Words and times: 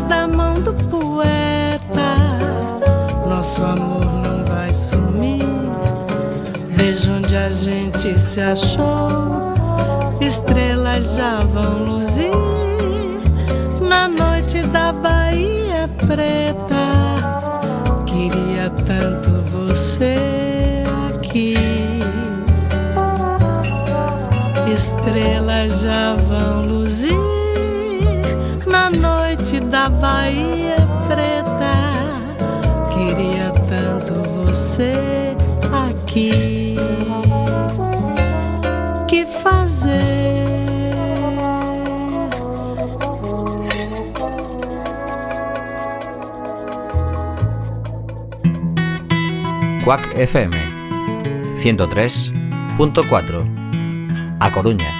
palavras 0.00 0.04
da 0.04 0.26
mão 0.26 0.54
do 0.54 0.72
poeta. 0.88 2.16
Nosso 3.28 3.62
amor 3.62 4.04
não 4.24 4.44
vai 4.44 4.72
sumir. 4.72 5.44
Veja 6.70 7.12
onde 7.12 7.36
a 7.36 7.50
gente 7.50 8.18
se 8.18 8.40
achou. 8.40 9.52
Estrelas 10.20 11.14
já 11.14 11.40
vão 11.40 11.84
luzir 11.84 12.30
na 13.80 14.08
noite 14.08 14.60
da 14.68 14.92
Bahia 14.92 15.88
Preta. 16.06 16.90
Queria 18.06 18.70
tanto 18.86 19.30
você 19.50 20.84
aqui. 21.08 21.54
Estrelas 24.72 25.80
já 25.80 26.14
vão 26.14 26.62
luzir 26.62 27.39
da 29.68 29.88
Bahia 29.88 30.76
Preta. 31.06 31.90
Queria 32.92 33.52
tanto 33.68 34.14
você 34.30 35.36
aqui. 35.72 36.76
Que 39.08 39.24
fazer? 39.26 40.50
Quack 49.84 50.02
FM 50.26 50.54
103.4 51.54 53.44
A 54.38 54.50
Coruña. 54.50 54.99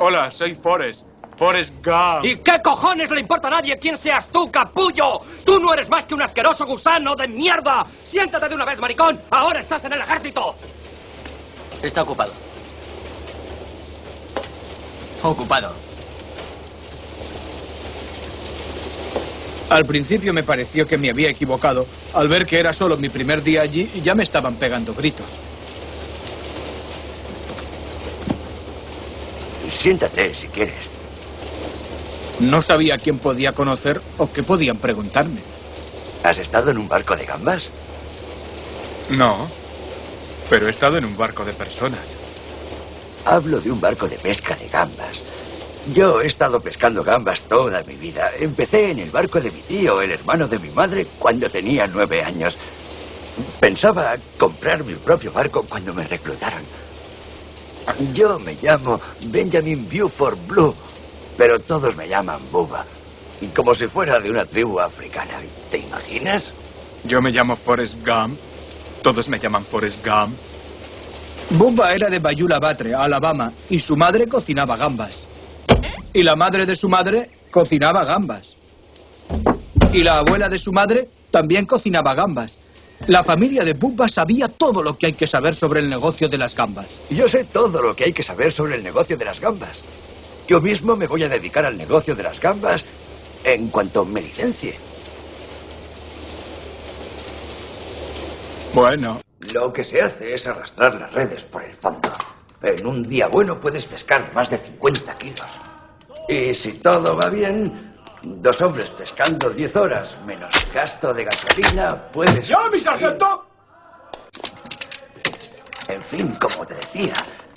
Hola, 0.00 0.30
soy 0.30 0.54
Forrest. 0.54 1.04
Forrest 1.36 1.74
Gump. 1.84 2.24
¿Y 2.24 2.36
qué 2.36 2.60
cojones 2.62 3.10
le 3.10 3.20
importa 3.20 3.48
a 3.48 3.52
nadie 3.52 3.78
quién 3.78 3.96
seas 3.96 4.26
tú, 4.28 4.50
capullo? 4.50 5.20
Tú 5.44 5.60
no 5.60 5.72
eres 5.72 5.88
más 5.88 6.04
que 6.04 6.14
un 6.14 6.22
asqueroso 6.22 6.66
gusano 6.66 7.14
de 7.14 7.28
mierda. 7.28 7.86
Siéntate 8.02 8.48
de 8.48 8.54
una 8.54 8.64
vez, 8.64 8.80
maricón. 8.80 9.20
Ahora 9.30 9.60
estás 9.60 9.84
en 9.84 9.92
el 9.92 10.00
ejército. 10.00 10.56
Está 11.82 12.02
ocupado. 12.02 12.32
Ocupado. 15.22 15.87
Al 19.70 19.84
principio 19.84 20.32
me 20.32 20.42
pareció 20.42 20.86
que 20.86 20.96
me 20.96 21.10
había 21.10 21.28
equivocado 21.28 21.86
al 22.14 22.28
ver 22.28 22.46
que 22.46 22.58
era 22.58 22.72
solo 22.72 22.96
mi 22.96 23.10
primer 23.10 23.42
día 23.42 23.62
allí 23.62 23.90
y 23.94 24.00
ya 24.00 24.14
me 24.14 24.22
estaban 24.22 24.54
pegando 24.54 24.94
gritos. 24.94 25.26
Siéntate 29.78 30.34
si 30.34 30.48
quieres. 30.48 30.74
No 32.40 32.62
sabía 32.62 32.96
quién 32.96 33.18
podía 33.18 33.52
conocer 33.52 34.00
o 34.16 34.32
qué 34.32 34.42
podían 34.42 34.78
preguntarme. 34.78 35.40
¿Has 36.22 36.38
estado 36.38 36.70
en 36.70 36.78
un 36.78 36.88
barco 36.88 37.14
de 37.14 37.26
gambas? 37.26 37.70
No, 39.10 39.48
pero 40.48 40.66
he 40.66 40.70
estado 40.70 40.98
en 40.98 41.04
un 41.04 41.16
barco 41.16 41.44
de 41.44 41.52
personas. 41.52 42.00
Hablo 43.24 43.60
de 43.60 43.70
un 43.70 43.80
barco 43.80 44.08
de 44.08 44.18
pesca 44.18 44.56
de 44.56 44.68
gambas. 44.68 45.22
Yo 45.94 46.20
he 46.20 46.26
estado 46.26 46.60
pescando 46.60 47.02
gambas 47.02 47.40
toda 47.42 47.82
mi 47.84 47.96
vida. 47.96 48.30
Empecé 48.38 48.90
en 48.90 48.98
el 48.98 49.10
barco 49.10 49.40
de 49.40 49.50
mi 49.50 49.62
tío, 49.62 50.02
el 50.02 50.10
hermano 50.10 50.46
de 50.46 50.58
mi 50.58 50.70
madre, 50.70 51.06
cuando 51.18 51.48
tenía 51.48 51.86
nueve 51.86 52.22
años. 52.22 52.58
Pensaba 53.60 54.16
comprar 54.36 54.84
mi 54.84 54.94
propio 54.96 55.32
barco 55.32 55.64
cuando 55.66 55.94
me 55.94 56.06
reclutaron. 56.06 56.62
Yo 58.12 58.38
me 58.38 58.54
llamo 58.60 59.00
Benjamin 59.26 59.88
Buford 59.88 60.38
Blue, 60.46 60.74
pero 61.36 61.60
todos 61.60 61.96
me 61.96 62.06
llaman 62.08 62.50
Bubba. 62.50 62.84
Como 63.54 63.74
si 63.74 63.88
fuera 63.88 64.20
de 64.20 64.30
una 64.30 64.44
tribu 64.44 64.80
africana. 64.80 65.40
¿Te 65.70 65.78
imaginas? 65.78 66.52
Yo 67.04 67.22
me 67.22 67.30
llamo 67.30 67.56
Forrest 67.56 67.94
Gump. 68.04 68.38
Todos 69.02 69.28
me 69.28 69.38
llaman 69.38 69.64
Forrest 69.64 70.04
Gump. 70.04 70.42
Bubba 71.50 71.92
era 71.94 72.10
de 72.10 72.18
Bayula 72.18 72.58
Batre, 72.58 72.94
Alabama, 72.94 73.54
y 73.70 73.78
su 73.78 73.96
madre 73.96 74.28
cocinaba 74.28 74.76
gambas. 74.76 75.27
Y 76.12 76.22
la 76.22 76.36
madre 76.36 76.66
de 76.66 76.74
su 76.74 76.88
madre 76.88 77.30
cocinaba 77.50 78.04
gambas. 78.04 78.56
Y 79.92 80.02
la 80.02 80.18
abuela 80.18 80.48
de 80.48 80.58
su 80.58 80.72
madre 80.72 81.08
también 81.30 81.66
cocinaba 81.66 82.14
gambas. 82.14 82.56
La 83.06 83.22
familia 83.22 83.64
de 83.64 83.74
Bubba 83.74 84.08
sabía 84.08 84.48
todo 84.48 84.82
lo 84.82 84.98
que 84.98 85.06
hay 85.06 85.12
que 85.12 85.26
saber 85.26 85.54
sobre 85.54 85.80
el 85.80 85.88
negocio 85.88 86.28
de 86.28 86.38
las 86.38 86.54
gambas. 86.54 86.98
Yo 87.10 87.28
sé 87.28 87.44
todo 87.44 87.80
lo 87.80 87.94
que 87.94 88.04
hay 88.04 88.12
que 88.12 88.22
saber 88.22 88.52
sobre 88.52 88.76
el 88.76 88.82
negocio 88.82 89.16
de 89.16 89.24
las 89.24 89.40
gambas. 89.40 89.82
Yo 90.48 90.60
mismo 90.60 90.96
me 90.96 91.06
voy 91.06 91.22
a 91.22 91.28
dedicar 91.28 91.64
al 91.64 91.76
negocio 91.76 92.14
de 92.14 92.22
las 92.22 92.40
gambas 92.40 92.84
en 93.44 93.68
cuanto 93.68 94.04
me 94.04 94.20
licencie. 94.20 94.76
Bueno, 98.74 99.20
Lo 99.54 99.72
que 99.72 99.84
se 99.84 100.00
hace 100.02 100.34
es 100.34 100.46
arrastrar 100.46 100.94
las 101.00 101.12
redes 101.12 101.44
por 101.44 101.64
el 101.64 101.74
fondo. 101.74 102.12
En 102.62 102.86
un 102.86 103.02
día 103.02 103.28
bueno 103.28 103.58
puedes 103.60 103.86
pescar 103.86 104.32
más 104.34 104.50
de 104.50 104.58
50 104.58 105.16
kilos. 105.16 105.46
Y 106.28 106.52
si 106.52 106.74
todo 106.74 107.16
va 107.16 107.30
bien, 107.30 107.94
dos 108.22 108.60
hombres 108.60 108.90
pescando 108.90 109.48
10 109.48 109.76
horas 109.76 110.18
menos 110.26 110.54
gasto 110.74 111.14
de 111.14 111.24
gasolina, 111.24 111.96
puedes... 112.12 112.46
¡Ya, 112.46 112.68
mi 112.70 112.78
sargento! 112.78 113.46
En 115.88 116.02
fin, 116.02 116.34
como 116.34 116.66
te 116.66 116.74
decía, 116.74 117.14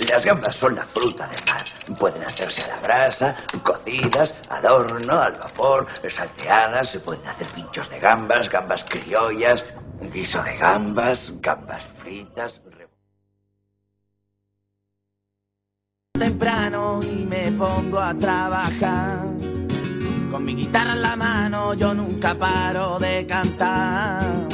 las 0.09 0.23
gambas 0.23 0.55
son 0.55 0.75
la 0.75 0.85
fruta 0.85 1.27
del 1.27 1.45
mar. 1.47 1.97
Pueden 1.99 2.23
hacerse 2.23 2.63
a 2.63 2.67
la 2.69 2.79
brasa, 2.79 3.35
cocidas, 3.61 4.35
al 4.49 4.65
horno, 4.65 5.19
al 5.19 5.33
vapor, 5.33 5.85
salteadas, 6.07 6.91
se 6.91 7.01
pueden 7.01 7.27
hacer 7.27 7.47
pinchos 7.47 7.89
de 7.89 7.99
gambas, 7.99 8.49
gambas 8.49 8.85
criollas, 8.85 9.65
guiso 10.13 10.41
de 10.43 10.55
gambas, 10.55 11.33
gambas 11.41 11.83
fritas. 12.01 12.61
Temprano 16.21 16.99
y 17.01 17.25
me 17.25 17.51
pongo 17.53 17.99
a 17.99 18.13
trabajar. 18.13 19.25
Con 20.29 20.45
mi 20.45 20.53
guitarra 20.53 20.93
en 20.93 21.01
la 21.01 21.15
mano 21.15 21.73
yo 21.73 21.95
nunca 21.95 22.35
paro 22.35 22.99
de 22.99 23.25
cantar. 23.25 24.47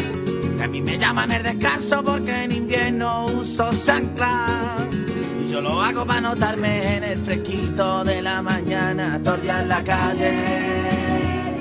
Que 0.55 0.63
a 0.63 0.67
mí 0.69 0.81
me 0.81 0.97
llaman 0.97 1.29
el 1.31 1.43
descanso 1.43 2.01
porque 2.05 2.43
en 2.43 2.53
invierno 2.53 3.25
uso 3.25 3.69
chancla. 3.85 4.77
Y 5.41 5.51
yo 5.51 5.59
lo 5.59 5.81
hago 5.81 6.05
para 6.05 6.21
notarme 6.21 6.97
en 6.97 7.03
el 7.03 7.19
fresquito 7.19 8.05
de 8.05 8.21
la 8.21 8.41
mañana, 8.41 9.19
torrear 9.21 9.65
la 9.65 9.83
calle, 9.83 10.31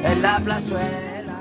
en 0.04 0.22
la 0.22 0.38
plazuela. 0.38 1.34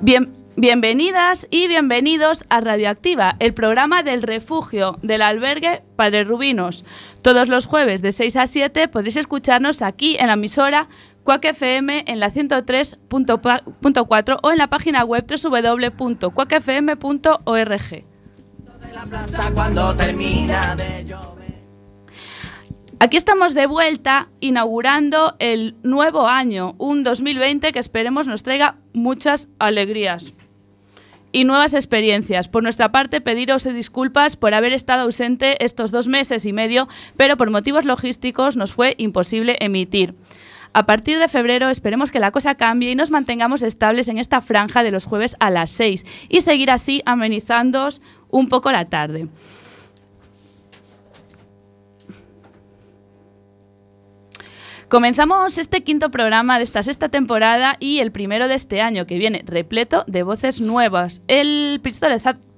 Bien, 0.00 0.39
bienvenidas 0.56 1.46
y 1.50 1.68
bienvenidos 1.68 2.44
a 2.48 2.60
Radioactiva, 2.60 3.36
el 3.38 3.54
programa 3.54 4.02
del 4.02 4.22
refugio 4.22 4.98
del 5.02 5.22
albergue 5.22 5.84
Padre 5.96 6.24
Rubinos. 6.24 6.84
Todos 7.22 7.48
los 7.48 7.66
jueves 7.66 8.02
de 8.02 8.12
6 8.12 8.36
a 8.36 8.46
7 8.46 8.88
podéis 8.88 9.16
escucharnos 9.16 9.80
aquí 9.82 10.16
en 10.18 10.26
la 10.26 10.34
emisora 10.34 10.88
Quack 11.24 11.46
FM 11.46 12.04
en 12.06 12.20
la 12.20 12.30
103.4 12.30 14.38
o 14.42 14.50
en 14.50 14.58
la 14.58 14.66
página 14.68 15.04
web 15.04 15.24
llover. 21.04 21.40
Aquí 22.98 23.16
estamos 23.16 23.54
de 23.54 23.66
vuelta 23.66 24.28
inaugurando 24.40 25.36
el 25.38 25.76
nuevo 25.82 26.28
año, 26.28 26.74
un 26.76 27.02
2020 27.02 27.72
que 27.72 27.78
esperemos 27.78 28.26
nos 28.26 28.42
traiga 28.42 28.76
muchas 28.92 29.48
alegrías 29.58 30.34
y 31.32 31.44
nuevas 31.44 31.74
experiencias. 31.74 32.48
Por 32.48 32.62
nuestra 32.62 32.92
parte, 32.92 33.20
pediros 33.20 33.64
disculpas 33.64 34.36
por 34.36 34.54
haber 34.54 34.72
estado 34.72 35.02
ausente 35.02 35.64
estos 35.64 35.90
dos 35.90 36.08
meses 36.08 36.46
y 36.46 36.52
medio, 36.52 36.88
pero 37.16 37.36
por 37.36 37.50
motivos 37.50 37.84
logísticos 37.84 38.56
nos 38.56 38.72
fue 38.72 38.94
imposible 38.98 39.56
emitir. 39.60 40.14
A 40.72 40.86
partir 40.86 41.18
de 41.18 41.28
febrero 41.28 41.68
esperemos 41.68 42.12
que 42.12 42.20
la 42.20 42.30
cosa 42.30 42.54
cambie 42.54 42.92
y 42.92 42.94
nos 42.94 43.10
mantengamos 43.10 43.62
estables 43.62 44.06
en 44.08 44.18
esta 44.18 44.40
franja 44.40 44.84
de 44.84 44.92
los 44.92 45.04
jueves 45.04 45.34
a 45.40 45.50
las 45.50 45.70
6 45.70 46.06
y 46.28 46.42
seguir 46.42 46.70
así 46.70 47.02
amenizándoos 47.06 48.00
un 48.28 48.48
poco 48.48 48.70
la 48.70 48.88
tarde. 48.88 49.28
Comenzamos 54.90 55.56
este 55.56 55.82
quinto 55.82 56.10
programa 56.10 56.58
de 56.58 56.64
esta 56.64 56.82
sexta 56.82 57.08
temporada 57.08 57.76
y 57.78 58.00
el 58.00 58.10
primero 58.10 58.48
de 58.48 58.54
este 58.54 58.80
año 58.80 59.06
que 59.06 59.18
viene 59.18 59.44
repleto 59.46 60.02
de 60.08 60.24
voces 60.24 60.60
nuevas. 60.60 61.22
El 61.28 61.80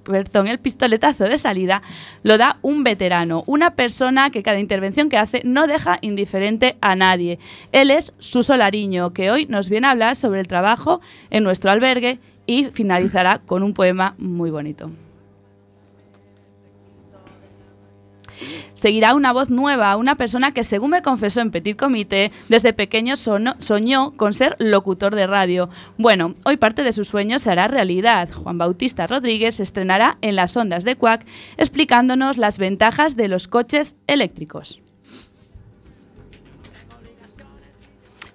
perdón, 0.03 0.47
el 0.47 0.57
pistoletazo 0.57 1.25
de 1.25 1.37
salida 1.37 1.83
lo 2.23 2.39
da 2.39 2.57
un 2.63 2.83
veterano, 2.83 3.43
una 3.45 3.75
persona 3.75 4.31
que 4.31 4.41
cada 4.41 4.59
intervención 4.59 5.09
que 5.09 5.17
hace 5.17 5.43
no 5.45 5.67
deja 5.67 5.99
indiferente 6.01 6.75
a 6.81 6.95
nadie. 6.95 7.37
Él 7.71 7.91
es 7.91 8.13
Suso 8.17 8.57
Lariño, 8.57 9.13
que 9.13 9.29
hoy 9.29 9.45
nos 9.45 9.69
viene 9.69 9.85
a 9.85 9.91
hablar 9.91 10.15
sobre 10.15 10.39
el 10.39 10.47
trabajo 10.47 11.01
en 11.29 11.43
nuestro 11.43 11.69
albergue 11.69 12.17
y 12.47 12.65
finalizará 12.65 13.41
con 13.45 13.61
un 13.61 13.75
poema 13.75 14.15
muy 14.17 14.49
bonito. 14.49 14.89
Seguirá 18.75 19.13
una 19.13 19.31
voz 19.31 19.49
nueva, 19.49 19.95
una 19.97 20.15
persona 20.15 20.53
que, 20.53 20.63
según 20.63 20.91
me 20.91 21.01
confesó 21.01 21.41
en 21.41 21.51
Petit 21.51 21.77
Comité, 21.77 22.31
desde 22.49 22.73
pequeño 22.73 23.15
soñó 23.15 24.17
con 24.17 24.33
ser 24.33 24.55
locutor 24.59 25.15
de 25.15 25.27
radio. 25.27 25.69
Bueno, 25.97 26.33
hoy 26.45 26.57
parte 26.57 26.83
de 26.83 26.93
sus 26.93 27.07
sueños 27.07 27.41
se 27.41 27.51
hará 27.51 27.67
realidad. 27.67 28.29
Juan 28.31 28.57
Bautista 28.57 29.07
Rodríguez 29.07 29.55
se 29.55 29.63
estrenará 29.63 30.17
en 30.21 30.35
las 30.35 30.57
ondas 30.57 30.83
de 30.83 30.95
Cuac 30.95 31.25
explicándonos 31.57 32.37
las 32.37 32.57
ventajas 32.57 33.15
de 33.15 33.27
los 33.27 33.47
coches 33.47 33.95
eléctricos. 34.07 34.81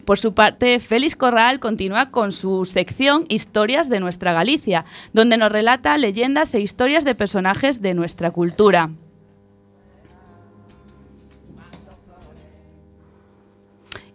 Por 0.08 0.18
su 0.18 0.32
parte, 0.32 0.80
Félix 0.80 1.16
Corral 1.16 1.60
continúa 1.60 2.10
con 2.10 2.32
su 2.32 2.64
sección 2.64 3.26
Historias 3.28 3.90
de 3.90 4.00
nuestra 4.00 4.32
Galicia, 4.32 4.86
donde 5.12 5.36
nos 5.36 5.52
relata 5.52 5.98
leyendas 5.98 6.54
e 6.54 6.60
historias 6.60 7.04
de 7.04 7.14
personajes 7.14 7.82
de 7.82 7.92
nuestra 7.92 8.30
cultura. 8.30 8.88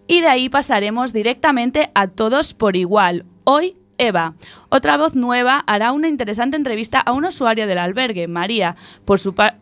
Y 0.07 0.21
de 0.21 0.27
ahí 0.27 0.49
pasaremos 0.49 1.13
directamente 1.13 1.89
a 1.95 2.07
todos 2.07 2.53
por 2.53 2.75
igual. 2.75 3.25
Hoy, 3.45 3.75
Eva. 3.97 4.35
Otra 4.69 4.97
voz 4.97 5.15
nueva 5.15 5.63
hará 5.65 5.91
una 5.91 6.09
interesante 6.09 6.57
entrevista 6.57 6.99
a 6.99 7.13
un 7.13 7.25
usuario 7.25 7.67
del 7.67 7.77
albergue, 7.77 8.27
María. 8.27 8.75
Por 9.05 9.19
su 9.19 9.33
parte... 9.33 9.61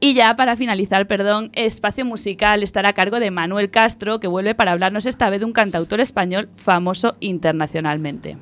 Y 0.00 0.14
ya 0.14 0.36
para 0.36 0.54
finalizar, 0.54 1.08
perdón, 1.08 1.50
espacio 1.54 2.04
musical 2.04 2.62
estará 2.62 2.90
a 2.90 2.92
cargo 2.92 3.18
de 3.18 3.32
Manuel 3.32 3.70
Castro, 3.70 4.20
que 4.20 4.28
vuelve 4.28 4.54
para 4.54 4.70
hablarnos 4.70 5.06
esta 5.06 5.28
vez 5.28 5.40
de 5.40 5.46
un 5.46 5.52
cantautor 5.52 6.00
español 6.00 6.48
famoso 6.54 7.16
internacionalmente. 7.18 8.38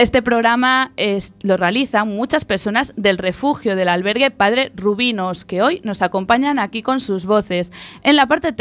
Este 0.00 0.22
programa 0.22 0.92
es- 0.96 1.34
lo 1.42 1.58
realizan 1.58 2.08
muchas 2.08 2.46
personas 2.46 2.94
del 2.96 3.18
refugio 3.18 3.76
del 3.76 3.90
albergue 3.90 4.30
Padre 4.30 4.72
Rubinos, 4.74 5.44
que 5.44 5.60
hoy 5.60 5.82
nos 5.84 6.00
acompañan 6.00 6.58
aquí 6.58 6.82
con 6.82 7.00
sus 7.00 7.26
voces. 7.26 7.70
En 8.02 8.16
la 8.16 8.24
parte, 8.24 8.54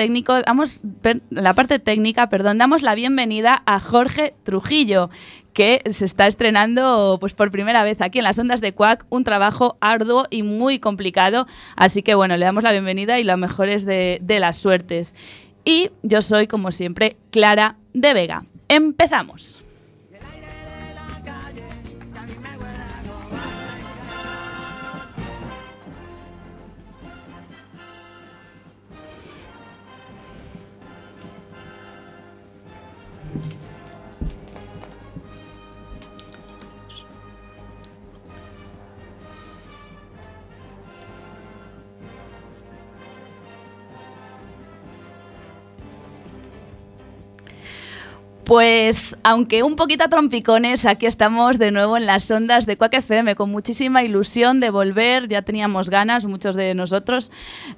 damos, 0.46 0.81
la 1.29 1.53
parte 1.53 1.79
técnica 1.79 2.27
perdón, 2.27 2.58
damos 2.58 2.81
la 2.81 2.93
bienvenida 2.93 3.63
a 3.65 3.79
Jorge 3.79 4.34
Trujillo, 4.43 5.10
que 5.53 5.81
se 5.89 6.03
está 6.03 6.27
estrenando 6.27 7.15
pues, 7.22 7.34
por 7.36 7.51
primera 7.51 7.86
vez 7.86 8.01
aquí 8.01 8.17
en 8.17 8.25
las 8.25 8.38
ondas 8.38 8.60
de 8.60 8.74
Cuac, 8.74 9.05
un 9.08 9.24
trabajo 9.24 9.77
arduo 9.79 10.25
y 10.29 10.43
muy 10.43 10.79
complicado. 10.79 11.48
Así 11.77 12.03
que 12.03 12.15
bueno, 12.15 12.36
le 12.36 12.43
damos 12.43 12.63
la 12.63 12.74
bienvenida 12.74 13.17
y 13.17 13.24
las 13.24 13.38
mejores 13.38 13.86
de, 13.86 14.19
de 14.22 14.41
las 14.41 14.58
suertes. 14.58 15.15
Y 15.63 15.89
yo 16.03 16.22
soy, 16.22 16.48
como 16.48 16.74
siempre, 16.74 17.15
Clara 17.31 17.77
de 17.93 18.13
Vega. 18.13 18.43
Empezamos. 18.67 19.58
Pues, 48.50 49.15
aunque 49.22 49.62
un 49.62 49.75
poquito 49.75 50.06
a 50.06 50.08
trompicones, 50.08 50.88
aquí 50.88 51.06
estamos 51.06 51.60
de 51.60 51.70
nuevo 51.70 51.98
en 51.98 52.08
las 52.08 52.32
ondas 52.32 52.65
de 52.65 52.77
Quack 52.77 52.96
FM 52.96 53.36
con 53.36 53.51
muchísima 53.51 54.01
ilusión 54.01 54.60
de 54.60 54.72
volver. 54.72 55.27
Ya 55.27 55.44
teníamos 55.44 55.91
ganas, 55.91 56.25
muchos 56.25 56.56
de 56.56 56.74
nosotros, 56.74 57.32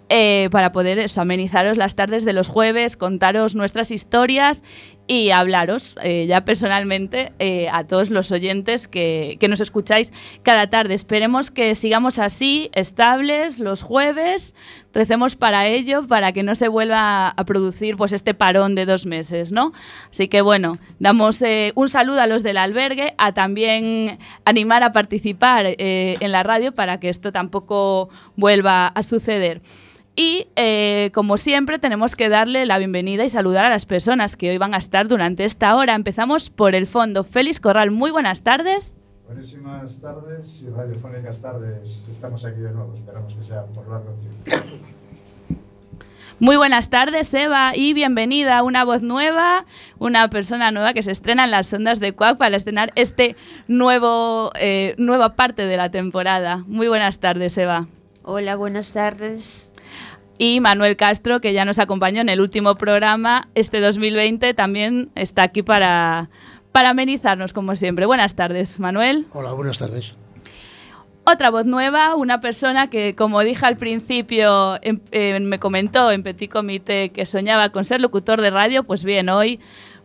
eh, 0.08 0.48
para 0.50 0.72
poder 0.72 1.06
amenizaros 1.18 1.76
las 1.76 1.96
tardes 1.96 2.24
de 2.24 2.32
los 2.32 2.48
jueves, 2.48 2.96
contaros 2.96 3.54
nuestras 3.54 3.92
historias 3.92 4.64
y 5.12 5.32
hablaros 5.32 5.98
eh, 6.02 6.26
ya 6.26 6.46
personalmente 6.46 7.34
eh, 7.38 7.68
a 7.70 7.86
todos 7.86 8.12
los 8.12 8.32
oyentes 8.32 8.88
que, 8.88 9.36
que 9.42 9.50
nos 9.50 9.60
escucháis 9.60 10.14
cada 10.42 10.70
tarde. 10.70 10.94
Esperemos 10.94 11.52
que 11.52 11.76
sigamos 11.76 12.18
así, 12.18 12.70
estables, 12.74 13.60
los 13.60 13.84
jueves. 13.84 14.56
Recemos 14.94 15.36
para 15.36 15.68
ello, 15.68 16.08
para 16.08 16.32
que 16.32 16.44
no 16.44 16.56
se 16.56 16.70
vuelva 16.70 17.28
a 17.28 17.44
producir 17.44 17.98
pues 17.98 18.14
este 18.14 18.34
parón 18.34 18.74
de 18.74 18.86
dos 18.86 19.06
meses, 19.06 19.52
¿no? 19.52 19.74
Así 20.10 20.30
que 20.30 20.40
bueno, 20.40 20.78
damos 21.00 21.42
eh, 21.42 21.74
un 21.76 21.90
saludo 21.90 22.22
a 22.22 22.28
los 22.28 22.42
del 22.42 22.56
albergue, 22.56 23.14
a 23.18 23.34
también 23.34 24.18
animar 24.46 24.82
a 24.82 24.94
participar 24.94 25.76
en 25.78 26.32
la 26.32 26.44
radio 26.44 26.74
para 26.74 27.02
que 27.02 27.10
esto 27.10 27.34
tampoco 27.34 28.08
vuelva 28.38 28.88
a 28.88 29.04
suceder. 29.04 29.62
Y 30.16 30.48
eh, 30.56 31.12
como 31.14 31.38
siempre 31.38 31.80
tenemos 31.80 32.16
que 32.16 32.30
darle 32.30 32.66
la 32.66 32.78
bienvenida 32.78 33.24
y 33.24 33.30
saludar 33.30 33.66
a 33.66 33.70
las 33.70 33.86
personas 33.86 34.36
que 34.36 34.50
hoy 34.50 34.58
van 34.58 34.74
a 34.74 34.78
estar 34.78 35.08
durante 35.08 35.46
esta 35.46 35.76
hora. 35.76 35.96
Empezamos 35.96 36.50
por 36.50 36.76
el 36.76 36.86
fondo. 36.86 37.24
Félix 37.24 37.60
Corral, 37.60 37.92
muy 37.92 38.12
buenas 38.12 38.42
tardes. 38.44 38.94
Buenísimas 39.26 40.02
tardes 40.02 40.62
y 40.62 40.70
radiofónicas 40.70 41.42
tardes. 41.42 42.06
Estamos 42.12 42.44
aquí 42.44 42.60
de 42.60 42.72
nuevo. 42.72 42.94
Esperamos 42.94 43.34
que 43.34 43.44
sea 43.44 43.66
por 43.68 43.88
largo 43.88 44.12
tiempo. 44.14 44.66
Muy 46.40 46.58
buenas 46.58 46.90
tardes, 46.90 47.32
Eva, 47.36 47.72
y 47.76 47.94
bienvenida 47.94 48.58
a 48.58 48.64
una 48.64 48.84
voz 48.84 49.04
nueva, 49.04 49.66
una 50.00 50.28
persona 50.32 50.72
nueva 50.72 50.94
que 50.94 51.04
se 51.04 51.12
estrena 51.12 51.44
en 51.44 51.52
las 51.52 51.72
ondas 51.72 52.00
de 52.00 52.14
Cuac 52.14 52.40
para 52.40 52.58
estrenar 52.58 52.92
este 52.96 53.36
nuevo, 53.68 54.52
eh, 54.60 54.96
nueva 54.98 55.36
parte 55.36 55.68
de 55.68 55.78
la 55.78 55.92
temporada. 55.92 56.64
Muy 56.66 56.88
buenas 56.88 57.20
tardes, 57.20 57.56
Eva. 57.60 57.86
Hola, 58.24 58.56
buenas 58.56 58.92
tardes. 58.92 59.71
Y 60.44 60.60
Manuel 60.60 60.98
Castro, 60.98 61.40
que 61.40 61.54
ya 61.54 61.66
nos 61.66 61.78
acompañó 61.78 62.20
en 62.20 62.28
el 62.28 62.42
último 62.42 62.74
programa, 62.74 63.48
este 63.54 63.80
2020, 63.80 64.56
también 64.56 65.12
está 65.14 65.44
aquí 65.44 65.62
para, 65.62 66.32
para 66.72 66.90
amenizarnos, 66.90 67.54
como 67.54 67.76
siempre. 67.76 68.08
Buenas 68.08 68.34
tardes, 68.34 68.80
Manuel. 68.80 69.28
Hola, 69.34 69.52
buenas 69.52 69.78
tardes. 69.78 70.18
Otra 71.26 71.52
voz 71.52 71.68
nueva, 71.68 72.16
una 72.16 72.42
persona 72.42 72.90
que, 72.90 73.14
como 73.14 73.42
dije 73.42 73.64
al 73.68 73.78
principio, 73.78 74.80
em- 74.82 75.02
eh, 75.12 75.40
me 75.40 75.60
comentó 75.60 76.10
en 76.10 76.24
Petit 76.24 76.50
Comité 76.50 77.10
que 77.12 77.28
soñaba 77.28 77.70
con 77.70 77.86
ser 77.86 78.02
locutor 78.02 78.42
de 78.42 78.50
radio, 78.50 78.82
pues 78.84 79.04
bien, 79.06 79.30
hoy 79.30 79.60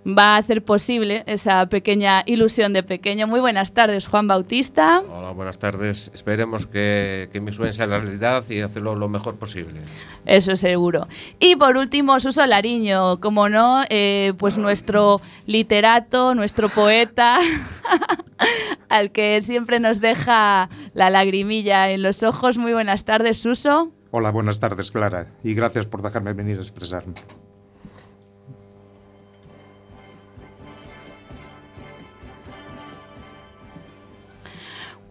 va 0.06 0.34
a 0.34 0.36
hacer 0.36 0.62
posible 0.62 1.24
esa 1.26 1.66
pequeña 1.66 2.22
ilusión 2.26 2.72
de 2.72 2.82
pequeño. 2.82 3.26
Muy 3.26 3.40
buenas 3.40 3.72
tardes, 3.72 4.06
Juan 4.06 4.28
Bautista. 4.28 5.02
Hola, 5.10 5.32
buenas 5.32 5.58
tardes. 5.58 6.10
Esperemos 6.14 6.66
que, 6.66 7.28
que 7.32 7.40
mi 7.40 7.52
sueño 7.52 7.72
sea 7.72 7.86
la 7.86 7.98
realidad 7.98 8.44
y 8.48 8.60
hacerlo 8.60 8.94
lo 8.94 9.08
mejor 9.08 9.36
posible. 9.36 9.80
Eso 10.24 10.56
seguro. 10.56 11.08
Y 11.40 11.56
por 11.56 11.76
último, 11.76 12.20
Suso 12.20 12.46
Lariño, 12.46 13.20
como 13.20 13.48
no, 13.48 13.82
eh, 13.88 14.32
pues 14.38 14.58
nuestro 14.58 15.20
literato, 15.46 16.34
nuestro 16.34 16.68
poeta, 16.68 17.38
al 18.88 19.10
que 19.10 19.42
siempre 19.42 19.80
nos 19.80 20.00
deja 20.00 20.68
la 20.94 21.10
lagrimilla 21.10 21.90
en 21.90 22.02
los 22.02 22.22
ojos. 22.22 22.58
Muy 22.58 22.72
buenas 22.72 23.04
tardes, 23.04 23.38
Suso. 23.38 23.90
Hola, 24.12 24.30
buenas 24.30 24.60
tardes, 24.60 24.90
Clara. 24.90 25.32
Y 25.42 25.54
gracias 25.54 25.86
por 25.86 26.02
dejarme 26.02 26.32
venir 26.32 26.58
a 26.58 26.62
expresarme. 26.62 27.14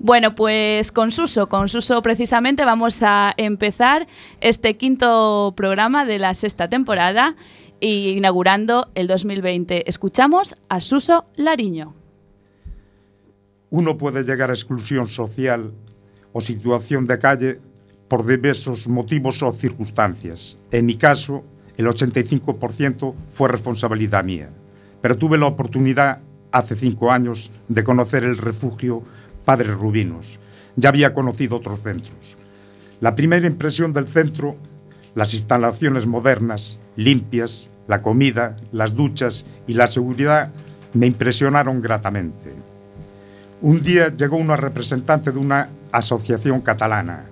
Bueno, 0.05 0.35
pues 0.35 0.91
con 0.91 1.09
Suso, 1.09 1.49
con 1.49 1.67
Suso 1.67 1.99
precisamente 2.03 2.63
vamos 2.63 3.01
a 3.01 3.33
empezar 3.37 4.05
este 4.39 4.77
quinto 4.77 5.55
programa 5.57 6.05
de 6.05 6.19
la 6.19 6.35
sexta 6.35 6.69
temporada 6.69 7.35
y 7.79 8.09
inaugurando 8.09 8.91
el 8.93 9.07
2020. 9.07 9.89
Escuchamos 9.89 10.53
a 10.69 10.79
Suso 10.79 11.25
Lariño. 11.37 11.95
Uno 13.71 13.97
puede 13.97 14.23
llegar 14.23 14.51
a 14.51 14.53
exclusión 14.53 15.07
social 15.07 15.73
o 16.33 16.39
situación 16.39 17.07
de 17.07 17.17
calle 17.17 17.59
por 18.07 18.27
diversos 18.27 18.87
motivos 18.87 19.41
o 19.41 19.51
circunstancias. 19.51 20.59
En 20.69 20.85
mi 20.85 20.97
caso, 20.97 21.43
el 21.77 21.87
85% 21.87 23.15
fue 23.31 23.49
responsabilidad 23.49 24.23
mía. 24.23 24.51
Pero 25.01 25.17
tuve 25.17 25.39
la 25.39 25.47
oportunidad 25.47 26.19
hace 26.51 26.75
cinco 26.75 27.11
años 27.11 27.51
de 27.69 27.83
conocer 27.83 28.23
el 28.23 28.37
refugio 28.37 29.03
Padre 29.45 29.71
Rubinos. 29.73 30.39
Ya 30.75 30.89
había 30.89 31.13
conocido 31.13 31.57
otros 31.57 31.81
centros. 31.81 32.37
La 32.99 33.15
primera 33.15 33.47
impresión 33.47 33.93
del 33.93 34.07
centro, 34.07 34.55
las 35.13 35.33
instalaciones 35.33 36.07
modernas, 36.07 36.79
limpias, 36.95 37.69
la 37.87 38.01
comida, 38.01 38.57
las 38.71 38.95
duchas 38.95 39.45
y 39.67 39.75
la 39.75 39.87
seguridad 39.87 40.51
me 40.93 41.05
impresionaron 41.05 41.81
gratamente. 41.81 42.53
Un 43.61 43.81
día 43.81 44.13
llegó 44.15 44.37
una 44.37 44.57
representante 44.57 45.31
de 45.31 45.39
una 45.39 45.69
asociación 45.91 46.61
catalana. 46.61 47.25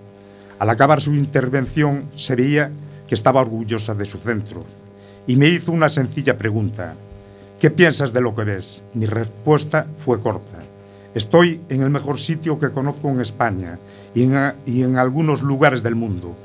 Al 0.60 0.70
acabar 0.70 1.02
su 1.02 1.14
intervención 1.14 2.06
se 2.16 2.36
veía 2.36 2.72
que 3.08 3.16
estaba 3.16 3.42
orgullosa 3.42 3.94
de 3.94 4.06
su 4.06 4.20
centro 4.20 4.64
y 5.28 5.36
me 5.36 5.50
hizo 5.50 5.72
una 5.72 5.90
sencilla 5.90 6.38
pregunta. 6.38 6.94
¿Qué 7.60 7.70
piensas 7.72 8.14
de 8.14 8.22
lo 8.22 8.36
que 8.36 8.44
ves? 8.44 8.84
Mi 8.94 9.06
respuesta 9.06 9.88
fue 10.00 10.20
corta. 10.20 10.60
Estoy 11.16 11.62
en 11.70 11.84
el 11.84 11.90
mejor 11.90 12.20
sitio 12.20 12.58
que 12.58 12.72
conozco 12.72 13.10
en 13.10 13.22
España 13.22 13.78
y 14.16 14.24
en, 14.24 14.98
algunos 14.98 15.44
lugares 15.44 15.84
del 15.84 15.96
mundo. 15.96 16.36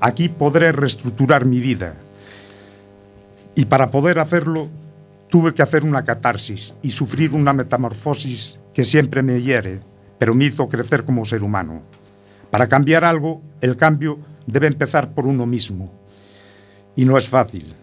Aquí 0.00 0.28
podré 0.28 0.72
reestructurar 0.72 1.46
mi 1.46 1.60
vida. 1.60 1.94
Y 3.54 3.64
para 3.64 3.88
poder 3.88 4.18
hacerlo, 4.18 4.68
tuve 5.28 5.54
que 5.54 5.62
hacer 5.62 5.82
una 5.82 6.04
catarsis 6.04 6.74
y 6.82 6.90
sufrir 6.90 7.32
una 7.32 7.52
metamorfosis 7.52 8.60
que 8.74 8.84
siempre 8.84 9.22
me 9.22 9.40
hiere, 9.40 9.80
pero 10.18 10.34
me 10.34 10.44
hizo 10.44 10.68
crecer 10.68 11.04
como 11.04 11.24
ser 11.24 11.42
humano. 11.42 11.80
Para 12.50 12.68
cambiar 12.68 13.04
algo, 13.04 13.40
el 13.60 13.76
cambio 13.76 14.18
debe 14.46 14.66
empezar 14.66 15.14
por 15.14 15.26
uno 15.26 15.46
mismo. 15.46 15.92
Y 16.96 17.04
no 17.04 17.16
es 17.16 17.28
fácil. 17.28 17.74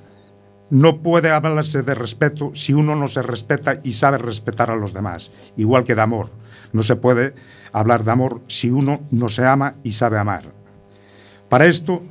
No 0.70 1.02
puede 1.02 1.30
hablarse 1.30 1.84
de 1.84 1.94
respeto 1.94 2.52
si 2.54 2.74
uno 2.74 2.96
no 2.96 3.08
se 3.08 3.22
respeta 3.22 3.80
y 3.84 3.94
sabe 3.94 4.18
respetar 4.18 4.72
a 4.72 4.76
los 4.76 4.94
demás, 4.94 5.32
igual 5.58 5.86
que 5.86 5.96
de 5.96 6.02
amor. 6.02 6.30
No 6.74 6.82
se 6.82 6.96
puede 6.96 7.34
hablar 7.72 8.04
de 8.04 8.12
amor 8.12 8.42
si 8.48 8.70
uno 8.70 9.02
no 9.12 9.28
se 9.28 9.46
ama 9.46 9.76
y 9.84 9.92
sabe 9.92 10.18
amar. 10.18 10.44
Para 11.50 11.68
esto, 11.68 12.02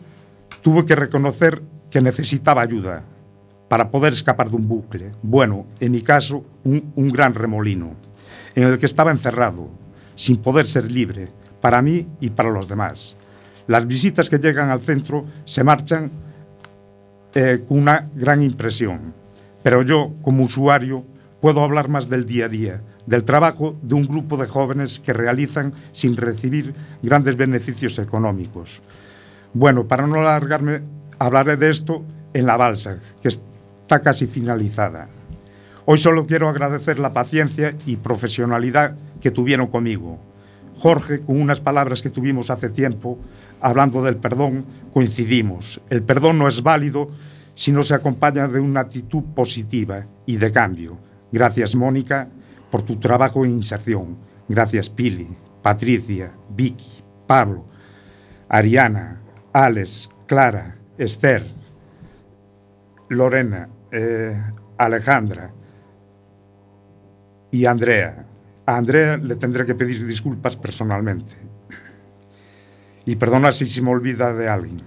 tuve 0.63 0.87
que 0.87 0.95
reconocer 0.95 1.63
que 1.91 2.01
necesitaba 2.01 2.63
ayuda 2.63 3.03
para 3.69 3.91
poder 3.91 4.13
escapar 4.13 4.51
de 4.51 4.57
un 4.57 4.69
bucle. 4.69 5.13
Bueno, 5.23 5.67
en 5.81 5.93
mi 5.93 6.01
caso, 6.01 6.45
un, 6.65 7.09
gran 7.11 7.35
remolino, 7.35 7.95
en 8.55 8.65
el 8.65 8.79
que 8.79 8.87
estaba 8.87 9.11
encerrado, 9.11 9.69
sin 10.15 10.37
poder 10.37 10.67
ser 10.67 10.91
libre, 10.91 11.29
para 11.61 11.83
mí 11.83 12.07
y 12.21 12.31
para 12.31 12.51
los 12.51 12.69
demás. 12.69 13.17
Las 13.67 13.87
visitas 13.87 14.31
que 14.31 14.39
llegan 14.39 14.71
al 14.71 14.81
centro 14.81 15.25
se 15.45 15.65
marchan 15.65 16.11
eh, 17.35 17.65
una 17.69 18.09
gran 18.15 18.43
impresión, 18.43 19.13
pero 19.63 19.83
yo, 19.83 20.13
como 20.23 20.45
usuario, 20.45 21.05
puedo 21.41 21.63
hablar 21.63 21.89
más 21.89 22.09
del 22.09 22.27
día 22.27 22.47
a 22.47 22.49
día, 22.49 22.81
del 23.07 23.25
trabajo 23.25 23.77
de 23.83 23.95
un 23.95 24.07
grupo 24.07 24.37
de 24.37 24.47
jóvenes 24.47 25.01
que 25.01 25.13
realizan 25.13 25.73
sin 25.93 26.17
recibir 26.17 26.75
grandes 27.03 27.37
beneficios 27.37 27.99
económicos. 27.99 28.81
Bueno, 29.53 29.87
para 29.87 30.07
no 30.07 30.21
alargarme, 30.21 30.83
hablaré 31.19 31.57
de 31.57 31.71
esto 31.71 32.05
en 32.33 32.47
la 32.47 32.57
balsa, 32.57 32.99
que 33.21 33.29
está 33.29 34.01
casi 34.01 34.27
finalizada. 34.27 35.09
Hoy 35.87 35.99
solo 35.99 36.27
quiero 36.27 36.49
agradecer 36.49 36.99
la 36.99 37.13
paciencia 37.13 37.75
y 37.85 37.97
profesionalidad 37.97 38.97
que 39.21 39.31
tuvieron 39.31 39.67
conmigo. 39.67 40.19
Jorge, 40.79 41.21
con 41.21 41.41
unas 41.41 41.61
palabras 41.61 42.01
que 42.01 42.11
tuvimos 42.11 42.51
hace 42.51 42.71
tiempo, 42.71 43.19
hablando 43.65 44.03
del 44.03 44.17
perdón, 44.17 44.67
coincidimos. 44.93 45.81
El 45.89 46.03
perdón 46.03 46.39
no 46.39 46.47
es 46.47 46.63
válido 46.63 47.09
si 47.55 47.73
no 47.73 47.83
se 47.83 47.95
acompaña 47.95 48.47
de 48.47 48.61
una 48.61 48.81
actitud 48.81 49.23
positiva 49.35 50.05
y 50.27 50.37
de 50.37 50.53
cambio. 50.53 50.99
Gracias, 51.33 51.75
Mónica, 51.75 52.29
por 52.71 52.83
tu 52.83 53.01
trabajo 53.01 53.43
en 53.43 53.53
inserción. 53.53 54.19
Gracias, 54.51 54.91
Pili, 54.91 55.29
Patricia, 55.63 56.31
Vicky, 56.51 57.03
Pablo, 57.27 57.65
Ariana, 58.51 59.23
Alex, 59.55 60.11
Clara, 60.27 60.77
Esther, 60.99 61.47
Lorena, 63.09 63.71
eh, 63.91 64.37
Alejandra 64.77 65.51
y 67.51 67.65
Andrea. 67.65 68.27
A 68.67 68.77
Andrea 68.77 69.17
le 69.17 69.37
tendré 69.37 69.65
que 69.65 69.75
pedir 69.75 70.07
disculpas 70.07 70.55
personalmente. 70.55 71.44
Y 73.07 73.17
perdonar 73.17 73.53
si 73.55 73.67
se 73.67 73.83
me 73.83 73.91
olvida 73.91 74.33
de 74.33 74.49
alguien. 74.49 74.83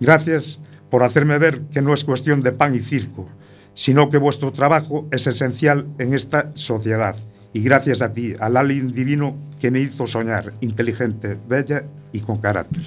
Gracias 0.00 0.60
por 0.90 1.02
hacerme 1.02 1.38
ver 1.38 1.62
que 1.72 1.82
no 1.82 1.94
es 1.94 2.04
cuestión 2.04 2.40
de 2.40 2.52
pan 2.52 2.74
y 2.74 2.80
circo, 2.80 3.28
sino 3.74 4.08
que 4.08 4.18
vuestro 4.18 4.52
trabajo 4.52 5.06
es 5.10 5.26
esencial 5.26 5.86
en 5.98 6.14
esta 6.14 6.50
sociedad. 6.54 7.16
Y 7.52 7.62
gracias 7.62 8.02
a 8.02 8.12
ti, 8.12 8.34
al 8.38 8.56
alien 8.56 8.92
divino 8.92 9.36
que 9.58 9.70
me 9.70 9.80
hizo 9.80 10.06
soñar, 10.06 10.52
inteligente, 10.60 11.36
bella 11.48 11.84
y 12.12 12.20
con 12.20 12.38
carácter. 12.38 12.82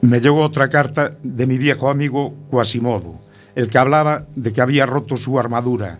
Me 0.00 0.20
llegó 0.20 0.42
otra 0.42 0.68
carta 0.68 1.16
de 1.24 1.44
mi 1.48 1.58
viejo 1.58 1.90
amigo 1.90 2.32
Quasimodo, 2.48 3.18
el 3.56 3.68
que 3.68 3.78
hablaba 3.78 4.26
de 4.36 4.52
que 4.52 4.60
había 4.60 4.86
roto 4.86 5.16
su 5.16 5.40
armadura 5.40 5.98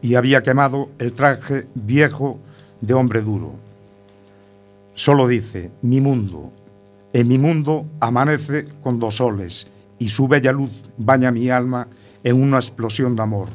y 0.00 0.14
había 0.14 0.42
quemado 0.42 0.88
el 0.98 1.12
traje 1.12 1.66
viejo 1.74 2.38
de 2.80 2.94
hombre 2.94 3.20
duro. 3.20 3.52
Solo 4.94 5.28
dice, 5.28 5.70
mi 5.82 6.00
mundo, 6.00 6.52
en 7.12 7.28
mi 7.28 7.36
mundo 7.36 7.84
amanece 8.00 8.64
con 8.82 8.98
dos 8.98 9.16
soles 9.16 9.66
y 9.98 10.08
su 10.08 10.26
bella 10.26 10.52
luz 10.52 10.82
baña 10.96 11.30
mi 11.30 11.50
alma 11.50 11.88
en 12.22 12.42
una 12.42 12.56
explosión 12.56 13.14
de 13.14 13.24
amor. 13.24 13.48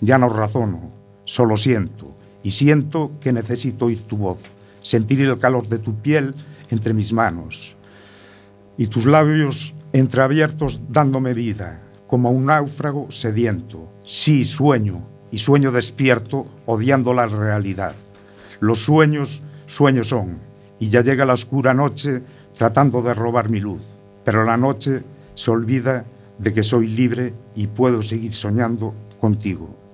Ya 0.00 0.16
no 0.16 0.30
razono, 0.30 0.80
solo 1.26 1.58
siento 1.58 2.10
y 2.42 2.52
siento 2.52 3.10
que 3.20 3.34
necesito 3.34 3.84
oír 3.84 4.00
tu 4.00 4.16
voz, 4.16 4.40
sentir 4.80 5.20
el 5.20 5.36
calor 5.36 5.68
de 5.68 5.78
tu 5.78 5.94
piel 5.94 6.34
entre 6.70 6.94
mis 6.94 7.12
manos 7.12 7.75
y 8.76 8.88
tus 8.88 9.06
labios 9.06 9.74
entreabiertos 9.92 10.82
dándome 10.88 11.34
vida, 11.34 11.80
como 12.06 12.30
un 12.30 12.46
náufrago 12.46 13.10
sediento. 13.10 13.90
Sí, 14.04 14.44
sueño, 14.44 15.02
y 15.30 15.38
sueño 15.38 15.72
despierto, 15.72 16.46
odiando 16.66 17.14
la 17.14 17.26
realidad. 17.26 17.94
Los 18.60 18.84
sueños, 18.84 19.42
sueños 19.66 20.08
son, 20.08 20.38
y 20.78 20.88
ya 20.88 21.00
llega 21.00 21.24
la 21.24 21.34
oscura 21.34 21.74
noche 21.74 22.22
tratando 22.56 23.02
de 23.02 23.14
robar 23.14 23.48
mi 23.48 23.60
luz, 23.60 23.82
pero 24.24 24.44
la 24.44 24.56
noche 24.56 25.02
se 25.34 25.50
olvida 25.50 26.04
de 26.38 26.52
que 26.52 26.62
soy 26.62 26.88
libre 26.88 27.34
y 27.54 27.66
puedo 27.66 28.02
seguir 28.02 28.32
soñando 28.32 28.94
contigo. 29.20 29.85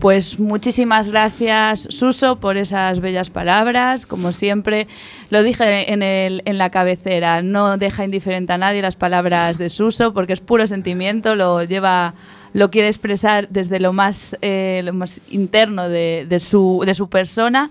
Pues 0.00 0.40
muchísimas 0.40 1.10
gracias, 1.10 1.86
Suso, 1.90 2.36
por 2.36 2.56
esas 2.56 3.00
bellas 3.00 3.28
palabras. 3.28 4.06
Como 4.06 4.32
siempre, 4.32 4.88
lo 5.28 5.42
dije 5.42 5.92
en, 5.92 6.58
la 6.58 6.70
cabecera, 6.70 7.42
no 7.42 7.76
deja 7.76 8.06
indiferente 8.06 8.54
a 8.54 8.58
nadie 8.58 8.80
las 8.80 8.96
palabras 8.96 9.58
de 9.58 9.68
Suso, 9.68 10.14
porque 10.14 10.32
es 10.32 10.40
puro 10.40 10.66
sentimiento, 10.66 11.34
lo 11.34 11.62
lleva 11.64 12.14
lo 12.54 12.70
quiere 12.70 12.88
expresar 12.88 13.48
desde 13.50 13.78
lo 13.78 13.92
más, 13.92 14.36
eh, 14.40 14.90
interno 15.28 15.88
de, 15.88 16.26
de, 16.28 16.40
su, 16.40 16.82
de 16.84 16.94
su 16.94 17.08
persona 17.08 17.70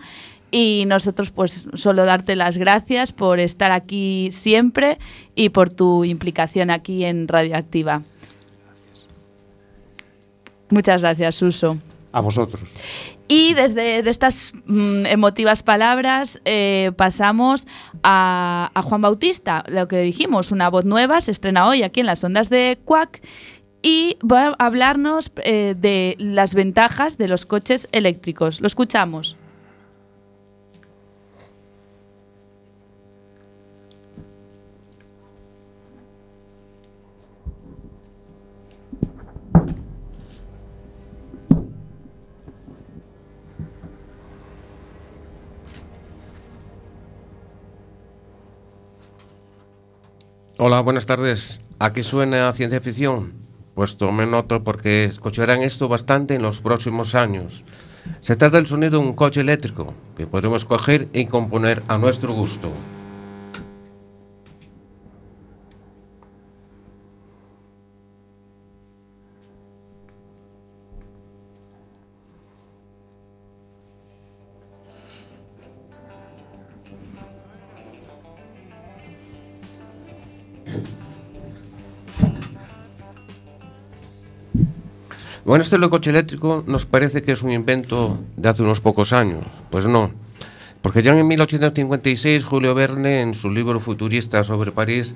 y 0.52 0.86
nosotros 0.86 1.32
pues 1.32 1.68
solo 1.74 2.06
darte 2.06 2.36
las 2.36 2.58
gracias 2.58 3.12
por 3.12 3.40
estar 3.40 3.72
aquí 3.72 4.30
siempre 4.32 5.00
y 5.36 5.50
por 5.50 5.70
tu 5.70 6.06
implicación 6.06 6.70
aquí 6.70 7.04
en 7.06 7.28
Radioactiva. 7.28 8.04
Muchas 10.70 11.02
gracias, 11.02 11.36
Suso. 11.36 11.78
A 12.12 12.22
vosotros. 12.22 12.64
Y 13.28 13.54
desde 13.54 14.02
de 14.02 14.10
estas 14.10 14.54
mm, 14.66 15.06
emotivas 15.06 15.62
palabras 15.62 16.42
eh, 16.46 16.92
pasamos 16.98 17.68
a, 18.02 18.72
a, 18.74 18.82
Juan 18.82 19.02
Bautista, 19.02 19.64
lo 19.68 19.88
que 19.88 20.00
dijimos, 20.00 20.52
una 20.52 20.70
voz 20.70 20.86
nueva, 20.86 21.22
se 21.22 21.30
estrena 21.30 21.68
hoy 21.68 21.84
aquí 21.84 22.00
en 22.00 22.08
las 22.08 22.24
ondas 22.24 22.50
de 22.50 22.80
Quack 22.84 23.22
y 23.82 24.18
va 24.20 24.56
a 24.58 24.66
hablarnos 24.66 25.32
eh, 25.44 25.76
de 25.78 26.16
las 26.20 26.54
ventajas 26.54 27.18
de 27.18 27.28
los 27.28 27.46
coches 27.46 27.88
eléctricos. 27.92 28.62
Lo 28.62 28.68
escuchamos. 28.68 29.38
Hola, 50.62 50.82
buenas 50.82 51.06
tardes. 51.06 51.62
¿A 51.80 51.94
qué 51.94 52.04
suena 52.04 52.52
ciencia 52.52 52.82
ficción? 52.82 53.32
Pues 53.76 53.96
tome 53.96 54.26
nota 54.26 54.60
porque 54.60 55.06
escucharán 55.06 55.62
esto 55.62 55.88
bastante 55.88 56.36
en 56.36 56.42
los 56.42 56.60
próximos 56.60 57.16
años. 57.16 57.64
Se 58.20 58.36
trata 58.36 58.58
del 58.58 58.68
sonido 58.68 59.00
de 59.00 59.08
un 59.08 59.14
coche 59.14 59.40
eléctrico 59.40 59.94
que 60.18 60.28
podremos 60.28 60.66
coger 60.66 61.08
y 61.14 61.28
componer 61.28 61.82
a 61.88 61.98
nuestro 61.98 62.34
gusto. 62.34 62.74
Bueno, 85.50 85.64
este 85.64 85.80
lo 85.80 85.90
coche 85.90 86.12
eléctrico 86.12 86.64
nos 86.68 86.86
parece 86.86 87.24
que 87.24 87.32
es 87.32 87.42
un 87.42 87.50
invento 87.50 88.20
de 88.38 88.50
hace 88.50 88.62
unos 88.62 88.82
pocos 88.82 89.14
años. 89.14 89.44
Pues 89.72 89.88
no. 89.88 90.12
Porque 90.84 91.02
ya 91.02 91.18
en 91.18 91.28
1856 91.28 92.46
Julio 92.46 92.76
Verne, 92.76 93.22
en 93.24 93.34
su 93.34 93.50
libro 93.50 93.80
futurista 93.80 94.44
sobre 94.44 94.72
París, 94.72 95.16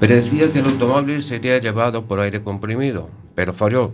predecía 0.00 0.50
que 0.50 0.60
el 0.60 0.64
automóvil 0.64 1.22
sería 1.22 1.58
llevado 1.58 2.02
por 2.02 2.18
aire 2.20 2.42
comprimido, 2.42 3.10
pero 3.34 3.52
falló. 3.52 3.92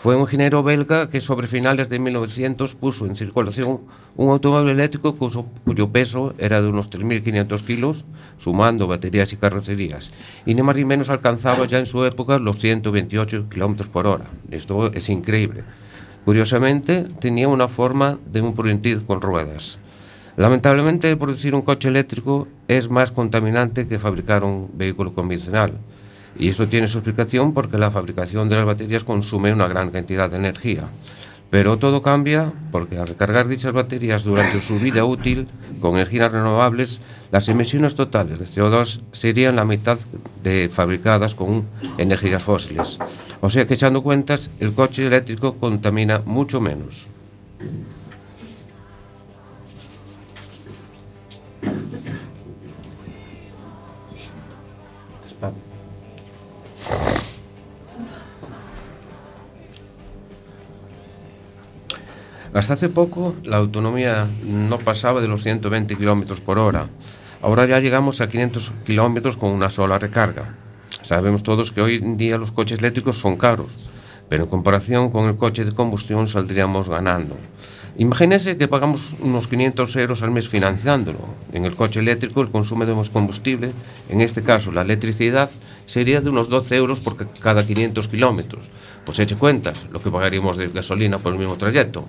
Fue 0.00 0.14
un 0.14 0.22
ingeniero 0.22 0.62
belga 0.62 1.08
que 1.10 1.20
sobre 1.20 1.48
finales 1.48 1.88
de 1.88 1.98
1900 1.98 2.76
puso 2.76 3.04
en 3.04 3.16
circulación 3.16 3.80
un 4.14 4.30
automóvil 4.30 4.70
eléctrico 4.70 5.16
cuyo, 5.16 5.92
peso 5.92 6.34
era 6.38 6.62
de 6.62 6.68
unos 6.68 6.88
3.500 6.88 7.64
kilos, 7.64 8.04
sumando 8.38 8.86
baterías 8.86 9.32
y 9.32 9.36
carrocerías, 9.38 10.12
y 10.46 10.54
ni 10.54 10.62
más 10.62 10.76
ni 10.76 10.84
menos 10.84 11.10
alcanzaba 11.10 11.66
ya 11.66 11.80
en 11.80 11.86
su 11.86 12.04
época 12.04 12.38
los 12.38 12.58
128 12.58 13.48
kilómetros 13.48 13.88
por 13.88 14.06
hora. 14.06 14.26
Esto 14.52 14.92
es 14.92 15.08
increíble. 15.08 15.64
Curiosamente, 16.24 17.02
tenía 17.18 17.48
una 17.48 17.66
forma 17.66 18.18
de 18.30 18.40
un 18.40 18.54
Purintil 18.54 19.04
con 19.04 19.20
ruedas. 19.20 19.80
Lamentablemente, 20.36 21.16
producir 21.16 21.56
un 21.56 21.62
coche 21.62 21.88
eléctrico 21.88 22.46
es 22.68 22.88
más 22.88 23.10
contaminante 23.10 23.88
que 23.88 23.98
fabricar 23.98 24.44
un 24.44 24.70
vehículo 24.74 25.12
convencional. 25.12 25.72
Y 26.36 26.48
esto 26.48 26.68
tiene 26.68 26.88
su 26.88 26.98
explicación 26.98 27.54
porque 27.54 27.78
la 27.78 27.90
fabricación 27.90 28.48
de 28.48 28.56
las 28.56 28.66
baterías 28.66 29.04
consume 29.04 29.52
una 29.52 29.68
gran 29.68 29.90
cantidad 29.90 30.30
de 30.30 30.36
energía. 30.36 30.88
Pero 31.50 31.78
todo 31.78 32.02
cambia 32.02 32.52
porque 32.70 32.98
al 32.98 33.08
recargar 33.08 33.48
dichas 33.48 33.72
baterías 33.72 34.22
durante 34.22 34.60
su 34.60 34.78
vida 34.78 35.04
útil 35.04 35.48
con 35.80 35.94
energías 35.94 36.30
renovables, 36.30 37.00
las 37.30 37.48
emisiones 37.48 37.94
totales 37.94 38.38
de 38.38 38.44
CO2 38.44 39.00
serían 39.12 39.56
la 39.56 39.64
mitad 39.64 39.98
de 40.42 40.68
fabricadas 40.70 41.34
con 41.34 41.64
energías 41.96 42.42
fósiles. 42.42 42.98
O 43.40 43.48
sea 43.48 43.66
que 43.66 43.74
echando 43.74 44.02
cuentas, 44.02 44.50
el 44.60 44.74
coche 44.74 45.06
eléctrico 45.06 45.54
contamina 45.54 46.20
mucho 46.26 46.60
menos. 46.60 47.06
Hasta 62.54 62.74
hace 62.74 62.88
poco 62.88 63.34
la 63.44 63.58
autonomía 63.58 64.26
no 64.44 64.78
pasaba 64.78 65.20
de 65.20 65.28
los 65.28 65.42
120 65.42 65.96
kilómetros 65.96 66.40
por 66.40 66.58
hora. 66.58 66.86
Ahora 67.42 67.66
ya 67.66 67.78
llegamos 67.78 68.20
a 68.20 68.28
500 68.28 68.72
kilómetros 68.86 69.36
con 69.36 69.50
una 69.50 69.70
sola 69.70 69.98
recarga. 69.98 70.54
Sabemos 71.02 71.42
todos 71.42 71.70
que 71.70 71.80
hoy 71.80 71.96
en 71.96 72.16
día 72.16 72.38
los 72.38 72.50
coches 72.50 72.78
eléctricos 72.78 73.18
son 73.18 73.36
caros, 73.36 73.76
pero 74.28 74.44
en 74.44 74.50
comparación 74.50 75.10
con 75.10 75.28
el 75.28 75.36
coche 75.36 75.64
de 75.64 75.72
combustión 75.72 76.26
saldríamos 76.26 76.88
ganando. 76.88 77.36
Imagínese 77.98 78.56
que 78.56 78.68
pagamos 78.68 79.14
unos 79.20 79.48
500 79.48 79.96
euros 79.96 80.22
al 80.22 80.30
mes 80.30 80.48
financiándolo. 80.48 81.18
En 81.52 81.64
el 81.64 81.76
coche 81.76 82.00
eléctrico 82.00 82.40
el 82.40 82.50
consumo 82.50 82.86
de 82.86 82.94
combustible, 83.12 83.72
en 84.08 84.20
este 84.20 84.42
caso 84.42 84.72
la 84.72 84.82
electricidad, 84.82 85.50
sería 85.88 86.20
de 86.20 86.30
unos 86.30 86.48
12 86.48 86.76
euros 86.76 87.00
por 87.00 87.16
cada 87.40 87.66
500 87.66 88.06
kilómetros. 88.06 88.66
Pues 89.04 89.18
eche 89.18 89.36
cuentas 89.36 89.86
lo 89.90 90.00
que 90.00 90.10
pagaríamos 90.10 90.56
de 90.56 90.68
gasolina 90.68 91.18
por 91.18 91.32
el 91.32 91.38
mismo 91.38 91.56
trayecto. 91.56 92.04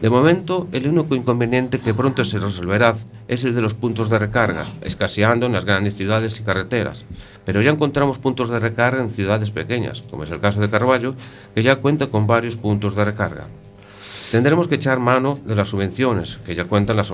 De 0.00 0.10
momento, 0.10 0.68
el 0.72 0.86
único 0.86 1.14
inconveniente 1.14 1.80
que 1.80 1.94
pronto 1.94 2.22
se 2.22 2.38
resolverá 2.38 2.94
es 3.28 3.44
el 3.44 3.54
de 3.54 3.62
los 3.62 3.72
puntos 3.72 4.10
de 4.10 4.18
recarga, 4.18 4.66
escaseando 4.82 5.46
en 5.46 5.54
las 5.54 5.64
grandes 5.64 5.96
ciudades 5.96 6.38
y 6.38 6.42
carreteras. 6.42 7.06
Pero 7.46 7.62
ya 7.62 7.70
encontramos 7.70 8.18
puntos 8.18 8.50
de 8.50 8.60
recarga 8.60 9.02
en 9.02 9.10
ciudades 9.10 9.50
pequeñas, 9.50 10.04
como 10.10 10.24
es 10.24 10.30
el 10.30 10.40
caso 10.40 10.60
de 10.60 10.68
Carballo, 10.68 11.14
que 11.54 11.62
ya 11.62 11.76
cuenta 11.76 12.08
con 12.08 12.26
varios 12.26 12.56
puntos 12.56 12.94
de 12.94 13.06
recarga. 13.06 13.46
Tendremos 14.30 14.66
que 14.66 14.74
echar 14.74 14.98
mano 14.98 15.38
de 15.44 15.54
las 15.54 15.68
subvenciones 15.68 16.38
que 16.44 16.54
ya 16.54 16.64
cuentan 16.64 16.96
las, 16.96 17.12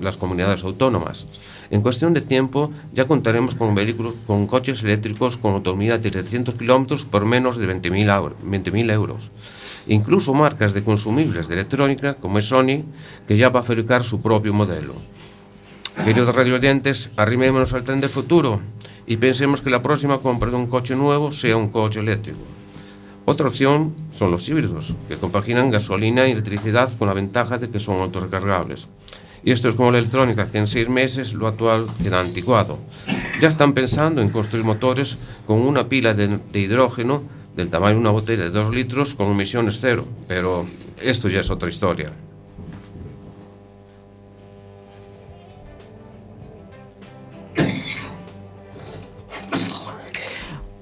las 0.00 0.16
comunidades 0.16 0.64
autónomas. 0.64 1.26
En 1.70 1.82
cuestión 1.82 2.14
de 2.14 2.22
tiempo 2.22 2.70
ya 2.92 3.06
contaremos 3.06 3.54
con 3.54 3.74
vehículos 3.74 4.14
con 4.26 4.46
coches 4.46 4.82
eléctricos 4.82 5.36
con 5.36 5.52
autonomía 5.54 5.98
de 5.98 6.10
300 6.10 6.54
kilómetros 6.54 7.04
por 7.04 7.26
menos 7.26 7.58
de 7.58 7.66
20.000 7.68 8.06
eur- 8.06 8.34
20.000 8.44 8.90
euros. 8.92 9.30
Incluso 9.86 10.32
marcas 10.32 10.72
de 10.72 10.82
consumibles 10.82 11.48
de 11.48 11.54
electrónica 11.54 12.14
como 12.14 12.38
es 12.38 12.46
Sony 12.46 12.84
que 13.28 13.36
ya 13.36 13.50
va 13.50 13.60
a 13.60 13.62
fabricar 13.62 14.02
su 14.02 14.22
propio 14.22 14.54
modelo. 14.54 14.94
Queridos 16.04 16.34
radioyentes, 16.34 17.10
arrimémonos 17.16 17.72
al 17.74 17.84
tren 17.84 18.00
del 18.00 18.10
futuro 18.10 18.60
y 19.06 19.18
pensemos 19.18 19.60
que 19.60 19.70
la 19.70 19.82
próxima 19.82 20.18
compra 20.18 20.48
de 20.50 20.56
un 20.56 20.66
coche 20.66 20.96
nuevo 20.96 21.30
sea 21.30 21.56
un 21.58 21.68
coche 21.68 22.00
eléctrico. 22.00 22.40
Outra 23.24 23.48
opción 23.48 23.96
son 24.12 24.36
os 24.36 24.44
híbridos, 24.44 24.92
que 25.08 25.16
compaginan 25.16 25.72
gasolina 25.72 26.28
e 26.28 26.36
electricidade 26.36 26.92
con 27.00 27.08
a 27.08 27.16
ventaja 27.16 27.56
de 27.56 27.72
que 27.72 27.80
son 27.80 28.04
autorrecargables. 28.04 28.92
Y 29.44 29.52
esto 29.52 29.68
es 29.68 29.76
como 29.76 29.92
la 29.92 29.98
electrónica, 29.98 30.50
que 30.52 30.60
en 30.60 30.68
seis 30.68 30.88
meses 30.88 31.32
lo 31.32 31.48
actual 31.48 31.88
queda 32.02 32.20
anticuado. 32.20 32.76
Ya 33.40 33.48
están 33.48 33.72
pensando 33.72 34.20
en 34.20 34.28
construir 34.28 34.64
motores 34.64 35.16
con 35.46 35.64
una 35.64 35.88
pila 35.88 36.12
de, 36.12 36.36
de, 36.36 36.60
hidrógeno 36.60 37.22
del 37.56 37.70
tamaño 37.70 37.94
de 37.96 38.00
una 38.00 38.10
botella 38.10 38.44
de 38.44 38.50
dos 38.50 38.68
litros 38.74 39.14
con 39.14 39.32
emisiones 39.32 39.78
cero, 39.80 40.04
pero 40.28 40.66
esto 41.00 41.28
ya 41.28 41.40
es 41.40 41.50
otra 41.50 41.68
historia. 41.68 42.12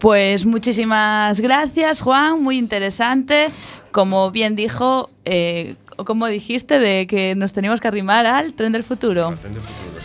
Pues 0.03 0.45
muchísimas 0.47 1.41
gracias, 1.41 2.01
Juan, 2.01 2.43
muy 2.43 2.59
interesante. 2.59 3.51
Como 3.93 4.33
bien 4.33 4.57
dijo, 4.57 5.11
eh, 5.25 5.77
o 5.97 6.05
como 6.05 6.27
dijiste, 6.27 6.81
de 6.81 7.07
que 7.07 7.37
nos 7.37 7.53
teníamos 7.53 7.81
que 7.81 7.87
arrimar 7.87 8.27
al 8.27 8.55
tren 8.55 8.73
del 8.73 8.83
futuro. 8.83 9.37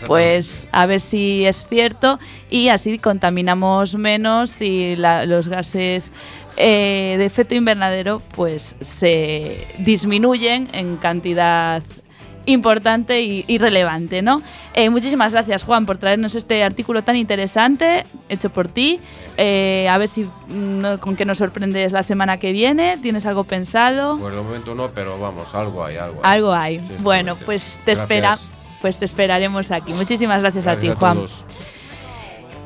Pues 0.06 0.68
a 0.70 0.86
ver 0.86 1.00
si 1.00 1.44
es 1.46 1.66
cierto 1.68 2.20
y 2.48 2.68
así 2.68 3.00
contaminamos 3.00 3.96
menos 3.96 4.62
y 4.62 4.94
la- 4.94 5.26
los 5.26 5.48
gases 5.48 6.12
eh, 6.56 7.16
de 7.18 7.24
efecto 7.24 7.56
invernadero 7.56 8.22
pues 8.36 8.76
se 8.80 9.66
disminuyen 9.80 10.68
en 10.74 10.96
cantidad 10.98 11.82
importante 12.48 13.20
y, 13.20 13.44
y 13.46 13.58
relevante, 13.58 14.22
¿no? 14.22 14.42
Eh, 14.74 14.90
muchísimas 14.90 15.32
gracias, 15.32 15.64
Juan, 15.64 15.86
por 15.86 15.98
traernos 15.98 16.34
este 16.34 16.64
artículo 16.64 17.02
tan 17.02 17.16
interesante 17.16 18.04
hecho 18.28 18.50
por 18.50 18.68
ti. 18.68 19.00
Eh, 19.36 19.86
a 19.88 19.98
ver 19.98 20.08
si 20.08 20.24
mm, 20.24 20.96
con 21.00 21.14
qué 21.14 21.24
nos 21.24 21.38
sorprendes 21.38 21.92
la 21.92 22.02
semana 22.02 22.38
que 22.38 22.52
viene. 22.52 22.96
¿Tienes 23.02 23.26
algo 23.26 23.44
pensado? 23.44 24.18
Por 24.18 24.32
el 24.32 24.42
momento 24.42 24.74
no, 24.74 24.90
pero 24.90 25.20
vamos, 25.20 25.54
algo 25.54 25.84
hay, 25.84 25.96
algo 25.96 26.20
hay. 26.22 26.34
Algo 26.34 26.52
hay. 26.52 26.78
Sí, 26.80 26.94
bueno, 27.02 27.36
pues 27.36 27.78
te 27.84 27.92
espera, 27.92 28.38
pues 28.80 28.98
te 28.98 29.04
esperaremos 29.04 29.70
aquí. 29.70 29.92
Muchísimas 29.92 30.40
gracias, 30.40 30.66
a 30.66 30.76
ti, 30.76 30.88
Juan. 30.88 31.16
todos. 31.16 31.44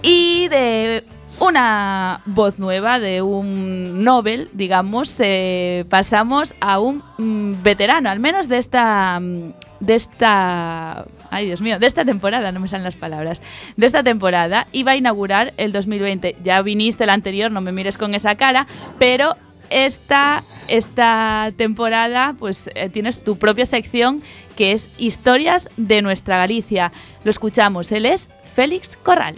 Y 0.02 0.48
de 0.48 1.04
una 1.40 2.20
voz 2.26 2.58
nueva, 2.58 2.98
de 2.98 3.22
un 3.22 4.04
Nobel, 4.04 4.48
digamos, 4.52 5.16
eh, 5.18 5.84
pasamos 5.88 6.54
a 6.60 6.78
un 6.78 7.02
mm, 7.18 7.62
veterano, 7.62 8.10
al 8.10 8.20
menos 8.20 8.48
de 8.48 8.58
esta, 8.58 9.18
mm, 9.20 9.52
de 9.82 9.94
esta, 9.94 11.06
ay 11.30 11.46
Dios 11.46 11.60
mío, 11.60 11.78
de 11.78 11.86
esta 11.86 12.04
temporada, 12.04 12.52
no 12.52 12.60
me 12.60 12.68
salen 12.68 12.84
las 12.84 12.94
palabras, 12.94 13.42
de 13.76 13.86
esta 13.86 14.02
temporada, 14.02 14.68
va 14.86 14.92
a 14.92 14.96
inaugurar 14.96 15.52
el 15.56 15.72
2020. 15.72 16.36
Ya 16.44 16.62
viniste 16.62 17.04
el 17.04 17.10
anterior, 17.10 17.50
no 17.50 17.60
me 17.60 17.72
mires 17.72 17.98
con 17.98 18.14
esa 18.14 18.36
cara, 18.36 18.66
pero 18.98 19.34
esta, 19.70 20.44
esta 20.68 21.50
temporada 21.56 22.36
pues 22.38 22.70
eh, 22.74 22.88
tienes 22.90 23.24
tu 23.24 23.38
propia 23.38 23.66
sección 23.66 24.22
que 24.56 24.72
es 24.72 24.88
Historias 24.98 25.68
de 25.76 26.00
nuestra 26.00 26.36
Galicia. 26.38 26.92
Lo 27.24 27.30
escuchamos, 27.30 27.90
él 27.90 28.06
es 28.06 28.28
Félix 28.44 28.96
Corral. 28.96 29.36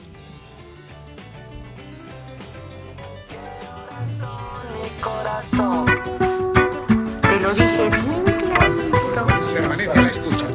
corazón. 5.04 5.84
Te 5.86 5.93
Permanece 9.54 9.88
a 9.88 10.02
la 10.02 10.08
escucha. 10.10 10.46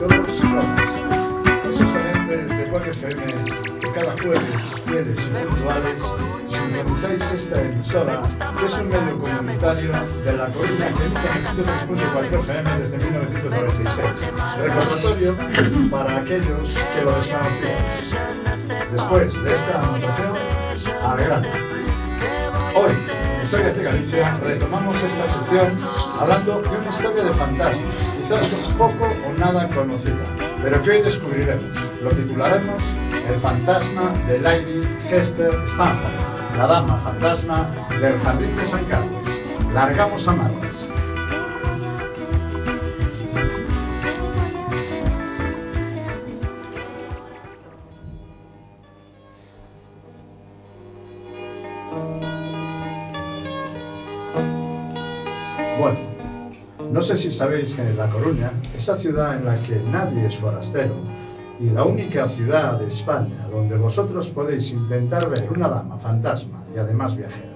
Esos 1.69 1.95
oyentes 1.95 2.57
de 2.57 2.69
Quack 2.69 2.87
FM, 2.87 3.79
que 3.79 3.91
cada 3.93 4.11
jueves, 4.11 4.55
fieles 4.85 5.19
y 5.25 5.29
puntuales, 5.47 6.01
sintonizáis 6.47 7.31
esta 7.31 7.61
emisora, 7.61 8.23
que 8.59 8.65
es 8.65 8.73
un 8.73 8.89
medio 8.89 9.19
comunitario 9.19 9.91
de 10.25 10.33
La 10.33 10.47
Coruña 10.47 10.87
que 10.97 11.05
emite 11.05 11.29
en 11.33 11.45
103.4 11.55 12.39
FM 12.41 12.73
desde 12.77 12.97
1996. 12.97 14.09
Recordatorio 14.57 15.37
para 15.89 16.17
aquellos 16.17 16.77
que 16.93 17.01
lo 17.01 17.15
desconocían. 17.15 18.91
Después 18.91 19.43
de 19.43 19.53
esta 19.53 19.81
anotación, 19.81 20.37
adelante. 21.05 21.49
Hoy, 22.75 22.91
en 22.91 23.43
Historias 23.43 23.77
de 23.77 23.83
Galicia, 23.83 24.37
retomamos 24.43 25.01
esta 25.03 25.25
sección 25.25 25.67
hablando 26.19 26.61
de 26.61 26.69
una 26.69 26.89
historia 26.89 27.23
de 27.23 27.33
fantasmas, 27.33 27.98
quizás 28.29 28.47
poco 28.77 29.05
o 29.27 29.33
nada 29.33 29.67
conocida, 29.69 30.23
pero 30.61 30.81
que 30.83 30.91
hoy 30.91 31.01
descubriremos. 31.01 31.69
Lo 32.01 32.11
titularemos 32.11 32.83
El 33.27 33.39
fantasma 33.39 34.13
de 34.27 34.39
Lady 34.39 34.87
Hester 35.09 35.51
Stanhope, 35.65 36.57
la 36.57 36.67
dama 36.67 36.97
fantasma 36.99 37.69
del 37.99 38.19
Jardín 38.19 38.55
de 38.55 38.65
San 38.65 38.85
Carlos. 38.85 39.25
Largamos 39.73 40.27
a 40.27 40.31
manos. 40.33 40.78
No 56.99 57.05
sé 57.05 57.15
si 57.15 57.31
sabéis 57.31 57.75
que 57.75 57.81
en 57.81 57.95
La 57.95 58.09
Coruña, 58.09 58.51
esa 58.75 58.97
ciudad 58.97 59.37
en 59.37 59.45
la 59.45 59.55
que 59.63 59.79
nadie 59.89 60.25
es 60.25 60.35
forastero, 60.35 60.95
y 61.57 61.69
la 61.69 61.85
única 61.85 62.27
ciudad 62.27 62.77
de 62.77 62.87
España 62.87 63.47
donde 63.49 63.77
vosotros 63.77 64.27
podéis 64.31 64.73
intentar 64.73 65.29
ver 65.29 65.49
una 65.49 65.69
dama 65.69 65.97
fantasma 65.97 66.61
y 66.75 66.77
además 66.77 67.15
viajera. 67.15 67.53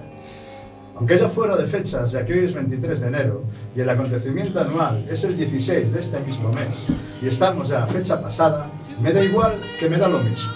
Aunque 0.96 1.18
ya 1.18 1.28
fuera 1.28 1.58
de 1.58 1.66
fechas, 1.66 2.12
ya 2.12 2.24
que 2.24 2.32
hoy 2.32 2.46
es 2.46 2.54
23 2.54 2.98
de 3.02 3.06
enero 3.06 3.42
y 3.76 3.82
el 3.82 3.90
acontecimiento 3.90 4.60
anual 4.60 5.04
es 5.10 5.24
el 5.24 5.36
16 5.36 5.92
de 5.92 6.00
este 6.00 6.20
mismo 6.20 6.48
mes 6.48 6.86
y 7.20 7.26
estamos 7.26 7.68
ya 7.68 7.84
a 7.84 7.86
fecha 7.86 8.22
pasada, 8.22 8.70
me 9.02 9.12
da 9.12 9.22
igual 9.22 9.60
que 9.78 9.90
me 9.90 9.98
da 9.98 10.08
lo 10.08 10.20
mismo. 10.20 10.54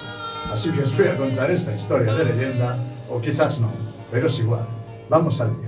Así 0.51 0.71
que 0.71 0.81
os 0.81 0.97
voy 0.97 1.09
a 1.09 1.17
contar 1.19 1.51
esta 1.51 1.77
historia 1.77 2.15
de 2.15 2.25
leyenda, 2.25 2.79
o 3.11 3.21
quizás 3.21 3.61
no, 3.61 3.71
pero 4.11 4.29
es 4.29 4.39
igual. 4.39 4.67
Vamos 5.11 5.39
al 5.43 5.49
lío. 5.49 5.68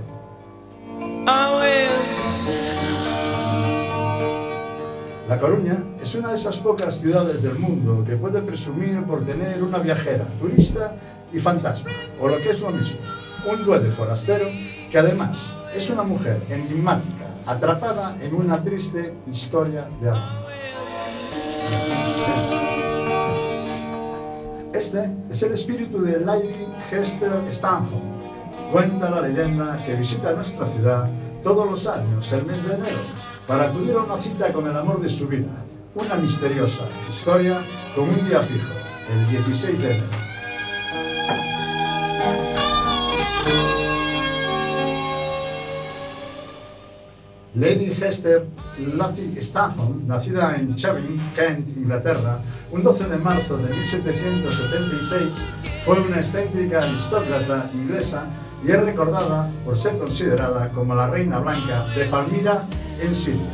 Coruña 5.39 5.83
es 6.01 6.13
una 6.15 6.29
de 6.29 6.35
esas 6.35 6.57
pocas 6.57 6.99
ciudades 6.99 7.43
del 7.43 7.57
mundo 7.57 8.03
que 8.05 8.15
puede 8.15 8.41
presumir 8.41 9.01
por 9.03 9.25
tener 9.25 9.63
una 9.63 9.79
viajera, 9.79 10.25
turista 10.39 10.95
y 11.31 11.39
fantasma, 11.39 11.89
o 12.19 12.27
lo 12.27 12.37
que 12.37 12.49
es 12.49 12.61
lo 12.61 12.71
mismo, 12.71 12.99
un 13.49 13.63
duende 13.63 13.91
forastero 13.91 14.47
que 14.91 14.97
además 14.97 15.55
es 15.73 15.89
una 15.89 16.03
mujer 16.03 16.41
enigmática, 16.49 17.27
atrapada 17.45 18.17
en 18.21 18.35
una 18.35 18.61
triste 18.61 19.13
historia 19.31 19.87
de 20.01 20.09
amor. 20.09 20.41
Este 24.73 25.15
es 25.29 25.43
el 25.43 25.53
espíritu 25.53 26.01
de 26.01 26.19
Lady 26.19 26.65
Hester 26.91 27.31
Stanhope. 27.49 28.11
Cuenta 28.71 29.09
la 29.09 29.21
leyenda 29.21 29.81
que 29.85 29.95
visita 29.95 30.33
nuestra 30.33 30.67
ciudad 30.67 31.09
todos 31.43 31.69
los 31.69 31.87
años, 31.87 32.31
el 32.33 32.45
mes 32.45 32.63
de 32.67 32.75
enero, 32.75 32.99
para 33.47 33.69
acudir 33.69 33.95
a 33.95 34.03
una 34.03 34.17
cita 34.17 34.51
con 34.53 34.67
el 34.67 34.77
amor 34.77 35.01
de 35.01 35.09
su 35.09 35.27
vida. 35.27 35.51
Una 35.93 36.15
misteriosa 36.15 36.85
historia 37.09 37.61
con 37.95 38.09
un 38.09 38.27
día 38.27 38.39
fijo, 38.41 38.71
el 39.11 39.29
16 39.29 39.79
de 39.79 39.91
enero. 39.91 40.21
Lady 47.53 47.91
Hester 47.91 48.47
Lottie 48.95 49.41
Stanhope, 49.41 50.05
nacida 50.05 50.55
en 50.55 50.73
Charing, 50.73 51.19
Kent, 51.35 51.67
Inglaterra, 51.75 52.39
un 52.71 52.81
12 52.81 53.09
de 53.09 53.17
marzo 53.17 53.57
de 53.57 53.75
1776, 53.75 55.33
fue 55.85 55.99
una 55.99 56.17
excéntrica 56.17 56.81
aristócrata 56.81 57.69
inglesa 57.73 58.25
y 58.63 58.71
es 58.71 58.81
recordada 58.81 59.49
por 59.65 59.77
ser 59.77 59.97
considerada 59.97 60.69
como 60.69 60.95
la 60.95 61.07
reina 61.07 61.39
blanca 61.39 61.87
de 61.95 62.05
Palmira 62.05 62.67
en 63.01 63.15
Siria. 63.15 63.49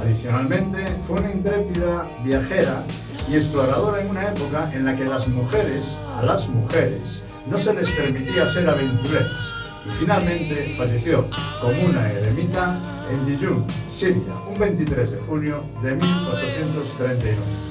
Adicionalmente, 0.00 0.86
fue 1.06 1.20
una 1.20 1.30
intrépida 1.30 2.06
viajera 2.24 2.82
y 3.30 3.36
exploradora 3.36 4.00
en 4.00 4.10
una 4.10 4.28
época 4.28 4.70
en 4.72 4.84
la 4.84 4.96
que 4.96 5.04
las 5.04 5.28
mujeres, 5.28 5.98
a 6.18 6.22
las 6.24 6.48
mujeres, 6.48 7.22
no 7.50 7.58
se 7.58 7.74
les 7.74 7.90
permitía 7.90 8.46
ser 8.46 8.68
aventureras 8.68 9.54
y 9.86 9.90
finalmente 9.98 10.74
falleció 10.76 11.28
como 11.60 11.84
una 11.86 12.10
eremita 12.10 12.78
en 13.10 13.26
Dijun, 13.26 13.64
Siria, 13.90 14.34
un 14.48 14.58
23 14.58 15.10
de 15.12 15.18
junio 15.18 15.62
de 15.82 15.92
1839. 15.94 17.69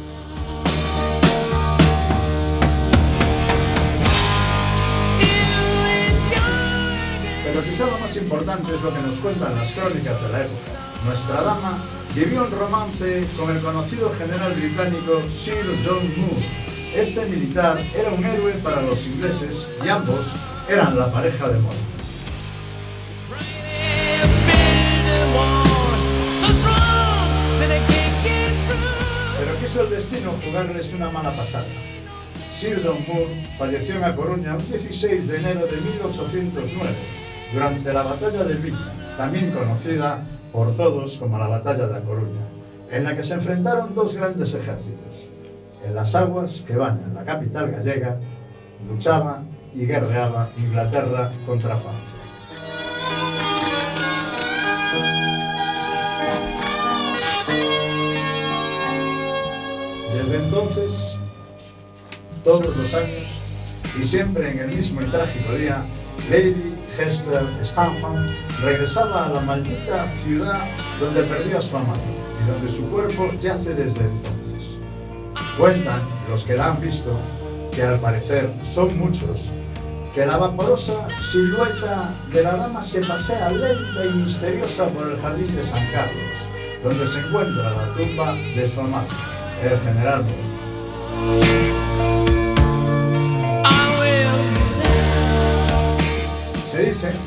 Pero 7.52 7.64
quizá 7.64 7.88
lo 7.88 7.98
más 7.98 8.16
importante 8.16 8.76
es 8.76 8.82
lo 8.84 8.94
que 8.94 9.02
nos 9.02 9.18
cuentan 9.18 9.56
las 9.56 9.72
crónicas 9.72 10.22
de 10.22 10.30
la 10.30 10.42
época. 10.42 10.72
Nuestra 11.04 11.42
dama 11.42 11.84
vivió 12.14 12.44
un 12.44 12.52
romance 12.52 13.26
con 13.36 13.50
el 13.50 13.60
conocido 13.60 14.14
general 14.20 14.54
británico 14.54 15.24
Sir 15.34 15.66
John 15.84 16.14
Moore. 16.16 16.46
Este 16.94 17.26
militar 17.26 17.84
era 17.96 18.12
un 18.12 18.24
héroe 18.24 18.54
para 18.64 18.84
los 18.84 19.04
ingleses 19.08 19.68
y 19.84 19.90
ambos 19.90 20.28
eran 20.70 20.96
la 20.96 21.12
pareja 21.12 21.50
de 21.50 21.58
moda. 21.58 21.76
Pero 29.40 29.60
quiso 29.60 29.82
el 29.82 29.90
destino 29.90 30.36
jugarles 30.46 30.94
una 30.94 31.10
mala 31.10 31.32
pasada. 31.32 31.66
Sir 32.56 32.80
John 32.86 33.04
Moore 33.08 33.44
falleció 33.58 33.96
en 33.96 34.04
A 34.04 34.14
Coruña 34.14 34.54
un 34.56 34.70
16 34.70 35.28
de 35.28 35.38
enero 35.38 35.66
de 35.66 35.78
1809 35.78 37.20
durante 37.54 37.94
la 37.94 38.04
batalla 38.04 38.44
de 38.44 38.56
Villa, 38.56 38.94
también 39.18 39.52
conocida 39.52 40.24
por 40.52 40.76
todos 40.76 41.18
como 41.18 41.38
la 41.38 41.48
batalla 41.48 41.88
de 41.88 41.98
A 41.98 42.02
Coruña, 42.02 42.42
en 42.92 43.04
la 43.04 43.16
que 43.16 43.24
se 43.24 43.36
enfrentaron 43.36 43.96
dos 43.96 44.16
grandes 44.16 44.54
ejércitos. 44.54 45.28
En 45.86 45.96
las 45.96 46.14
aguas 46.16 46.64
que 46.68 46.76
bañan 46.76 47.14
la 47.14 47.24
capital 47.24 47.72
gallega 47.72 48.18
luchaba 48.88 49.44
y 49.74 49.86
guerreaba 49.86 50.50
Inglaterra 50.58 51.32
contra 51.46 51.76
Francia. 51.76 52.20
Desde 60.14 60.44
entonces, 60.44 61.18
todos 62.44 62.76
los 62.76 62.94
años, 62.94 63.28
y 64.00 64.04
siempre 64.04 64.52
en 64.52 64.60
el 64.60 64.76
mismo 64.76 65.02
y 65.02 65.06
trágico 65.06 65.54
día, 65.54 65.86
Lady 66.30 66.79
Hester 67.00 67.42
Stanhope 67.64 68.36
regresaba 68.62 69.26
a 69.26 69.30
la 69.30 69.40
maldita 69.40 70.08
ciudad 70.24 70.68
donde 71.00 71.24
perdió 71.24 71.60
a 71.60 71.62
su 71.62 71.78
amado 71.78 72.02
y 72.44 72.52
donde 72.52 72.70
su 72.70 72.90
cuerpo 72.90 73.32
yace 73.42 73.74
desde 73.74 74.02
entonces. 74.02 74.80
Cuentan 75.58 76.02
los 76.30 76.44
que 76.44 76.56
la 76.56 76.72
han 76.72 76.82
visto, 76.82 77.18
que 77.74 77.84
al 77.84 78.00
parecer 78.00 78.50
son 78.74 78.98
muchos, 79.00 79.50
que 80.14 80.26
la 80.26 80.38
vaporosa 80.38 81.08
silueta 81.32 82.14
de 82.34 82.44
la 82.44 82.58
dama 82.58 82.84
se 82.84 83.02
pasea 83.02 83.50
lenta 83.50 84.06
y 84.06 84.10
misteriosa 84.10 84.86
por 84.88 85.10
el 85.10 85.20
jardín 85.22 85.56
de 85.56 85.64
San 85.64 85.86
Carlos, 85.92 86.34
donde 86.84 87.08
se 87.08 87.20
encuentra 87.20 87.72
la 87.72 87.94
tumba 87.94 88.34
de 88.34 88.68
su 88.68 88.82
amado, 88.82 89.08
el 89.64 89.80
general. 89.80 90.26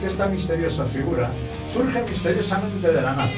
Esta 0.07 0.27
misteriosa 0.27 0.85
figura 0.87 1.31
surge 1.67 2.03
misteriosamente 2.03 2.89
de 2.89 3.03
la 3.03 3.15
nada, 3.15 3.31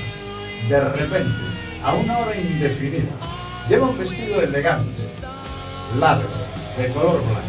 de 0.69 0.81
repente, 0.81 1.39
a 1.83 1.95
una 1.95 2.19
hora 2.19 2.37
indefinida. 2.37 3.13
Lleva 3.69 3.89
un 3.89 3.99
vestido 3.99 4.41
elegante, 4.43 5.03
largo, 5.99 6.29
de 6.77 6.89
color 6.89 7.23
blanco, 7.23 7.43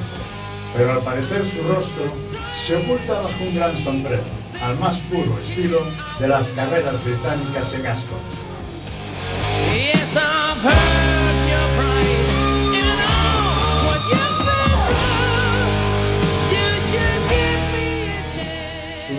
pero 0.77 0.93
al 0.93 1.01
parecer 1.01 1.45
su 1.45 1.61
rostro 1.63 2.05
se 2.53 2.75
oculta 2.75 3.13
bajo 3.13 3.43
un 3.43 3.55
gran 3.55 3.77
sombrero, 3.77 4.23
al 4.61 4.77
más 4.79 4.99
puro 5.01 5.39
estilo 5.39 5.79
de 6.19 6.27
las 6.27 6.49
carreras 6.51 7.03
británicas 7.03 7.73
en 7.73 7.87
Ascot. 7.87 8.19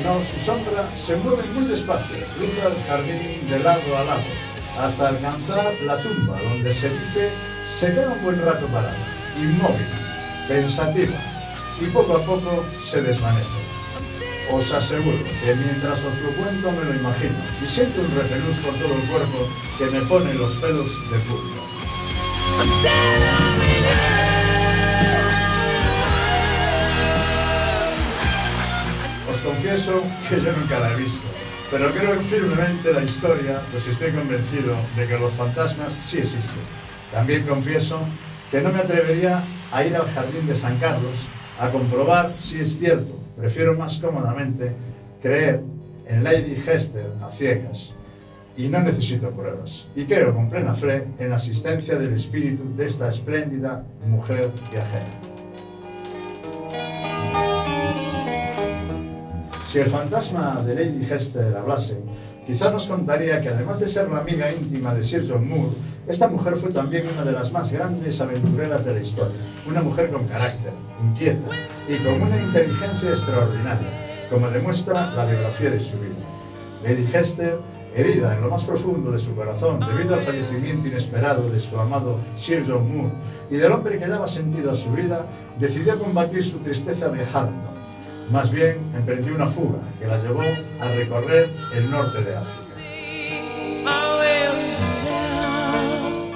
No- 0.06 0.24
su 0.24 0.38
sombra 0.44 0.88
se 0.94 1.16
mueve 1.16 1.42
muy 1.54 1.66
despacio, 1.66 2.16
cruza 2.36 2.68
el 2.68 2.84
jardín 2.88 3.48
de 3.50 3.58
lado 3.58 3.96
a 3.98 4.04
lado, 4.04 4.22
hasta 4.80 5.08
alcanzar 5.08 5.74
la 5.84 6.00
tumba, 6.00 6.40
donde 6.42 6.72
se 6.72 6.88
dice 6.90 7.30
se 7.66 7.92
queda 7.92 8.12
un 8.12 8.22
buen 8.22 8.40
rato 8.44 8.66
parada, 8.68 8.96
inmóvil, 9.36 9.86
pensativa, 10.48 11.18
y 11.80 11.86
poco 11.86 12.16
a 12.16 12.22
poco 12.22 12.64
se 12.84 13.02
desvanece. 13.02 13.48
Os 14.52 14.70
aseguro 14.72 15.24
que 15.44 15.54
mientras 15.56 15.98
os 15.98 16.16
lo 16.20 16.30
cuento 16.40 16.70
me 16.70 16.84
lo 16.84 16.94
imagino 16.94 17.34
y 17.62 17.66
siento 17.66 18.00
un 18.00 18.14
repelús 18.14 18.56
por 18.58 18.74
todo 18.74 18.94
el 18.94 19.02
cuerpo 19.08 19.48
que 19.76 19.86
me 19.86 20.00
pone 20.06 20.34
los 20.34 20.54
pelos 20.56 20.86
de 21.10 21.18
punta. 21.18 21.62
Confieso 29.46 30.02
que 30.28 30.40
yo 30.40 30.52
nunca 30.52 30.80
la 30.80 30.92
he 30.92 30.96
visto, 30.96 31.28
pero 31.70 31.92
creo 31.92 32.20
firmemente 32.22 32.92
la 32.92 33.04
historia, 33.04 33.60
pues 33.70 33.86
estoy 33.86 34.10
convencido 34.10 34.74
de 34.96 35.06
que 35.06 35.18
los 35.18 35.32
fantasmas 35.34 35.92
sí 36.02 36.18
existen. 36.18 36.62
También 37.12 37.46
confieso 37.46 38.00
que 38.50 38.60
no 38.60 38.72
me 38.72 38.80
atrevería 38.80 39.44
a 39.72 39.84
ir 39.84 39.94
al 39.94 40.08
jardín 40.08 40.46
de 40.48 40.54
San 40.56 40.78
Carlos 40.78 41.16
a 41.60 41.70
comprobar 41.70 42.34
si 42.38 42.60
es 42.60 42.76
cierto. 42.78 43.16
Prefiero 43.36 43.76
más 43.76 44.00
cómodamente 44.00 44.72
creer 45.22 45.62
en 46.06 46.24
Lady 46.24 46.54
Hester 46.54 47.06
a 47.22 47.30
ciegas 47.30 47.94
y 48.56 48.68
no 48.68 48.80
necesito 48.80 49.30
pruebas. 49.30 49.86
Y 49.94 50.06
creo 50.06 50.34
con 50.34 50.50
plena 50.50 50.74
fe 50.74 51.06
en 51.18 51.30
la 51.30 51.36
asistencia 51.36 51.96
del 51.96 52.14
espíritu 52.14 52.64
de 52.76 52.86
esta 52.86 53.08
espléndida 53.08 53.84
mujer 54.06 54.50
viajera. 54.72 55.35
Si 59.76 59.82
el 59.82 59.90
fantasma 59.90 60.62
de 60.64 60.74
Lady 60.74 61.04
Hester 61.04 61.54
hablase, 61.54 62.00
quizá 62.46 62.70
nos 62.70 62.86
contaría 62.86 63.42
que 63.42 63.50
además 63.50 63.78
de 63.78 63.86
ser 63.86 64.08
la 64.08 64.20
amiga 64.20 64.50
íntima 64.50 64.94
de 64.94 65.02
Sir 65.02 65.26
John 65.28 65.46
Moore, 65.46 65.76
esta 66.08 66.28
mujer 66.28 66.56
fue 66.56 66.70
también 66.70 67.06
una 67.12 67.26
de 67.26 67.32
las 67.32 67.52
más 67.52 67.70
grandes 67.70 68.18
aventureras 68.18 68.86
de 68.86 68.94
la 68.94 69.00
historia. 69.00 69.36
Una 69.68 69.82
mujer 69.82 70.10
con 70.10 70.26
carácter, 70.28 70.72
inquieta 71.04 71.50
y 71.86 71.98
con 71.98 72.22
una 72.22 72.40
inteligencia 72.40 73.10
extraordinaria, 73.10 74.26
como 74.30 74.48
demuestra 74.48 75.10
la 75.10 75.26
biografía 75.26 75.68
de 75.68 75.80
su 75.80 75.98
vida. 75.98 76.24
Lady 76.82 77.06
Hester, 77.12 77.58
herida 77.94 78.34
en 78.34 78.40
lo 78.40 78.48
más 78.48 78.64
profundo 78.64 79.12
de 79.12 79.18
su 79.18 79.36
corazón 79.36 79.80
debido 79.80 80.14
al 80.14 80.22
fallecimiento 80.22 80.88
inesperado 80.88 81.50
de 81.50 81.60
su 81.60 81.78
amado 81.78 82.18
Sir 82.34 82.64
John 82.66 82.96
Moore 82.96 83.12
y 83.50 83.56
del 83.58 83.72
hombre 83.72 83.98
que 83.98 84.06
daba 84.06 84.26
sentido 84.26 84.70
a 84.70 84.74
su 84.74 84.90
vida, 84.92 85.26
decidió 85.60 85.98
combatir 85.98 86.42
su 86.42 86.60
tristeza 86.60 87.08
viajando. 87.08 87.75
Más 88.30 88.50
bien, 88.50 88.78
emprendió 88.94 89.34
una 89.34 89.46
fuga 89.46 89.78
que 90.00 90.06
la 90.06 90.18
llevó 90.18 90.42
a 90.80 90.88
recorrer 90.88 91.48
el 91.74 91.90
norte 91.90 92.22
de 92.22 92.36
África. 92.36 92.66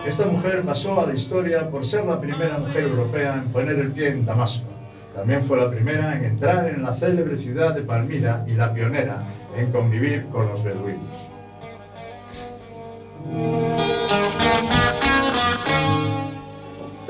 Esta 0.06 0.26
mujer 0.26 0.62
pasó 0.62 1.00
a 1.00 1.06
la 1.06 1.14
historia 1.14 1.68
por 1.68 1.84
ser 1.84 2.04
la 2.04 2.18
primera 2.18 2.58
mujer 2.58 2.84
europea 2.84 3.34
en 3.34 3.52
poner 3.52 3.78
el 3.78 3.92
pie 3.92 4.08
en 4.08 4.24
Damasco. 4.24 4.66
También 5.14 5.42
fue 5.42 5.58
la 5.58 5.70
primera 5.70 6.16
en 6.16 6.24
entrar 6.24 6.68
en 6.68 6.82
la 6.82 6.96
célebre 6.96 7.36
ciudad 7.36 7.74
de 7.74 7.82
Palmira 7.82 8.44
y 8.46 8.52
la 8.52 8.72
pionera 8.72 9.24
en 9.56 9.70
convivir 9.72 10.26
con 10.26 10.48
los 10.48 10.62
beduinos. 10.62 11.30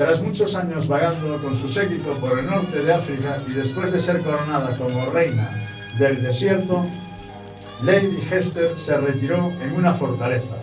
Tras 0.01 0.23
muchos 0.23 0.55
años 0.55 0.87
vagando 0.87 1.39
con 1.43 1.55
su 1.55 1.69
séquito 1.69 2.15
por 2.15 2.39
el 2.39 2.47
norte 2.47 2.81
de 2.81 2.91
África 2.91 3.37
y 3.47 3.51
después 3.51 3.93
de 3.93 3.99
ser 3.99 4.19
coronada 4.21 4.75
como 4.75 5.05
reina 5.11 5.63
del 5.99 6.23
desierto, 6.23 6.87
Lady 7.83 8.17
Hester 8.31 8.75
se 8.75 8.97
retiró 8.97 9.51
en 9.61 9.73
una 9.73 9.93
fortaleza, 9.93 10.55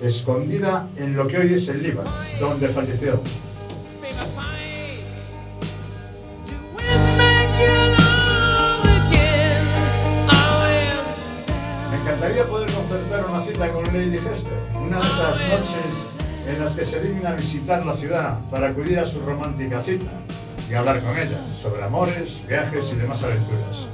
escondida 0.00 0.88
en 0.96 1.16
lo 1.16 1.28
que 1.28 1.36
hoy 1.36 1.52
es 1.52 1.68
el 1.68 1.82
Líbano, 1.82 2.10
donde 2.40 2.68
falleció. 2.68 3.20
Me 11.90 12.00
encantaría 12.00 12.48
poder 12.48 12.72
concertar 12.72 13.26
una 13.26 13.42
cita 13.42 13.70
con 13.70 13.84
Lady 13.84 14.16
Hester, 14.16 14.58
una 14.80 14.98
de 14.98 15.06
esas 15.06 15.40
noches 15.50 16.19
en 16.48 16.58
las 16.60 16.74
que 16.74 16.84
se 16.84 17.00
digna 17.00 17.32
visitar 17.34 17.84
la 17.84 17.94
ciudad 17.94 18.38
para 18.50 18.68
acudir 18.70 18.98
a 18.98 19.04
su 19.04 19.20
romántica 19.20 19.82
cita 19.82 20.10
y 20.70 20.74
hablar 20.74 21.00
con 21.00 21.16
ella 21.18 21.38
sobre 21.60 21.82
amores, 21.82 22.42
viajes 22.48 22.92
y 22.92 22.96
demás 22.96 23.22
aventuras. 23.24 23.86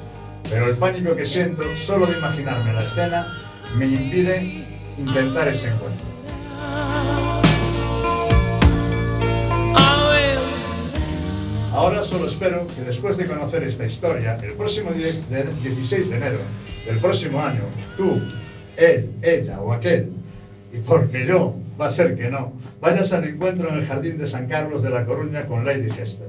Pero 0.48 0.66
el 0.68 0.76
pánico 0.76 1.14
que 1.16 1.26
siento 1.26 1.62
solo 1.76 2.06
de 2.06 2.18
imaginarme 2.18 2.72
la 2.72 2.80
escena 2.82 3.36
me 3.76 3.86
impide 3.86 4.64
intentar 4.98 5.48
ese 5.48 5.68
encuentro. 5.68 6.06
Ahora 11.72 12.02
solo 12.02 12.26
espero 12.26 12.66
que 12.74 12.82
después 12.82 13.16
de 13.18 13.26
conocer 13.26 13.62
esta 13.64 13.84
historia, 13.84 14.36
el 14.42 14.52
próximo 14.54 14.92
die- 14.92 15.22
de- 15.28 15.52
16 15.62 16.08
de 16.08 16.16
enero 16.16 16.38
del 16.86 16.98
próximo 16.98 17.40
año, 17.42 17.60
tú, 17.96 18.18
él, 18.76 19.10
ella 19.20 19.60
o 19.60 19.72
aquel, 19.72 20.10
y 20.72 20.78
porque 20.78 21.26
yo, 21.26 21.54
va 21.80 21.86
a 21.86 21.90
ser 21.90 22.16
que 22.16 22.30
no, 22.30 22.52
vayas 22.80 23.12
al 23.12 23.24
encuentro 23.24 23.68
en 23.68 23.76
el 23.76 23.86
Jardín 23.86 24.18
de 24.18 24.26
San 24.26 24.46
Carlos 24.46 24.82
de 24.82 24.90
La 24.90 25.04
Coruña 25.04 25.46
con 25.46 25.64
Lady 25.64 25.88
Hester. 25.88 26.28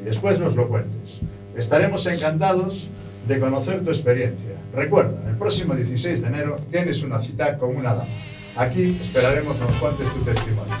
Y 0.00 0.04
después 0.04 0.38
nos 0.38 0.54
lo 0.56 0.68
cuentes. 0.68 1.22
Estaremos 1.56 2.06
encantados 2.06 2.88
de 3.26 3.40
conocer 3.40 3.82
tu 3.82 3.90
experiencia. 3.90 4.52
Recuerda, 4.74 5.28
el 5.28 5.36
próximo 5.36 5.74
16 5.74 6.22
de 6.22 6.28
enero 6.28 6.56
tienes 6.70 7.02
una 7.02 7.20
cita 7.22 7.56
con 7.56 7.76
una 7.76 7.94
dama. 7.94 8.08
Aquí 8.56 8.98
esperaremos 9.00 9.58
nos 9.58 9.74
cuentes 9.76 10.06
tu 10.12 10.20
testimonio. 10.20 10.74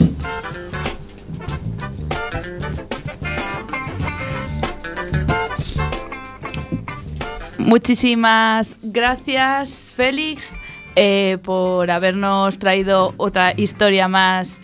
Muchísimas 7.58 8.76
gracias, 8.80 9.92
Félix, 9.96 10.52
eh, 10.96 11.38
por 11.42 11.90
habernos 11.90 12.58
traído 12.58 13.14
otra 13.18 13.52
historia 13.56 14.08
más 14.08 14.60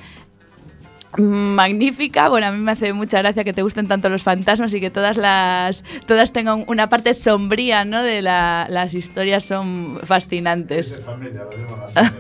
magnífica. 1.19 2.29
Bueno, 2.29 2.47
a 2.47 2.53
mí 2.53 2.59
me 2.59 2.73
hace 2.73 2.93
mucha 2.93 3.19
gracia 3.19 3.45
que 3.45 3.53
te 3.53 3.63
gusten 3.63 3.87
tanto 3.87 4.09
los 4.09 4.23
fantasmas 4.23 4.73
y 4.75 4.81
que 4.81 4.91
todas 4.91 5.17
las 5.19 5.85
todas 6.07 6.33
tengan 6.33 6.65
una 6.69 6.89
parte 6.89 7.13
sombría, 7.15 7.85
¿no? 7.85 8.03
De 8.03 8.23
la- 8.23 8.67
las 8.71 8.95
historias 8.95 9.45
son 9.45 10.01
fascinantes. 10.05 10.97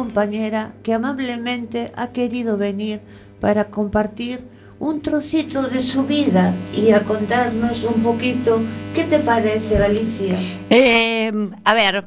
Compañera 0.00 0.72
que 0.82 0.94
amablemente 0.94 1.92
ha 1.94 2.06
querido 2.08 2.56
venir 2.56 3.00
para 3.38 3.66
compartir 3.66 4.40
un 4.78 5.02
trocito 5.02 5.64
de 5.64 5.78
su 5.80 6.04
vida 6.04 6.54
y 6.74 6.92
a 6.92 7.02
contarnos 7.02 7.84
un 7.84 8.02
poquito 8.02 8.62
qué 8.94 9.04
te 9.04 9.18
parece 9.18 9.78
Galicia. 9.78 10.38
Eh, 10.70 11.30
a 11.64 11.74
ver, 11.74 12.06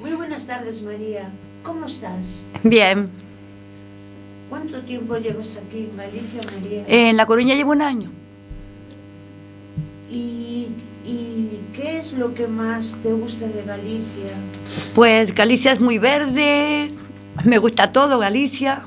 Muy 0.00 0.12
buenas 0.14 0.44
tardes 0.46 0.82
María, 0.82 1.30
¿cómo 1.62 1.86
estás? 1.86 2.44
bien. 2.64 3.10
¿Cuánto 4.48 4.80
tiempo 4.82 5.16
llevas 5.18 5.56
aquí 5.56 5.88
en 5.90 5.96
Galicia 5.96 6.40
María? 6.52 6.84
En 6.88 7.16
La 7.16 7.26
Coruña 7.26 7.54
llevo 7.54 7.70
un 7.70 7.82
año. 7.82 8.10
¿Y, 10.10 10.66
y 11.06 11.58
qué 11.74 11.98
es 11.98 12.12
lo 12.12 12.34
que 12.34 12.46
más 12.46 12.96
te 13.02 13.12
gusta 13.12 13.46
de 13.46 13.62
Galicia? 13.64 14.32
Pues 14.94 15.34
Galicia 15.34 15.72
es 15.72 15.80
muy 15.80 15.98
verde, 15.98 16.90
me 17.44 17.58
gusta 17.58 17.92
todo 17.92 18.18
Galicia. 18.18 18.82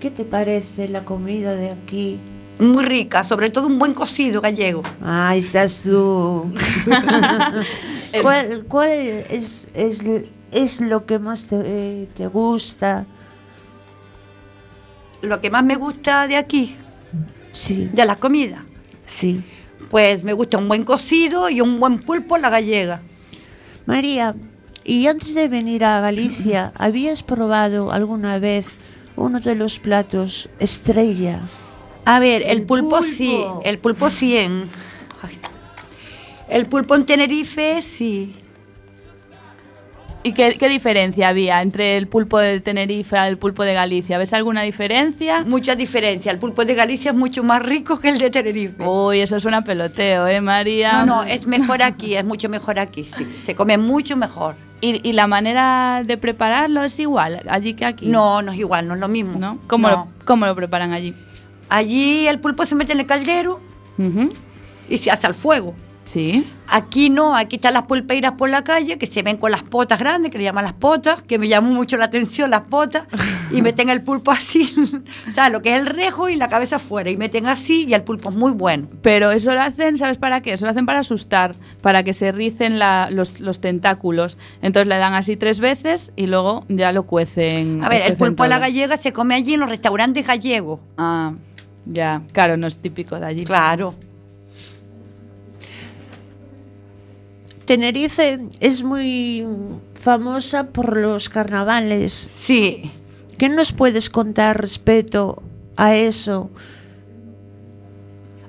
¿Qué 0.00 0.10
te 0.10 0.24
parece 0.24 0.88
la 0.88 1.04
comida 1.04 1.54
de 1.54 1.70
aquí? 1.70 2.18
Muy 2.58 2.84
rica, 2.84 3.24
sobre 3.24 3.50
todo 3.50 3.66
un 3.66 3.78
buen 3.78 3.94
cocido 3.94 4.40
gallego. 4.40 4.82
Ahí 5.02 5.40
estás 5.40 5.80
tú. 5.80 6.52
¿Cuál, 8.22 8.64
cuál 8.68 8.90
es, 8.90 9.68
es, 9.72 10.04
es 10.52 10.80
lo 10.80 11.06
que 11.06 11.18
más 11.18 11.46
te, 11.46 12.08
te 12.14 12.26
gusta? 12.26 13.06
Lo 15.22 15.40
que 15.40 15.50
más 15.50 15.64
me 15.64 15.76
gusta 15.76 16.26
de 16.26 16.36
aquí, 16.36 16.76
Sí, 17.52 17.90
de 17.92 18.04
la 18.04 18.16
comida, 18.16 18.64
sí. 19.06 19.42
Pues 19.90 20.24
me 20.24 20.32
gusta 20.32 20.56
un 20.58 20.68
buen 20.68 20.84
cocido 20.84 21.50
y 21.50 21.60
un 21.60 21.78
buen 21.80 21.98
pulpo 21.98 22.36
a 22.36 22.38
la 22.38 22.48
gallega. 22.48 23.02
María, 23.86 24.34
y 24.84 25.06
antes 25.08 25.34
de 25.34 25.48
venir 25.48 25.84
a 25.84 26.00
Galicia, 26.00 26.72
¿habías 26.78 27.22
probado 27.22 27.92
alguna 27.92 28.38
vez 28.38 28.76
uno 29.16 29.40
de 29.40 29.54
los 29.56 29.78
platos 29.78 30.48
estrella? 30.60 31.40
A 32.04 32.20
ver, 32.20 32.42
el, 32.42 32.58
El 32.58 32.62
pulpo, 32.62 32.88
pulpo. 32.90 33.02
sí, 33.02 33.42
el 33.64 33.78
pulpo 33.78 34.08
sí 34.10 34.36
en... 34.36 34.68
ay. 35.22 35.38
El 36.48 36.66
pulpo 36.66 36.94
en 36.94 37.04
Tenerife 37.04 37.82
sí. 37.82 38.34
¿Y 40.22 40.32
qué, 40.34 40.56
qué 40.58 40.68
diferencia 40.68 41.28
había 41.30 41.62
entre 41.62 41.96
el 41.96 42.06
pulpo 42.06 42.38
de 42.38 42.60
Tenerife 42.60 43.16
al 43.16 43.38
pulpo 43.38 43.62
de 43.62 43.72
Galicia? 43.72 44.18
¿Ves 44.18 44.34
alguna 44.34 44.60
diferencia? 44.62 45.44
Mucha 45.44 45.74
diferencia. 45.74 46.30
El 46.30 46.38
pulpo 46.38 46.62
de 46.66 46.74
Galicia 46.74 47.12
es 47.12 47.16
mucho 47.16 47.42
más 47.42 47.62
rico 47.62 47.98
que 47.98 48.10
el 48.10 48.18
de 48.18 48.28
Tenerife. 48.30 48.82
Uy, 48.86 49.20
eso 49.20 49.40
suena 49.40 49.64
peloteo, 49.64 50.26
¿eh, 50.26 50.42
María? 50.42 51.04
No, 51.04 51.06
no, 51.06 51.22
es 51.22 51.46
mejor 51.46 51.82
aquí, 51.82 52.16
es 52.16 52.24
mucho 52.24 52.50
mejor 52.50 52.78
aquí, 52.78 53.02
sí. 53.04 53.26
Se 53.42 53.54
come 53.54 53.78
mucho 53.78 54.14
mejor. 54.14 54.56
¿Y, 54.82 55.06
y 55.08 55.14
la 55.14 55.26
manera 55.26 56.02
de 56.04 56.18
prepararlo 56.18 56.82
es 56.84 56.98
igual 57.00 57.40
allí 57.48 57.72
que 57.72 57.86
aquí? 57.86 58.06
No, 58.06 58.42
no 58.42 58.52
es 58.52 58.58
igual, 58.58 58.88
no 58.88 58.94
es 58.94 59.00
lo 59.00 59.08
mismo. 59.08 59.38
¿No? 59.38 59.58
¿Cómo, 59.68 59.88
No. 59.88 59.96
Lo, 60.18 60.24
cómo 60.26 60.44
lo 60.44 60.54
preparan 60.54 60.92
allí? 60.92 61.14
Allí 61.70 62.26
el 62.28 62.40
pulpo 62.40 62.66
se 62.66 62.74
mete 62.74 62.92
en 62.92 63.00
el 63.00 63.06
caldero 63.06 63.58
Ujú. 63.96 64.30
y 64.88 64.98
se 64.98 65.10
hace 65.10 65.26
al 65.26 65.34
fuego. 65.34 65.74
Sí. 66.10 66.44
Aquí 66.66 67.08
no, 67.08 67.36
aquí 67.36 67.56
están 67.56 67.74
las 67.74 67.84
pulpeiras 67.84 68.32
por 68.32 68.50
la 68.50 68.64
calle 68.64 68.98
que 68.98 69.06
se 69.06 69.22
ven 69.22 69.36
con 69.36 69.52
las 69.52 69.62
potas 69.62 70.00
grandes, 70.00 70.32
que 70.32 70.38
le 70.38 70.44
llaman 70.44 70.64
las 70.64 70.72
potas, 70.72 71.22
que 71.22 71.38
me 71.38 71.46
llamó 71.46 71.70
mucho 71.70 71.96
la 71.96 72.06
atención 72.06 72.50
las 72.50 72.62
potas, 72.62 73.04
y 73.52 73.62
meten 73.62 73.90
el 73.90 74.02
pulpo 74.02 74.32
así, 74.32 74.74
o 75.28 75.30
sea, 75.30 75.50
lo 75.50 75.62
que 75.62 75.74
es 75.74 75.80
el 75.80 75.86
rejo 75.86 76.28
y 76.28 76.34
la 76.34 76.48
cabeza 76.48 76.76
afuera, 76.76 77.10
y 77.10 77.16
meten 77.16 77.46
así 77.46 77.84
y 77.86 77.94
el 77.94 78.02
pulpo 78.02 78.30
es 78.30 78.34
muy 78.34 78.50
bueno. 78.52 78.88
Pero 79.02 79.30
eso 79.30 79.54
lo 79.54 79.60
hacen, 79.62 79.98
¿sabes 79.98 80.18
para 80.18 80.40
qué? 80.40 80.52
Eso 80.54 80.66
lo 80.66 80.72
hacen 80.72 80.84
para 80.86 80.98
asustar, 80.98 81.54
para 81.80 82.02
que 82.02 82.12
se 82.12 82.32
ricen 82.32 82.80
la- 82.80 83.08
los, 83.10 83.38
los 83.40 83.60
tentáculos. 83.60 84.36
Entonces 84.62 84.88
le 84.88 84.96
dan 84.98 85.14
así 85.14 85.36
tres 85.36 85.60
veces 85.60 86.10
y 86.16 86.26
luego 86.26 86.64
ya 86.68 86.90
lo 86.90 87.04
cuecen. 87.04 87.84
A 87.84 87.88
ver, 87.88 88.02
el 88.02 88.16
pulpo 88.16 88.42
a 88.42 88.48
la 88.48 88.58
gallega 88.58 88.96
se 88.96 89.12
come 89.12 89.36
allí 89.36 89.54
en 89.54 89.60
los 89.60 89.68
restaurantes 89.68 90.26
gallegos. 90.26 90.80
Ah, 90.98 91.34
ya, 91.86 92.22
claro, 92.32 92.56
no 92.56 92.66
es 92.66 92.78
típico 92.78 93.18
de 93.20 93.26
allí. 93.26 93.44
Claro. 93.44 93.94
Tenerife 97.70 98.40
es 98.58 98.82
muy 98.82 99.46
famosa 99.94 100.72
por 100.72 100.96
los 100.96 101.28
carnavales. 101.28 102.28
Sí. 102.34 102.90
¿Qué 103.38 103.48
nos 103.48 103.72
puedes 103.72 104.10
contar 104.10 104.60
respecto 104.60 105.40
a 105.76 105.94
eso? 105.94 106.50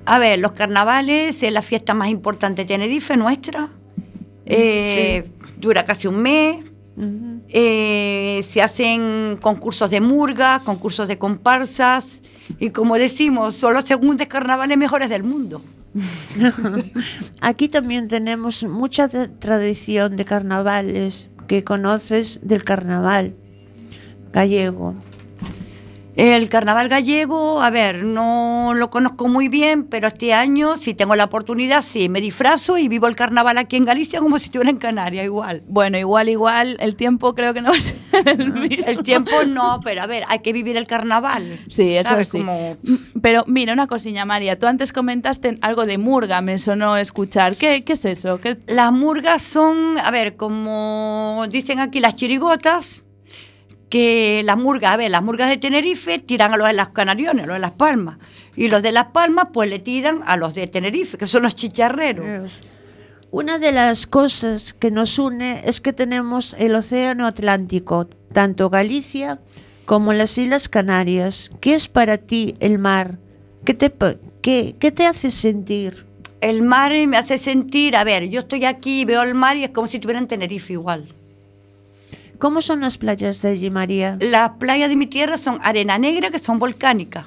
A 0.06 0.18
ver, 0.18 0.40
los 0.40 0.50
carnavales 0.54 1.40
es 1.40 1.52
la 1.52 1.62
fiesta 1.62 1.94
más 1.94 2.08
importante 2.08 2.62
de 2.62 2.66
Tenerife, 2.66 3.16
nuestra. 3.16 3.70
Eh, 4.44 5.30
Dura 5.56 5.84
casi 5.84 6.08
un 6.08 6.16
mes. 6.16 6.64
Eh, 7.48 8.40
se 8.42 8.60
hacen 8.60 9.38
concursos 9.40 9.88
de 9.92 10.00
murga, 10.00 10.62
concursos 10.64 11.06
de 11.06 11.16
comparsas. 11.18 12.22
Y 12.58 12.70
como 12.70 12.98
decimos, 12.98 13.54
son 13.54 13.74
los 13.74 13.84
segundos 13.84 14.26
carnavales 14.26 14.76
mejores 14.76 15.08
del 15.08 15.22
mundo. 15.22 15.62
Aquí 17.40 17.68
también 17.68 18.08
tenemos 18.08 18.64
mucha 18.64 19.08
tra- 19.10 19.30
tradición 19.38 20.16
de 20.16 20.24
carnavales 20.24 21.30
que 21.46 21.64
conoces 21.64 22.40
del 22.42 22.64
carnaval 22.64 23.34
gallego. 24.32 24.94
El 26.14 26.50
carnaval 26.50 26.90
gallego, 26.90 27.62
a 27.62 27.70
ver, 27.70 28.04
no 28.04 28.72
lo 28.74 28.90
conozco 28.90 29.28
muy 29.28 29.48
bien, 29.48 29.84
pero 29.84 30.08
este 30.08 30.34
año, 30.34 30.76
si 30.76 30.92
tengo 30.92 31.16
la 31.16 31.24
oportunidad, 31.24 31.80
sí, 31.80 32.10
me 32.10 32.20
disfrazo 32.20 32.76
y 32.76 32.88
vivo 32.88 33.06
el 33.06 33.16
carnaval 33.16 33.56
aquí 33.56 33.76
en 33.76 33.86
Galicia 33.86 34.20
como 34.20 34.38
si 34.38 34.46
estuviera 34.46 34.68
en 34.70 34.76
Canarias, 34.76 35.24
igual. 35.24 35.62
Bueno, 35.68 35.96
igual, 35.96 36.28
igual, 36.28 36.76
el 36.80 36.96
tiempo 36.96 37.34
creo 37.34 37.54
que 37.54 37.62
no 37.62 37.70
va 37.70 37.76
a 37.76 37.80
ser 37.80 37.96
el 38.26 38.50
mismo. 38.52 38.84
El 38.86 39.02
tiempo 39.02 39.30
no, 39.46 39.80
pero 39.82 40.02
a 40.02 40.06
ver, 40.06 40.24
hay 40.28 40.40
que 40.40 40.52
vivir 40.52 40.76
el 40.76 40.86
carnaval. 40.86 41.60
Sí, 41.70 41.96
eso 41.96 42.10
¿Sabes? 42.10 42.28
sí. 42.28 42.38
Como- 42.38 42.76
M- 42.86 42.98
Pero 43.22 43.44
mira, 43.46 43.72
una 43.72 43.86
cosilla, 43.86 44.26
María. 44.26 44.58
Tú 44.58 44.66
antes 44.66 44.92
comentaste 44.92 45.56
algo 45.62 45.86
de 45.86 45.96
murga, 45.96 46.42
me 46.42 46.58
sonó 46.58 46.98
escuchar. 46.98 47.56
¿Qué, 47.56 47.84
qué 47.84 47.94
es 47.94 48.04
eso? 48.04 48.38
¿Qué- 48.38 48.58
Las 48.66 48.92
murgas 48.92 49.40
son, 49.40 49.96
a 49.98 50.10
ver, 50.10 50.36
como 50.36 51.46
dicen 51.48 51.80
aquí 51.80 52.00
las 52.00 52.16
chirigotas, 52.16 53.06
que 53.92 54.40
las 54.46 54.56
murgas, 54.56 54.92
a 54.92 54.96
ver, 54.96 55.10
las 55.10 55.22
murgas 55.22 55.50
de 55.50 55.58
Tenerife 55.58 56.18
tiran 56.18 56.54
a 56.54 56.56
los 56.56 56.66
de 56.66 56.72
las 56.72 56.88
Canariones, 56.88 57.44
a 57.44 57.46
los 57.46 57.56
de 57.56 57.60
Las 57.60 57.72
Palmas. 57.72 58.16
Y 58.56 58.68
los 58.68 58.82
de 58.82 58.90
Las 58.90 59.08
Palmas, 59.08 59.48
pues 59.52 59.68
le 59.68 59.80
tiran 59.80 60.22
a 60.24 60.38
los 60.38 60.54
de 60.54 60.66
Tenerife, 60.66 61.18
que 61.18 61.26
son 61.26 61.42
los 61.42 61.54
chicharreros. 61.54 62.52
Una 63.30 63.58
de 63.58 63.70
las 63.70 64.06
cosas 64.06 64.72
que 64.72 64.90
nos 64.90 65.18
une 65.18 65.60
es 65.66 65.82
que 65.82 65.92
tenemos 65.92 66.56
el 66.58 66.74
Océano 66.74 67.26
Atlántico, 67.26 68.08
tanto 68.32 68.70
Galicia 68.70 69.40
como 69.84 70.14
las 70.14 70.38
Islas 70.38 70.70
Canarias. 70.70 71.50
¿Qué 71.60 71.74
es 71.74 71.86
para 71.88 72.16
ti 72.16 72.56
el 72.60 72.78
mar? 72.78 73.18
¿Qué 73.66 73.74
te, 73.74 73.92
qué, 74.40 74.74
qué 74.78 74.90
te 74.90 75.04
hace 75.04 75.30
sentir? 75.30 76.06
El 76.40 76.62
mar 76.62 76.92
me 77.06 77.18
hace 77.18 77.36
sentir, 77.36 77.94
a 77.94 78.04
ver, 78.04 78.30
yo 78.30 78.40
estoy 78.40 78.64
aquí, 78.64 79.04
veo 79.04 79.20
el 79.20 79.34
mar 79.34 79.58
y 79.58 79.64
es 79.64 79.70
como 79.70 79.86
si 79.86 79.98
estuviera 79.98 80.18
en 80.18 80.28
Tenerife 80.28 80.72
igual. 80.72 81.14
¿Cómo 82.42 82.60
son 82.60 82.80
las 82.80 82.98
playas 82.98 83.40
de 83.40 83.50
allí, 83.50 83.70
María? 83.70 84.18
Las 84.20 84.50
playas 84.58 84.88
de 84.88 84.96
mi 84.96 85.06
tierra 85.06 85.38
son 85.38 85.60
arena 85.62 85.96
negra, 85.96 86.28
que 86.32 86.40
son 86.40 86.58
volcánicas. 86.58 87.26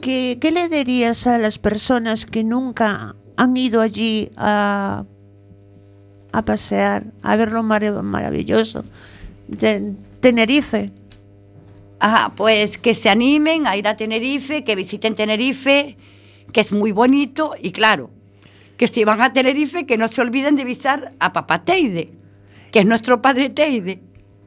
¿Qué, 0.00 0.38
qué 0.40 0.50
le 0.50 0.70
dirías 0.70 1.26
a 1.26 1.36
las 1.36 1.58
personas 1.58 2.24
que 2.24 2.42
nunca 2.42 3.14
han 3.36 3.54
ido 3.54 3.82
allí 3.82 4.30
a, 4.38 5.04
a 6.32 6.42
pasear, 6.46 7.04
a 7.22 7.36
ver 7.36 7.52
lo 7.52 7.62
mar- 7.62 8.02
maravilloso 8.02 8.82
de 9.46 9.92
Tenerife? 10.20 10.90
Ah, 12.00 12.32
pues 12.34 12.78
que 12.78 12.94
se 12.94 13.10
animen 13.10 13.66
a 13.66 13.76
ir 13.76 13.86
a 13.88 13.94
Tenerife, 13.94 14.64
que 14.64 14.74
visiten 14.74 15.14
Tenerife, 15.14 15.98
que 16.50 16.62
es 16.62 16.72
muy 16.72 16.92
bonito 16.92 17.52
y 17.62 17.72
claro, 17.72 18.08
que 18.78 18.88
si 18.88 19.04
van 19.04 19.20
a 19.20 19.34
Tenerife 19.34 19.84
que 19.84 19.98
no 19.98 20.08
se 20.08 20.22
olviden 20.22 20.56
de 20.56 20.64
visitar 20.64 21.12
a 21.18 21.34
Papá 21.34 21.62
Teide, 21.62 22.15
que 22.70 22.80
es 22.80 22.86
nuestro 22.86 23.22
padre 23.22 23.50
Teide. 23.50 24.00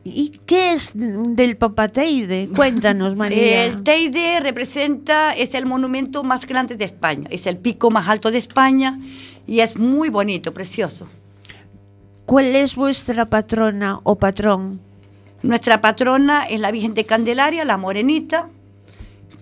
¿Y 0.03 0.39
qué 0.45 0.73
es 0.73 0.93
del 0.95 1.57
Papá 1.57 1.89
Teide? 1.89 2.49
Cuéntanos, 2.55 3.15
María. 3.17 3.65
El 3.65 3.83
Teide 3.83 4.39
representa, 4.39 5.33
es 5.33 5.53
el 5.53 5.65
monumento 5.65 6.23
más 6.23 6.45
grande 6.45 6.75
de 6.75 6.85
España, 6.85 7.27
es 7.29 7.47
el 7.47 7.57
pico 7.57 7.91
más 7.91 8.07
alto 8.07 8.31
de 8.31 8.37
España 8.37 8.99
y 9.45 9.59
es 9.59 9.77
muy 9.77 10.09
bonito, 10.09 10.53
precioso. 10.53 11.07
¿Cuál 12.25 12.55
es 12.55 12.75
vuestra 12.75 13.25
patrona 13.25 13.99
o 14.03 14.15
patrón? 14.15 14.79
Nuestra 15.41 15.81
patrona 15.81 16.43
es 16.43 16.59
la 16.59 16.71
Virgen 16.71 16.93
de 16.93 17.05
Candelaria, 17.05 17.65
la 17.65 17.77
Morenita, 17.77 18.49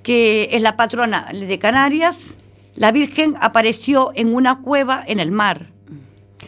que 0.04 0.50
es 0.52 0.62
la 0.62 0.78
patrona 0.78 1.28
de 1.34 1.60
Canarias. 1.60 2.36
La 2.76 2.92
Virgen 2.92 3.36
apareció 3.42 4.12
en 4.16 4.34
una 4.34 4.62
cueva 4.62 5.04
en 5.06 5.20
el 5.20 5.32
mar, 5.32 5.72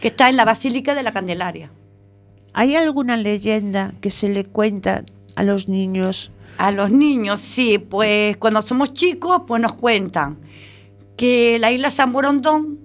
que 0.00 0.08
está 0.08 0.30
en 0.30 0.36
la 0.36 0.44
Basílica 0.44 0.94
de 0.94 1.02
la 1.02 1.12
Candelaria. 1.12 1.70
¿Hay 2.52 2.74
alguna 2.74 3.16
leyenda 3.16 3.94
que 4.00 4.10
se 4.10 4.28
le 4.28 4.44
cuenta 4.44 5.04
a 5.36 5.42
los 5.42 5.68
niños? 5.68 6.30
A 6.58 6.72
los 6.72 6.90
niños, 6.90 7.40
sí, 7.40 7.78
pues 7.78 8.36
cuando 8.36 8.62
somos 8.62 8.92
chicos, 8.92 9.42
pues 9.46 9.62
nos 9.62 9.74
cuentan 9.74 10.38
que 11.16 11.58
la 11.58 11.70
isla 11.70 11.90
San 11.90 12.12
Borondón, 12.12 12.78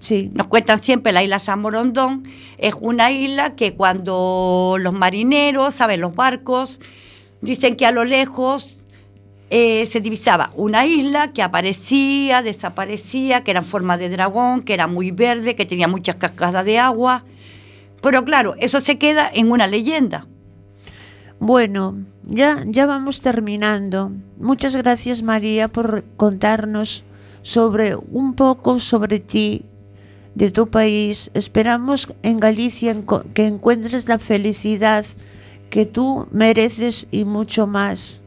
sí. 0.00 0.30
nos 0.34 0.48
cuentan 0.48 0.78
siempre 0.80 1.12
la 1.12 1.22
isla 1.22 1.38
San 1.38 1.62
Borondón, 1.62 2.24
es 2.58 2.74
una 2.80 3.10
isla 3.10 3.54
que 3.54 3.74
cuando 3.74 4.76
los 4.78 4.92
marineros, 4.92 5.74
saben, 5.74 6.00
los 6.00 6.14
barcos, 6.14 6.80
dicen 7.40 7.76
que 7.76 7.86
a 7.86 7.92
lo 7.92 8.04
lejos 8.04 8.84
eh, 9.50 9.86
se 9.86 10.00
divisaba 10.00 10.50
una 10.56 10.86
isla 10.86 11.32
que 11.32 11.42
aparecía, 11.42 12.42
desaparecía, 12.42 13.44
que 13.44 13.50
era 13.50 13.60
en 13.60 13.66
forma 13.66 13.98
de 13.98 14.08
dragón, 14.08 14.62
que 14.62 14.72
era 14.72 14.86
muy 14.86 15.10
verde, 15.10 15.56
que 15.56 15.66
tenía 15.66 15.88
muchas 15.88 16.16
cascadas 16.16 16.64
de 16.64 16.78
agua. 16.78 17.24
Pero 18.02 18.24
claro, 18.24 18.54
eso 18.58 18.80
se 18.80 18.98
queda 18.98 19.30
en 19.32 19.50
una 19.50 19.66
leyenda. 19.66 20.26
Bueno, 21.38 21.96
ya, 22.24 22.62
ya 22.66 22.84
vamos 22.84 23.20
terminando. 23.20 24.12
Muchas 24.38 24.76
gracias 24.76 25.22
María 25.22 25.68
por 25.68 26.04
contarnos 26.16 27.04
sobre 27.42 27.96
un 27.96 28.34
poco 28.34 28.78
sobre 28.80 29.18
ti, 29.20 29.64
de 30.34 30.50
tu 30.50 30.68
país. 30.68 31.30
Esperamos 31.34 32.08
en 32.22 32.40
Galicia 32.40 32.96
que 33.34 33.46
encuentres 33.46 34.08
la 34.08 34.18
felicidad 34.18 35.04
que 35.70 35.86
tú 35.86 36.26
mereces 36.30 37.06
y 37.10 37.24
mucho 37.24 37.66
más. 37.66 38.21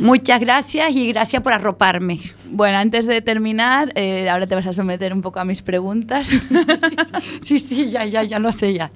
Muchas 0.00 0.40
gracias 0.40 0.90
y 0.92 1.08
gracias 1.12 1.42
por 1.42 1.52
arroparme. 1.52 2.20
Bueno, 2.46 2.78
antes 2.78 3.06
de 3.06 3.20
terminar, 3.20 3.92
eh, 3.94 4.28
ahora 4.30 4.46
te 4.46 4.54
vas 4.54 4.66
a 4.66 4.72
someter 4.72 5.12
un 5.12 5.20
poco 5.20 5.40
a 5.40 5.44
mis 5.44 5.62
preguntas. 5.62 6.28
sí, 7.42 7.58
sí, 7.58 7.90
ya, 7.90 8.04
ya, 8.06 8.22
ya 8.22 8.38
lo 8.38 8.50
sé 8.52 8.72
ya. 8.72 8.90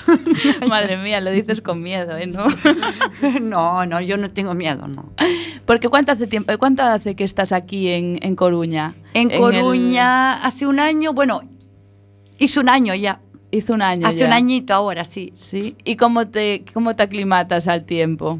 Madre 0.68 0.96
mía, 0.96 1.20
lo 1.20 1.30
dices 1.30 1.60
con 1.60 1.82
miedo, 1.82 2.16
¿eh? 2.16 2.26
¿No? 2.26 2.46
no, 3.40 3.86
no, 3.86 4.00
yo 4.00 4.16
no 4.16 4.30
tengo 4.30 4.54
miedo, 4.54 4.88
no. 4.88 5.12
Porque 5.66 5.88
¿cuánto 5.88 6.12
hace 6.12 6.26
tiempo, 6.26 6.52
cuánto 6.58 6.82
hace 6.82 7.14
que 7.14 7.24
estás 7.24 7.52
aquí 7.52 7.88
en, 7.88 8.18
en 8.22 8.34
Coruña? 8.34 8.94
En 9.14 9.30
Coruña 9.30 10.32
hace 10.32 10.66
un 10.66 10.80
año, 10.80 11.12
bueno, 11.12 11.42
hizo 12.38 12.60
un 12.60 12.68
año 12.68 12.94
ya. 12.94 13.20
Hizo 13.52 13.74
un 13.74 13.82
año 13.82 14.06
Hace 14.06 14.18
ya. 14.18 14.26
un 14.26 14.32
añito 14.32 14.74
ahora, 14.74 15.04
sí. 15.04 15.32
Sí. 15.36 15.76
¿Y 15.84 15.96
cómo 15.96 16.28
te, 16.28 16.64
cómo 16.72 16.94
te 16.94 17.02
aclimatas 17.02 17.66
al 17.66 17.84
tiempo? 17.84 18.38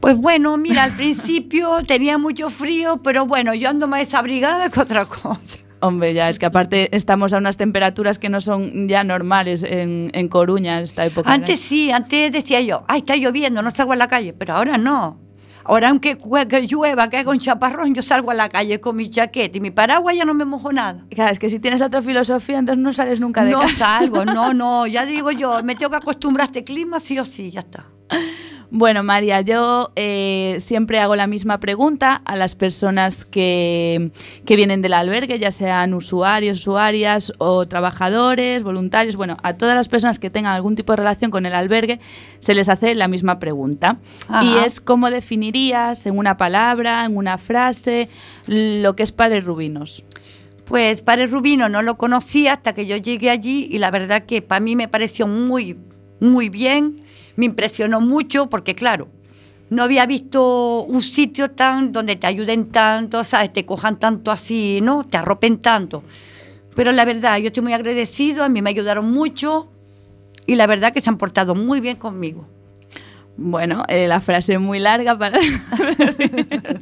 Pues 0.00 0.16
bueno, 0.16 0.56
mira, 0.56 0.84
al 0.84 0.92
principio 0.92 1.78
tenía 1.86 2.18
mucho 2.18 2.50
frío, 2.50 3.00
pero 3.02 3.26
bueno, 3.26 3.54
yo 3.54 3.68
ando 3.68 3.88
más 3.88 4.00
desabrigada 4.00 4.70
que 4.70 4.80
otra 4.80 5.04
cosa. 5.06 5.58
Hombre, 5.80 6.12
ya 6.12 6.28
es 6.28 6.38
que 6.38 6.46
aparte 6.46 6.94
estamos 6.96 7.32
a 7.32 7.38
unas 7.38 7.56
temperaturas 7.56 8.18
que 8.18 8.28
no 8.28 8.40
son 8.40 8.88
ya 8.88 9.04
normales 9.04 9.62
en, 9.62 10.10
en 10.12 10.28
Coruña 10.28 10.78
en 10.78 10.84
esta 10.84 11.06
época. 11.06 11.32
Antes 11.32 11.60
sí, 11.60 11.92
antes 11.92 12.32
decía 12.32 12.60
yo, 12.60 12.84
ay, 12.88 13.00
está 13.00 13.14
lloviendo, 13.16 13.62
no 13.62 13.70
salgo 13.70 13.92
a 13.92 13.96
la 13.96 14.08
calle, 14.08 14.32
pero 14.32 14.54
ahora 14.54 14.76
no. 14.76 15.20
Ahora 15.68 15.90
aunque 15.90 16.16
que 16.48 16.66
llueva, 16.66 17.10
que 17.10 17.18
haga 17.18 17.30
un 17.30 17.38
chaparrón, 17.38 17.94
yo 17.94 18.02
salgo 18.02 18.30
a 18.30 18.34
la 18.34 18.48
calle 18.48 18.80
con 18.80 18.96
mi 18.96 19.10
chaqueta 19.10 19.58
y 19.58 19.60
mi 19.60 19.70
paraguas 19.70 20.16
ya 20.16 20.24
no 20.24 20.32
me 20.32 20.46
mojo 20.46 20.72
nada. 20.72 21.04
Claro, 21.10 21.30
es 21.30 21.38
que 21.38 21.50
si 21.50 21.60
tienes 21.60 21.82
otra 21.82 22.00
filosofía, 22.00 22.58
entonces 22.58 22.82
no 22.82 22.92
sales 22.94 23.20
nunca 23.20 23.44
de 23.44 23.50
no 23.50 23.60
casa. 23.60 23.98
salgo, 23.98 24.24
no, 24.24 24.54
no, 24.54 24.86
ya 24.86 25.04
digo 25.04 25.30
yo, 25.30 25.62
me 25.62 25.74
tengo 25.76 25.90
que 25.90 25.96
acostumbrar 25.98 26.44
a 26.44 26.46
este 26.46 26.64
clima, 26.64 26.98
sí 26.98 27.18
o 27.18 27.24
sí, 27.26 27.50
ya 27.50 27.60
está. 27.60 27.84
Bueno, 28.70 29.02
María, 29.02 29.40
yo 29.40 29.92
eh, 29.96 30.58
siempre 30.60 31.00
hago 31.00 31.16
la 31.16 31.26
misma 31.26 31.58
pregunta 31.58 32.20
a 32.26 32.36
las 32.36 32.54
personas 32.54 33.24
que, 33.24 34.10
que 34.44 34.56
vienen 34.56 34.82
del 34.82 34.92
albergue, 34.92 35.38
ya 35.38 35.50
sean 35.50 35.94
usuarios, 35.94 36.60
usuarias 36.60 37.32
o 37.38 37.66
trabajadores, 37.66 38.62
voluntarios, 38.62 39.16
bueno, 39.16 39.38
a 39.42 39.54
todas 39.54 39.74
las 39.74 39.88
personas 39.88 40.18
que 40.18 40.28
tengan 40.28 40.52
algún 40.52 40.76
tipo 40.76 40.92
de 40.92 40.96
relación 40.96 41.30
con 41.30 41.46
el 41.46 41.54
albergue, 41.54 41.98
se 42.40 42.54
les 42.54 42.68
hace 42.68 42.94
la 42.94 43.08
misma 43.08 43.38
pregunta. 43.38 43.98
Ajá. 44.28 44.44
Y 44.44 44.58
es 44.58 44.82
cómo 44.82 45.10
definirías 45.10 46.04
en 46.04 46.18
una 46.18 46.36
palabra, 46.36 47.06
en 47.06 47.16
una 47.16 47.38
frase, 47.38 48.10
lo 48.46 48.94
que 48.94 49.02
es 49.02 49.12
Padres 49.12 49.44
Rubinos. 49.44 50.04
Pues 50.66 51.00
Padre 51.00 51.26
Rubino 51.26 51.70
no 51.70 51.80
lo 51.80 51.96
conocía 51.96 52.52
hasta 52.52 52.74
que 52.74 52.84
yo 52.84 52.98
llegué 52.98 53.30
allí 53.30 53.66
y 53.70 53.78
la 53.78 53.90
verdad 53.90 54.26
que 54.26 54.42
para 54.42 54.60
mí 54.60 54.76
me 54.76 54.88
pareció 54.88 55.26
muy, 55.26 55.78
muy 56.20 56.50
bien, 56.50 57.07
me 57.38 57.46
impresionó 57.46 58.00
mucho 58.00 58.50
porque 58.50 58.74
claro, 58.74 59.06
no 59.70 59.84
había 59.84 60.04
visto 60.06 60.82
un 60.82 61.02
sitio 61.02 61.52
tan 61.52 61.92
donde 61.92 62.16
te 62.16 62.26
ayuden 62.26 62.70
tanto, 62.70 63.22
¿sabes? 63.22 63.52
Te 63.52 63.64
cojan 63.64 64.00
tanto 64.00 64.32
así, 64.32 64.80
¿no? 64.82 65.04
Te 65.04 65.18
arropen 65.18 65.58
tanto. 65.58 66.02
Pero 66.74 66.90
la 66.90 67.04
verdad, 67.04 67.38
yo 67.38 67.46
estoy 67.46 67.62
muy 67.62 67.74
agradecido, 67.74 68.42
a 68.42 68.48
mí 68.48 68.60
me 68.60 68.70
ayudaron 68.70 69.12
mucho 69.12 69.68
y 70.46 70.56
la 70.56 70.66
verdad 70.66 70.92
que 70.92 71.00
se 71.00 71.10
han 71.10 71.16
portado 71.16 71.54
muy 71.54 71.80
bien 71.80 71.96
conmigo. 71.96 72.44
Bueno, 73.36 73.84
eh, 73.86 74.08
la 74.08 74.20
frase 74.20 74.54
es 74.54 74.60
muy 74.60 74.80
larga 74.80 75.16
para... 75.16 75.38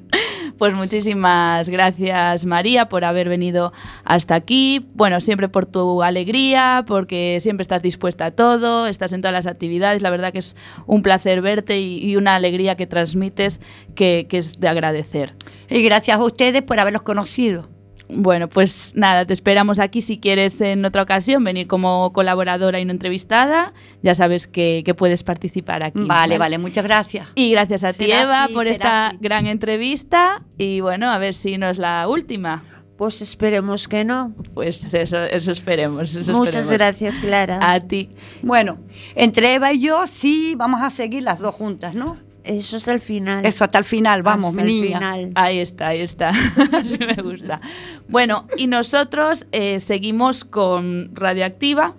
pues 0.59 0.75
muchísimas 0.75 1.69
gracias 1.69 2.47
María 2.47 2.89
por 2.89 3.05
haber 3.05 3.29
venido 3.29 3.73
hasta 4.05 4.35
aquí. 4.35 4.87
Bueno, 4.95 5.21
siempre 5.21 5.49
por 5.49 5.67
tu 5.67 6.03
alegría, 6.03 6.85
porque 6.87 7.39
siempre 7.41 7.63
estás 7.63 7.83
dispuesta 7.83 8.27
a 8.27 8.31
todo, 8.31 8.87
estás 8.87 9.13
en 9.13 9.21
todas 9.21 9.35
las 9.35 9.47
actividades. 9.47 10.03
La 10.03 10.11
verdad 10.11 10.33
que 10.33 10.39
es 10.39 10.57
un 10.87 11.03
placer 11.03 11.43
verte 11.43 11.79
y, 11.81 12.17
una 12.17 12.35
alegría 12.35 12.77
que 12.77 12.87
transmites 12.87 13.61
que, 13.95 14.27
que 14.29 14.39
es 14.39 14.59
de 14.59 14.69
agradecer. 14.69 15.35
Y 15.69 15.83
gracias 15.83 16.19
a 16.19 16.25
ustedes 16.25 16.63
por 16.63 16.81
haberlos 16.81 17.03
conocido. 17.03 17.76
Bueno, 18.09 18.49
pues 18.49 18.93
nada, 18.95 19.25
te 19.25 19.33
esperamos 19.33 19.81
aquí 19.81 20.01
si 20.01 20.19
quieres 20.19 20.61
en 20.61 20.85
otra 20.85 21.03
ocasión 21.03 21.43
venir 21.43 21.67
como 21.67 22.13
colaboradora 22.13 22.79
y 22.79 22.85
no 22.85 22.93
entrevistada. 22.93 23.75
Ya 24.03 24.15
sabes 24.15 24.47
que, 24.47 24.83
que 24.85 24.95
puedes 24.95 25.25
participar 25.25 25.85
aquí. 25.85 26.05
Vale, 26.07 26.39
vale, 26.39 26.59
muchas 26.59 26.85
gracias. 26.85 27.33
Y 27.35 27.51
gracias 27.51 27.83
a 27.85 27.93
ti, 27.93 28.11
Eva, 28.11 28.45
así, 28.45 28.55
por 28.55 28.67
esta 28.69 29.09
así. 29.09 29.19
gran 29.21 29.47
entrevista. 29.47 30.43
Y 30.57 30.81
bueno, 30.81 31.11
a 31.11 31.19
ver 31.19 31.35
si 31.35 31.59
no 31.59 31.69
es 31.69 31.79
la 31.79 32.07
última. 32.09 32.63
Pues 32.97 33.21
esperemos 33.21 33.89
que 33.89 34.05
no. 34.05 34.35
Pues 34.55 34.95
eso, 34.95 35.19
eso 35.25 35.53
esperemos. 35.53 36.15
eso 36.15 36.33
Muchas 36.33 36.57
esperemos. 36.57 36.71
gracias, 36.71 37.21
Clara. 37.21 37.59
A 37.73 37.81
ti. 37.81 38.09
Bueno, 38.43 38.79
entre 39.15 39.55
Eva 39.55 39.73
y 39.73 39.81
yo 39.81 40.07
sí 40.07 40.55
vamos 40.57 40.81
a 40.81 40.91
seguir 40.91 41.23
las 41.25 41.39
dos 41.39 41.55
juntas, 41.55 41.95
¿no? 41.95 42.17
Eso 42.47 42.77
hasta 42.77 42.93
el 42.93 43.01
final. 43.01 43.45
Eso 43.45 43.65
hasta 43.65 43.79
el 43.79 43.85
final, 43.85 44.23
vamos, 44.23 44.51
Hasta 44.51 44.63
mi 44.63 44.79
el 44.79 44.83
niña. 44.83 44.99
final. 44.99 45.33
Ahí 45.35 45.59
está, 45.59 45.89
ahí 45.89 46.01
está. 46.01 46.29
Así 46.73 46.99
me 46.99 47.21
gusta. 47.23 47.61
Bueno, 48.09 48.47
y 48.57 48.69
nosotros 48.69 49.47
eh, 49.53 49.81
seguimos 49.81 50.45
con 50.45 51.11
Radioactiva, 51.15 51.95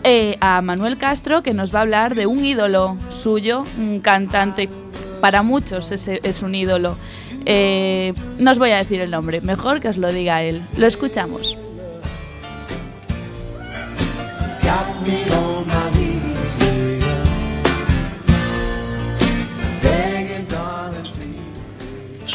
eh, 0.03 0.37
a 0.39 0.61
Manuel 0.61 0.97
Castro, 0.97 1.43
que 1.43 1.53
nos 1.53 1.73
va 1.73 1.79
a 1.79 1.81
hablar 1.83 2.15
de 2.15 2.25
un 2.25 2.43
ídolo 2.43 2.97
suyo, 3.09 3.63
un 3.77 3.99
cantante, 3.99 4.69
para 5.21 5.43
muchos 5.43 5.91
es, 5.91 6.07
es 6.07 6.41
un 6.41 6.55
ídolo. 6.55 6.97
Eh, 7.45 8.13
no 8.39 8.51
os 8.51 8.59
voy 8.59 8.71
a 8.71 8.77
decir 8.77 9.01
el 9.01 9.11
nombre, 9.11 9.41
mejor 9.41 9.81
que 9.81 9.89
os 9.89 9.97
lo 9.97 10.11
diga 10.11 10.43
él. 10.43 10.65
Lo 10.77 10.87
escuchamos. 10.87 11.57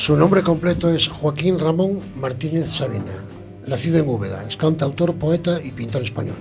Su 0.08 0.16
nombre 0.16 0.42
completo 0.42 0.88
es 0.88 1.06
Joaquín 1.06 1.58
Ramón 1.58 2.00
Martínez 2.16 2.68
Sabina, 2.68 3.12
nacido 3.66 3.98
en 3.98 4.08
Úbeda, 4.08 4.42
es 4.48 4.56
cantautor, 4.56 5.14
poeta 5.16 5.60
y 5.62 5.72
pintor 5.72 6.00
español. 6.00 6.36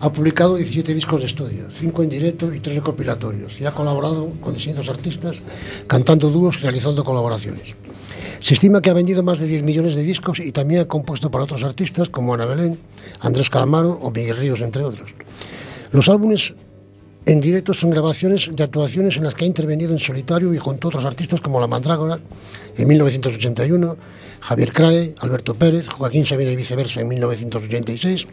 Ha 0.00 0.12
publicado 0.12 0.56
17 0.56 0.92
discos 0.92 1.20
de 1.20 1.26
estudio, 1.26 1.70
5 1.70 2.02
en 2.02 2.08
directo 2.08 2.52
y 2.52 2.58
3 2.58 2.76
recopilatorios, 2.76 3.60
y 3.60 3.66
ha 3.66 3.70
colaborado 3.70 4.32
con 4.40 4.54
distintos 4.54 4.88
artistas, 4.88 5.40
cantando 5.86 6.30
dúos 6.30 6.56
y 6.58 6.62
realizando 6.62 7.04
colaboraciones. 7.04 7.76
Se 8.44 8.52
estima 8.52 8.82
que 8.82 8.90
ha 8.90 8.92
vendido 8.92 9.22
más 9.22 9.40
de 9.40 9.46
10 9.46 9.62
millones 9.62 9.94
de 9.94 10.02
discos 10.02 10.38
y 10.38 10.52
también 10.52 10.82
ha 10.82 10.84
compuesto 10.84 11.30
para 11.30 11.44
otros 11.44 11.64
artistas 11.64 12.10
como 12.10 12.34
Ana 12.34 12.44
Belén, 12.44 12.78
Andrés 13.20 13.48
Calamaro 13.48 13.98
o 14.02 14.10
Miguel 14.10 14.36
Ríos, 14.36 14.60
entre 14.60 14.84
otros. 14.84 15.14
Los 15.92 16.10
álbumes 16.10 16.54
en 17.24 17.40
directo 17.40 17.72
son 17.72 17.88
grabaciones 17.88 18.54
de 18.54 18.62
actuaciones 18.62 19.16
en 19.16 19.24
las 19.24 19.34
que 19.34 19.46
ha 19.46 19.48
intervenido 19.48 19.94
en 19.94 19.98
solitario 19.98 20.52
y 20.52 20.58
junto 20.58 20.86
a 20.86 20.90
otros 20.90 21.06
artistas 21.06 21.40
como 21.40 21.58
La 21.58 21.66
Mandrágora 21.66 22.18
en 22.76 22.86
1981, 22.86 23.96
Javier 24.40 24.72
Crae, 24.74 25.14
Alberto 25.20 25.54
Pérez, 25.54 25.88
Joaquín 25.88 26.26
Sabina 26.26 26.50
y 26.50 26.56
viceversa 26.56 27.00
en 27.00 27.08
1986 27.08 28.26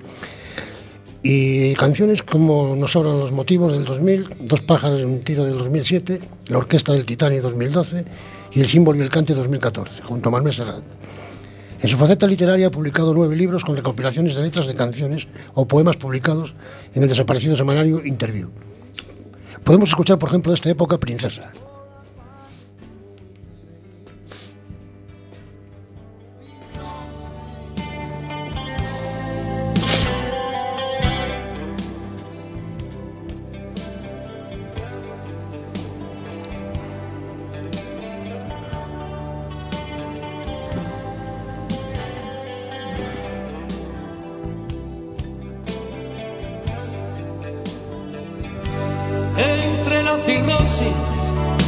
y 1.24 1.74
canciones 1.76 2.22
como 2.22 2.76
Nos 2.76 2.91
sobran 2.91 3.18
los 3.18 3.32
motivos 3.32 3.72
del 3.72 3.86
2000, 3.86 4.28
Dos 4.41 4.59
pájaros 4.59 4.99
en 4.99 5.07
un 5.07 5.20
tiro 5.22 5.45
del 5.45 5.57
2007, 5.57 6.20
La 6.47 6.57
Orquesta 6.57 6.91
del 6.91 7.05
Titanic 7.05 7.39
2012 7.39 8.03
y 8.54 8.62
El 8.62 8.68
símbolo 8.68 8.99
y 8.99 9.02
el 9.02 9.10
cante 9.10 9.34
2014, 9.34 10.04
junto 10.04 10.30
a 10.30 10.32
Manuel 10.32 10.54
Serrat. 10.54 10.84
En 11.82 11.89
su 11.89 11.97
faceta 11.97 12.28
literaria 12.28 12.68
ha 12.68 12.72
publicado 12.72 13.14
nueve 13.14 13.36
libros 13.36 13.64
con 13.64 13.76
recopilaciones 13.76 14.36
de 14.36 14.43
letras 14.43 14.68
de 14.68 14.76
canciones 14.76 15.28
o 15.54 15.68
poemas 15.68 15.97
publicados 15.97 16.54
en 16.93 17.04
el 17.04 17.10
desaparecido 17.10 17.58
semanario 17.58 18.06
Interview. 18.06 18.49
Podemos 19.64 19.89
escuchar, 19.89 20.20
por 20.20 20.30
ejemplo, 20.30 20.52
de 20.52 20.56
esta 20.56 20.70
época 20.70 20.99
Princesa. 20.99 21.54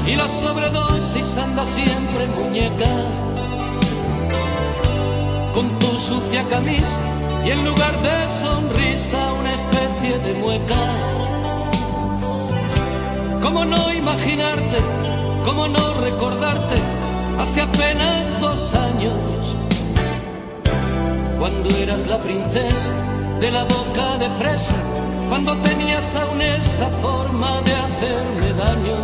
Y 0.07 0.15
la 0.15 0.29
sobredosis 0.29 1.37
anda 1.37 1.65
siempre 1.65 2.25
muñeca. 2.27 2.87
Con 5.51 5.67
tu 5.79 5.87
sucia 5.87 6.41
camisa 6.49 7.01
y 7.45 7.51
en 7.51 7.65
lugar 7.65 8.01
de 8.01 8.29
sonrisa 8.29 9.17
una 9.41 9.53
especie 9.53 10.19
de 10.19 10.33
mueca. 10.39 10.75
¿Cómo 13.41 13.65
no 13.65 13.93
imaginarte? 13.93 14.77
¿Cómo 15.43 15.67
no 15.67 15.93
recordarte? 15.95 16.77
Hace 17.39 17.61
apenas 17.61 18.39
dos 18.39 18.73
años, 18.73 19.57
cuando 21.39 21.75
eras 21.75 22.07
la 22.07 22.19
princesa 22.19 22.93
de 23.41 23.51
la 23.51 23.65
boca 23.65 24.17
de 24.17 24.29
fresa, 24.29 24.75
cuando 25.33 25.57
tenías 25.57 26.15
aún 26.15 26.39
esa 26.43 26.85
forma 26.85 27.59
de 27.65 27.71
hacerme 27.85 28.53
daño. 28.53 28.97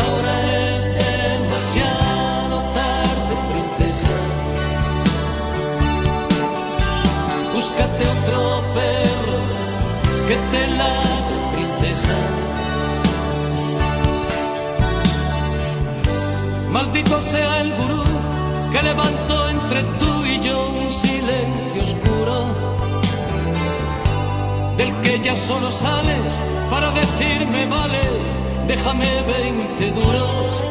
Ahora 0.00 0.34
es 0.64 0.82
demasiado 1.04 2.56
tarde, 2.80 3.34
princesa. 3.50 4.14
Búscate 7.54 8.02
otro 8.16 8.40
perro 8.76 9.38
que 10.26 10.36
te 10.50 10.66
ladre, 10.78 11.36
princesa. 11.54 12.16
Maldito 16.72 17.20
sea 17.20 17.60
el 17.60 17.74
gurú 17.74 18.02
que 18.72 18.82
levantó 18.82 19.43
entre 19.64 19.82
tú 19.98 20.24
y 20.26 20.38
yo 20.40 20.68
un 20.68 20.92
silencio 20.92 21.82
oscuro, 21.82 22.36
del 24.76 24.92
que 25.00 25.18
ya 25.20 25.34
solo 25.34 25.72
sales 25.72 26.40
para 26.70 26.90
decirme 26.90 27.66
vale, 27.66 28.00
déjame 28.66 29.06
20 29.26 29.90
duros. 29.90 30.64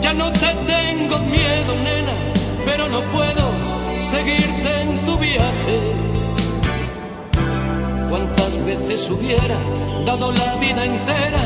Ya 0.00 0.14
no 0.14 0.30
te 0.32 0.50
tengo 0.66 1.18
miedo, 1.36 1.74
nena, 1.84 2.14
pero 2.64 2.88
no 2.88 3.00
puedo 3.16 3.44
seguirte 4.00 4.82
en 4.82 5.04
tu 5.04 5.18
viaje. 5.18 5.78
Cuántas 8.08 8.64
veces 8.64 9.10
hubiera 9.10 9.58
dado 10.06 10.32
la 10.32 10.54
vida 10.56 10.84
entera 10.84 11.42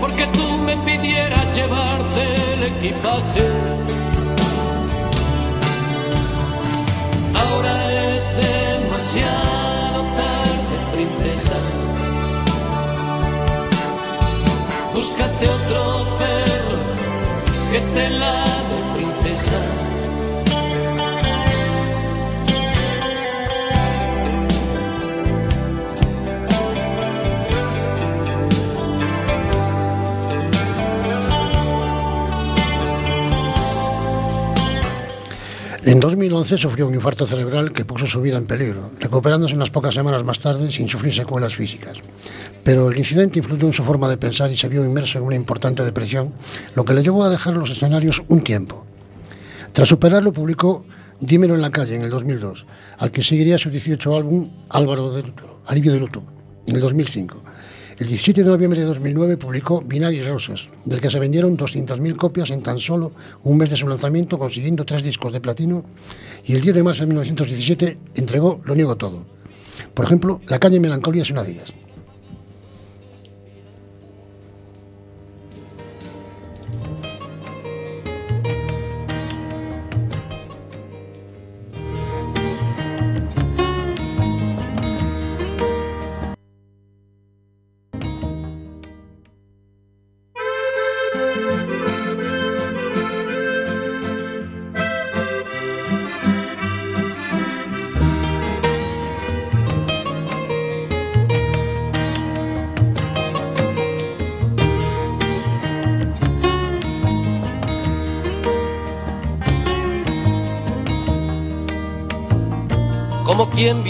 porque 0.00 0.24
tú 0.28 0.58
me 0.64 0.76
pidieras 0.78 1.54
llevarte 1.54 2.22
el 2.54 2.62
equipaje. 2.72 4.07
Demasiado 8.98 10.02
tarde, 10.16 10.76
princesa. 10.92 11.54
Búscate 14.92 15.48
otro 15.48 16.18
perro 16.18 16.78
que 17.70 17.80
te 17.94 18.10
ladre, 18.10 18.76
princesa. 18.96 19.87
En 35.88 36.00
2011 36.00 36.58
sufrió 36.58 36.86
un 36.86 36.94
infarto 36.94 37.26
cerebral 37.26 37.72
que 37.72 37.86
puso 37.86 38.06
su 38.06 38.20
vida 38.20 38.36
en 38.36 38.44
peligro, 38.44 38.90
recuperándose 39.00 39.54
unas 39.54 39.70
pocas 39.70 39.94
semanas 39.94 40.22
más 40.22 40.38
tarde 40.38 40.70
sin 40.70 40.86
sufrir 40.86 41.14
secuelas 41.14 41.54
físicas. 41.54 41.96
Pero 42.62 42.90
el 42.90 42.98
incidente 42.98 43.38
influyó 43.38 43.66
en 43.66 43.72
su 43.72 43.82
forma 43.82 44.06
de 44.06 44.18
pensar 44.18 44.52
y 44.52 44.56
se 44.58 44.68
vio 44.68 44.84
inmerso 44.84 45.16
en 45.16 45.24
una 45.24 45.36
importante 45.36 45.82
depresión, 45.82 46.34
lo 46.74 46.84
que 46.84 46.92
le 46.92 47.02
llevó 47.02 47.24
a 47.24 47.30
dejar 47.30 47.54
los 47.54 47.70
escenarios 47.70 48.22
un 48.28 48.42
tiempo. 48.42 48.84
Tras 49.72 49.88
superarlo, 49.88 50.30
publicó 50.30 50.84
Dímelo 51.20 51.54
en 51.54 51.62
la 51.62 51.70
calle 51.70 51.96
en 51.96 52.02
el 52.02 52.10
2002, 52.10 52.66
al 52.98 53.10
que 53.10 53.22
seguiría 53.22 53.56
su 53.56 53.70
18 53.70 54.14
álbum 54.14 54.50
Álvaro 54.68 55.10
de 55.12 55.22
Luto, 55.22 55.62
Alivio 55.64 55.94
de 55.94 56.00
Luto, 56.00 56.22
en 56.66 56.74
el 56.74 56.82
2005. 56.82 57.42
El 57.98 58.06
17 58.06 58.44
de 58.44 58.48
noviembre 58.48 58.78
de 58.78 58.86
2009 58.86 59.36
publicó 59.38 59.80
Binarias 59.80 60.28
Rosas, 60.28 60.68
del 60.84 61.00
que 61.00 61.10
se 61.10 61.18
vendieron 61.18 61.58
200.000 61.58 62.14
copias 62.14 62.50
en 62.50 62.62
tan 62.62 62.78
solo 62.78 63.10
un 63.42 63.58
mes 63.58 63.70
de 63.70 63.76
su 63.76 63.88
lanzamiento, 63.88 64.38
consiguiendo 64.38 64.84
tres 64.84 65.02
discos 65.02 65.32
de 65.32 65.40
platino, 65.40 65.84
y 66.46 66.54
el 66.54 66.60
10 66.60 66.76
de 66.76 66.82
marzo 66.84 67.00
de 67.00 67.08
1917 67.08 67.98
entregó 68.14 68.60
Lo 68.64 68.76
niego 68.76 68.96
todo. 68.96 69.26
Por 69.94 70.04
ejemplo, 70.04 70.40
La 70.46 70.60
calle 70.60 70.78
Melancolía 70.78 71.22
es 71.22 71.30
una 71.32 71.42
de. 71.42 71.87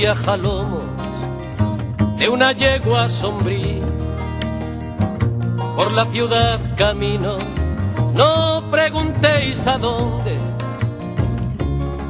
Viaja 0.09 0.39
lomos 0.39 0.85
de 2.17 2.31
una 2.31 2.53
yegua 2.53 3.11
sombría. 3.11 3.85
Por 5.77 5.93
la 5.93 6.07
ciudad 6.07 6.59
camino, 6.79 7.37
no 8.15 8.63
preguntéis 8.71 9.67
a 9.67 9.77
dónde. 9.77 10.35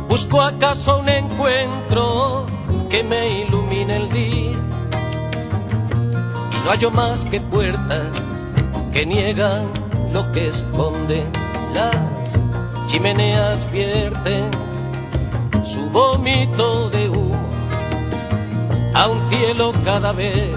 Busco 0.08 0.40
acaso 0.40 1.00
un 1.00 1.08
encuentro 1.08 2.46
que 2.88 3.02
me 3.02 3.40
ilumine 3.40 3.96
el 3.96 4.08
día. 4.10 4.58
Y 6.52 6.56
no 6.64 6.70
hallo 6.70 6.92
más 6.92 7.24
que 7.24 7.40
puertas 7.40 8.12
que 8.92 9.06
niegan 9.06 9.66
lo 10.12 10.30
que 10.30 10.46
esconden. 10.46 11.28
Las 11.74 11.96
chimeneas 12.86 13.68
vierten 13.72 14.52
su 15.64 15.80
vómito 15.90 16.90
de 16.90 17.08
humo 17.08 17.47
a 18.98 19.06
un 19.06 19.20
cielo 19.30 19.70
cada 19.84 20.10
vez 20.10 20.56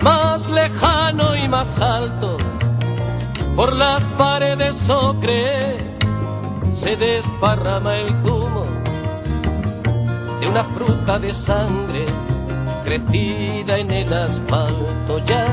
más 0.00 0.48
lejano 0.48 1.36
y 1.36 1.46
más 1.46 1.78
alto. 1.78 2.38
Por 3.54 3.74
las 3.74 4.06
paredes 4.16 4.88
ocre 4.88 5.76
se 6.72 6.96
desparrama 6.96 7.96
el 7.96 8.08
zumo 8.22 8.64
de 10.40 10.48
una 10.48 10.64
fruta 10.64 11.18
de 11.18 11.34
sangre 11.34 12.06
crecida 12.84 13.76
en 13.76 13.90
el 13.90 14.10
asfalto. 14.10 15.18
Ya 15.26 15.46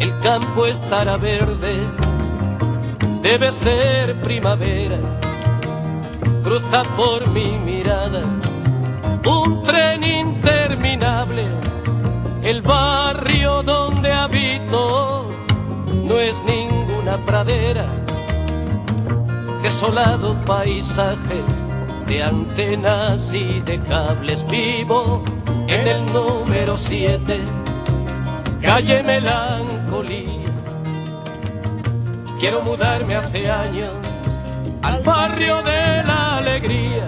el 0.00 0.12
campo 0.18 0.66
estará 0.66 1.16
verde, 1.16 1.74
debe 3.22 3.52
ser 3.52 4.20
primavera. 4.22 4.98
Cruza 6.42 6.82
por 6.96 7.28
mi 7.28 7.52
mirada 7.64 8.24
un 9.26 9.62
tren 9.62 10.04
interminable. 10.04 11.44
El 12.42 12.62
barrio 12.62 13.62
donde 13.62 14.12
habito 14.12 15.28
no 16.04 16.18
es 16.18 16.42
ninguna 16.44 17.16
pradera. 17.18 17.86
Desolado 19.62 20.34
paisaje 20.44 21.42
de 22.06 22.22
antenas 22.22 23.32
y 23.32 23.60
de 23.60 23.80
cables 23.80 24.44
vivo 24.48 25.22
en 25.68 25.86
el 25.86 26.04
número 26.12 26.76
7, 26.76 27.40
calle 28.60 29.02
Melancolía. 29.02 30.50
Quiero 32.40 32.62
mudarme 32.62 33.14
hace 33.16 33.50
años 33.50 33.90
al 34.82 35.00
barrio 35.02 35.62
de 35.62 36.02
la 36.04 36.38
alegría, 36.38 37.06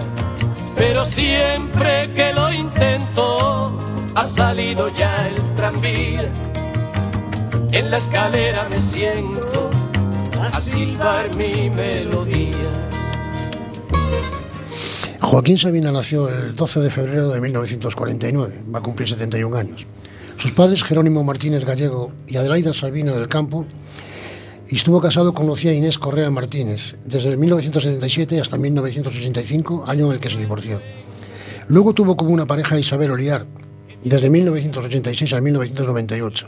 pero 0.75 1.05
siempre 1.05 2.11
que 2.13 2.33
lo 2.33 2.51
intento 2.51 3.77
ha 4.15 4.23
salido 4.23 4.89
ya 4.89 5.27
el 5.27 5.55
tranvía. 5.55 6.31
En 7.71 7.91
la 7.91 7.97
escalera 7.97 8.67
me 8.69 8.79
siento 8.79 9.69
a 10.53 10.61
silbar 10.61 11.35
mi 11.35 11.69
melodía. 11.69 12.55
Joaquín 15.21 15.57
Sabina 15.57 15.91
nació 15.91 16.29
el 16.29 16.55
12 16.55 16.79
de 16.81 16.91
febrero 16.91 17.29
de 17.29 17.41
1949, 17.41 18.63
va 18.73 18.79
a 18.79 18.81
cumplir 18.81 19.09
71 19.09 19.57
años. 19.57 19.85
Sus 20.37 20.51
padres, 20.51 20.83
Jerónimo 20.83 21.23
Martínez 21.23 21.65
Gallego 21.65 22.11
y 22.27 22.37
Adelaida 22.37 22.73
Sabina 22.73 23.13
del 23.13 23.27
Campo, 23.27 23.65
y 24.69 24.75
estuvo 24.75 24.99
casado 24.99 25.33
con 25.33 25.47
Lucía 25.47 25.73
Inés 25.73 25.99
Correa 25.99 26.29
Martínez 26.29 26.95
desde 27.05 27.37
1977 27.37 28.41
hasta 28.41 28.57
1985, 28.57 29.83
año 29.85 30.07
en 30.07 30.13
el 30.13 30.19
que 30.19 30.29
se 30.29 30.37
divorció. 30.37 30.81
Luego 31.67 31.93
tuvo 31.93 32.15
como 32.15 32.31
una 32.31 32.45
pareja 32.45 32.75
a 32.75 32.79
Isabel 32.79 33.11
Oliar, 33.11 33.45
desde 34.03 34.29
1986 34.29 35.33
a 35.33 35.41
1998. 35.41 36.47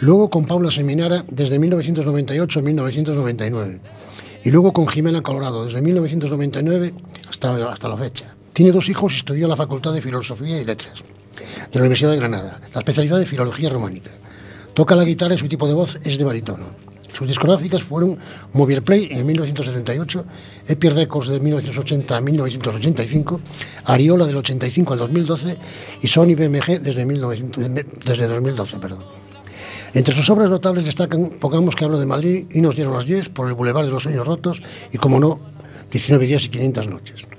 Luego 0.00 0.30
con 0.30 0.46
Paula 0.46 0.70
Seminara, 0.70 1.24
desde 1.28 1.58
1998 1.58 2.58
a 2.58 2.62
1999. 2.62 3.80
Y 4.44 4.50
luego 4.50 4.72
con 4.72 4.88
Jimena 4.88 5.20
Colorado, 5.20 5.66
desde 5.66 5.82
1999 5.82 6.94
hasta, 7.28 7.72
hasta 7.72 7.88
la 7.88 7.98
fecha. 7.98 8.34
Tiene 8.52 8.72
dos 8.72 8.88
hijos 8.88 9.12
y 9.12 9.16
estudió 9.16 9.44
en 9.44 9.50
la 9.50 9.56
Facultad 9.56 9.92
de 9.92 10.00
Filosofía 10.00 10.60
y 10.60 10.64
Letras 10.64 11.04
de 11.70 11.78
la 11.78 11.80
Universidad 11.80 12.10
de 12.10 12.16
Granada, 12.16 12.60
la 12.72 12.80
especialidad 12.80 13.18
de 13.18 13.26
Filología 13.26 13.68
Románica. 13.68 14.10
Toca 14.74 14.94
la 14.94 15.04
guitarra 15.04 15.34
y 15.34 15.38
su 15.38 15.48
tipo 15.48 15.68
de 15.68 15.74
voz 15.74 15.98
es 16.02 16.18
de 16.18 16.24
barítono. 16.24 16.64
Sus 17.20 17.28
discográficas 17.28 17.82
fueron 17.82 18.16
Movier 18.54 18.82
Play 18.82 19.08
en 19.10 19.26
1978, 19.26 20.24
Epi 20.68 20.88
Records 20.88 21.28
de 21.28 21.38
1980 21.38 22.16
a 22.16 22.20
1985, 22.22 23.40
Ariola 23.84 24.24
del 24.24 24.38
85 24.38 24.94
al 24.94 25.00
2012 25.00 25.58
y 26.00 26.08
Sony 26.08 26.34
BMG 26.34 26.80
desde, 26.80 27.04
1900 27.04 27.62
desde 28.06 28.26
2012. 28.26 28.78
Perdón. 28.78 29.04
Entre 29.92 30.14
sus 30.14 30.30
obras 30.30 30.48
notables 30.48 30.86
destacan 30.86 31.32
Pongamos 31.38 31.76
que 31.76 31.84
hablo 31.84 31.98
de 31.98 32.06
Madrid 32.06 32.46
y 32.52 32.62
nos 32.62 32.74
dieron 32.74 32.94
las 32.94 33.04
10 33.04 33.28
por 33.28 33.48
el 33.48 33.52
Boulevard 33.52 33.84
de 33.84 33.90
los 33.90 34.04
Sueños 34.04 34.26
Rotos 34.26 34.62
y, 34.90 34.96
como 34.96 35.20
no, 35.20 35.40
19 35.92 36.26
días 36.26 36.46
y 36.46 36.48
500 36.48 36.88
noches. 36.88 37.29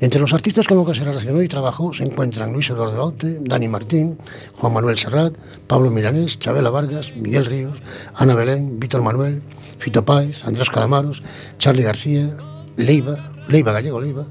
Entre 0.00 0.20
los 0.20 0.32
artistas 0.32 0.66
con 0.66 0.76
los 0.76 0.86
que 0.86 0.94
se 0.94 1.04
relacionó 1.04 1.42
y 1.42 1.48
trabajó 1.48 1.92
se 1.92 2.04
encuentran 2.04 2.52
Luis 2.52 2.70
Eduardo 2.70 3.00
Aute, 3.00 3.38
Dani 3.40 3.68
Martín, 3.68 4.18
Juan 4.56 4.72
Manuel 4.72 4.98
Serrat, 4.98 5.34
Pablo 5.66 5.90
Milanés, 5.90 6.38
Chabela 6.38 6.70
Vargas, 6.70 7.12
Miguel 7.16 7.46
Ríos, 7.46 7.78
Ana 8.14 8.34
Belén, 8.34 8.78
Víctor 8.78 9.02
Manuel, 9.02 9.42
Fito 9.78 10.04
Páez, 10.04 10.44
Andrés 10.44 10.70
Calamaros, 10.70 11.22
Charlie 11.58 11.82
García, 11.82 12.36
Leiva, 12.76 13.32
Leiva 13.48 13.72
Gallego 13.72 14.00
Leiva, 14.00 14.26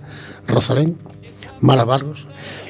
Rosalén, 0.48 0.98
Mara 1.60 1.86
Barros. 1.86 2.28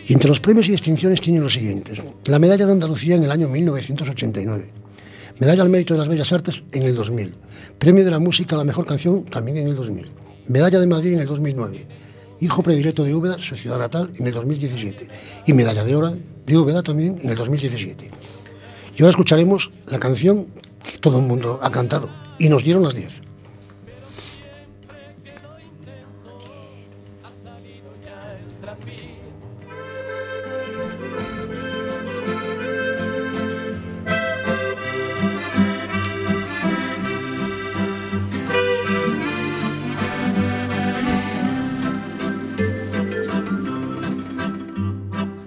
Y 0.08 0.14
entre 0.14 0.30
los 0.30 0.40
premios 0.40 0.68
y 0.68 0.72
distinciones 0.72 1.22
tienen 1.22 1.44
los 1.44 1.54
siguientes. 1.54 2.02
La 2.26 2.40
medalla 2.40 2.66
de 2.66 2.74
Andalucía 2.74 3.16
en 3.16 3.24
el 3.24 3.32
año 3.32 3.48
1989. 3.50 4.70
Medalla 5.40 5.64
al 5.64 5.70
mérito 5.70 5.94
de 5.94 6.00
las 6.00 6.08
bellas 6.08 6.32
artes 6.32 6.64
en 6.72 6.84
el 6.84 6.96
2000. 6.96 7.34
Premio 7.80 8.06
de 8.06 8.12
la 8.12 8.20
música 8.20 8.56
a 8.56 8.60
la 8.60 8.66
mejor 8.66 8.86
canción 8.86 9.24
también 9.26 9.58
en 9.58 9.68
el 9.68 9.76
2000. 9.76 10.12
Medalla 10.48 10.80
de 10.80 10.88
Madrid 10.88 11.14
en 11.14 11.20
el 11.22 11.26
2009 11.26 11.88
hijo 12.40 12.64
predilecto 12.64 13.04
de 13.04 13.16
Úbeda, 13.16 13.38
su 13.40 13.56
ciudad 13.56 13.80
natal, 13.80 14.12
en 14.18 14.28
el 14.28 14.34
2017, 14.34 15.08
y 15.46 15.54
medalla 15.54 15.84
de 15.84 15.96
oro 15.96 16.14
de 16.46 16.58
Úbeda 16.58 16.84
también 16.84 17.20
en 17.24 17.30
el 17.30 17.36
2017. 17.36 18.12
Y 18.96 19.02
ahora 19.02 19.10
escucharemos 19.10 19.72
la 19.88 20.00
canción 20.00 20.48
que 20.84 20.98
todo 21.00 21.20
el 21.20 21.26
mundo 21.26 21.60
ha 21.62 21.70
cantado, 21.70 22.10
y 22.38 22.50
nos 22.50 22.64
dieron 22.64 22.84
las 22.84 22.96
10. 22.96 23.23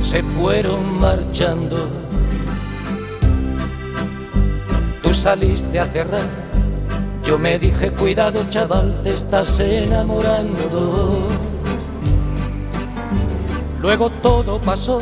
se 0.00 0.22
fueron 0.22 0.98
marchando. 1.00 1.88
Tú 5.02 5.14
saliste 5.14 5.80
a 5.80 5.86
cerrar, 5.86 6.26
yo 7.24 7.38
me 7.38 7.58
dije, 7.58 7.90
cuidado 7.92 8.44
chaval, 8.48 9.02
te 9.02 9.12
estás 9.12 9.60
enamorando. 9.60 11.28
Luego 13.80 14.10
todo 14.10 14.60
pasó, 14.60 15.00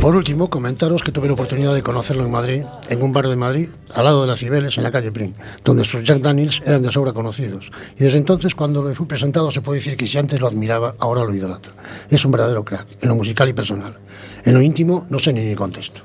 Por 0.00 0.16
último, 0.16 0.50
comentaros 0.50 1.00
que 1.00 1.12
tuve 1.12 1.28
la 1.28 1.34
oportunidad 1.34 1.72
de 1.74 1.82
conocerlo 1.84 2.24
en 2.24 2.32
Madrid, 2.32 2.64
en 2.88 3.02
un 3.02 3.12
bar 3.12 3.28
de 3.28 3.36
Madrid, 3.36 3.68
al 3.94 4.04
lado 4.04 4.22
de 4.22 4.26
las 4.26 4.40
Cibeles, 4.40 4.76
en 4.78 4.82
la 4.82 4.90
calle 4.90 5.12
Prim, 5.12 5.32
donde 5.64 5.84
sus 5.84 6.02
Jack 6.02 6.18
Daniels 6.18 6.60
eran 6.66 6.82
de 6.82 6.90
sobra 6.90 7.12
conocidos. 7.12 7.70
Y 7.96 8.02
desde 8.02 8.18
entonces, 8.18 8.56
cuando 8.56 8.82
le 8.82 8.96
fui 8.96 9.06
presentado, 9.06 9.52
se 9.52 9.60
puede 9.60 9.78
decir 9.78 9.96
que 9.96 10.08
si 10.08 10.18
antes 10.18 10.40
lo 10.40 10.48
admiraba, 10.48 10.96
ahora 10.98 11.22
lo 11.22 11.32
idolatro. 11.32 11.72
Es 12.10 12.24
un 12.24 12.32
verdadero 12.32 12.64
crack, 12.64 12.88
en 13.00 13.10
lo 13.10 13.14
musical 13.14 13.48
y 13.48 13.52
personal. 13.52 13.96
En 14.44 14.54
lo 14.54 14.60
íntimo, 14.60 15.06
no 15.08 15.20
sé 15.20 15.32
ni 15.32 15.42
ni 15.42 15.54
contesto. 15.54 16.00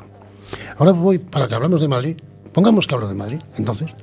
Ahora 0.78 0.92
voy, 0.92 1.18
para 1.18 1.48
que 1.48 1.56
hablamos 1.56 1.82
de 1.82 1.88
Madrid, 1.88 2.18
pongamos 2.54 2.86
que 2.86 2.94
hablo 2.94 3.08
de 3.08 3.16
Madrid, 3.16 3.40
entonces. 3.58 3.96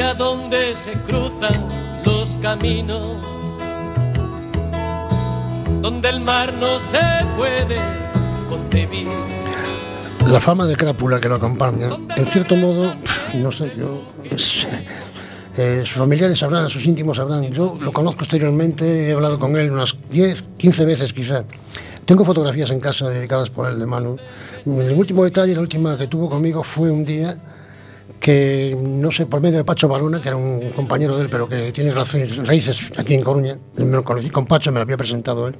Allá 0.00 0.14
donde 0.14 0.76
se 0.76 0.92
cruzan 0.92 1.66
los 2.04 2.36
caminos, 2.36 3.16
donde 5.82 6.08
el 6.08 6.20
mar 6.20 6.52
no 6.54 6.78
se 6.78 7.00
puede 7.36 7.76
concebir. 8.48 9.08
La 10.28 10.40
fama 10.40 10.66
de 10.66 10.76
crápula 10.76 11.18
que 11.20 11.28
lo 11.28 11.34
acompaña, 11.34 11.88
en 12.16 12.26
cierto 12.26 12.54
modo, 12.54 12.92
no 13.34 13.50
sé, 13.50 13.72
yo. 13.76 14.04
es- 14.30 14.68
eh, 15.56 15.80
sus 15.84 15.98
familiares 15.98 16.38
sabrán, 16.38 16.70
sus 16.70 16.86
íntimos 16.86 17.16
sabrán. 17.16 17.50
Yo 17.50 17.76
lo 17.80 17.90
conozco 17.92 18.20
exteriormente, 18.20 19.08
he 19.08 19.12
hablado 19.12 19.36
con 19.40 19.56
él 19.56 19.72
unas 19.72 19.96
10, 20.12 20.44
15 20.58 20.84
veces 20.84 21.12
quizá. 21.12 21.42
Tengo 22.04 22.24
fotografías 22.24 22.70
en 22.70 22.78
casa 22.78 23.08
dedicadas 23.08 23.50
por 23.50 23.66
él 23.66 23.80
de 23.80 23.86
Manu. 23.86 24.16
El 24.64 24.92
último 24.92 25.24
detalle, 25.24 25.54
la 25.56 25.60
última 25.60 25.98
que 25.98 26.06
tuvo 26.06 26.28
conmigo 26.30 26.62
fue 26.62 26.92
un 26.92 27.04
día 27.04 27.36
que, 28.20 28.76
no 28.78 29.10
sé, 29.12 29.26
por 29.26 29.40
medio 29.40 29.58
de 29.58 29.64
Pacho 29.64 29.88
Barona, 29.88 30.20
que 30.20 30.28
era 30.28 30.36
un 30.36 30.70
compañero 30.72 31.16
de 31.16 31.22
él, 31.24 31.28
pero 31.30 31.48
que 31.48 31.72
tiene 31.72 31.92
raíces 31.92 32.78
aquí 32.96 33.14
en 33.14 33.22
Coruña. 33.22 33.58
Me 33.76 33.84
lo 33.86 34.04
conocí 34.04 34.30
con 34.30 34.46
Pacho, 34.46 34.70
me 34.72 34.76
lo 34.76 34.82
había 34.82 34.96
presentado 34.96 35.48
él. 35.48 35.56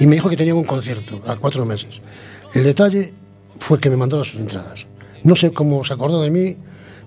Y 0.00 0.06
me 0.06 0.14
dijo 0.16 0.28
que 0.30 0.36
tenía 0.36 0.54
un 0.54 0.64
concierto 0.64 1.20
a 1.26 1.36
cuatro 1.36 1.64
meses. 1.66 2.00
El 2.54 2.64
detalle 2.64 3.12
fue 3.58 3.78
que 3.78 3.90
me 3.90 3.96
mandó 3.96 4.18
las 4.18 4.34
entradas. 4.34 4.86
No 5.22 5.36
sé 5.36 5.52
cómo 5.52 5.84
se 5.84 5.92
acordó 5.92 6.20
de 6.22 6.30
mí, 6.30 6.56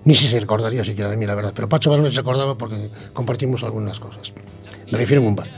ni 0.04 0.14
si 0.14 0.28
se 0.28 0.38
recordaría 0.38 0.84
siquiera 0.84 1.10
de 1.10 1.16
mí, 1.16 1.26
la 1.26 1.34
verdad. 1.34 1.52
Pero 1.54 1.68
Pacho 1.68 1.90
Barona 1.90 2.10
se 2.10 2.20
acordaba 2.20 2.56
porque 2.56 2.90
compartimos 3.12 3.62
algunas 3.64 3.98
cosas. 3.98 4.32
Me 4.90 4.98
refiero 4.98 5.20
en 5.22 5.28
un 5.28 5.36
bar. 5.36 5.48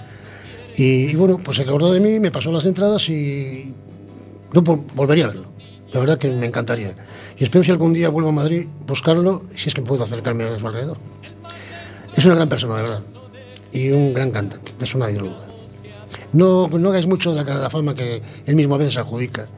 Y, 0.77 1.11
y 1.11 1.15
bueno, 1.17 1.39
pues 1.39 1.57
se 1.59 1.65
acordó 1.65 1.93
de 1.93 2.01
mí, 2.01 2.19
me 2.19 2.31
pasó 2.31 2.51
las 2.51 2.65
entradas 2.65 3.09
y 3.09 3.75
yo 4.55 4.63
vol- 4.63 4.85
volvería 4.95 5.25
a 5.25 5.29
verlo. 5.29 5.53
La 5.93 6.01
verdad 6.01 6.19
que 6.19 6.31
me 6.31 6.47
encantaría. 6.47 6.95
Y 7.39 7.45
espero 7.45 7.65
si 7.65 7.71
algún 7.71 7.95
día 7.95 8.11
vuelvo 8.11 8.29
a 8.29 8.33
Madrid 8.33 8.67
buscarlo, 8.87 9.45
si 9.57 9.69
es 9.69 9.75
que 9.75 9.83
puedo 9.83 10.05
acercarme 10.05 10.45
a 10.45 10.59
su 10.59 10.67
alrededor. 10.67 10.99
Es 12.15 12.25
una 12.25 12.35
gran 12.35 12.49
persona, 12.49 12.77
de 12.77 12.83
verdad. 12.83 13.03
Y 13.73 13.91
un 13.91 14.13
gran 14.13 14.31
cantante, 14.31 14.73
de 14.79 14.85
eso 14.85 14.99
nadie 14.99 15.19
duda. 15.19 15.47
No, 16.33 16.69
no 16.69 16.89
hagáis 16.91 17.07
mucho 17.07 17.35
de 17.35 17.45
la, 17.45 17.71
fama 17.71 17.95
que 17.95 18.21
él 18.45 18.57
mismo 18.57 18.75
a 18.75 18.79
veces 18.79 18.97
adjudica, 18.97 19.49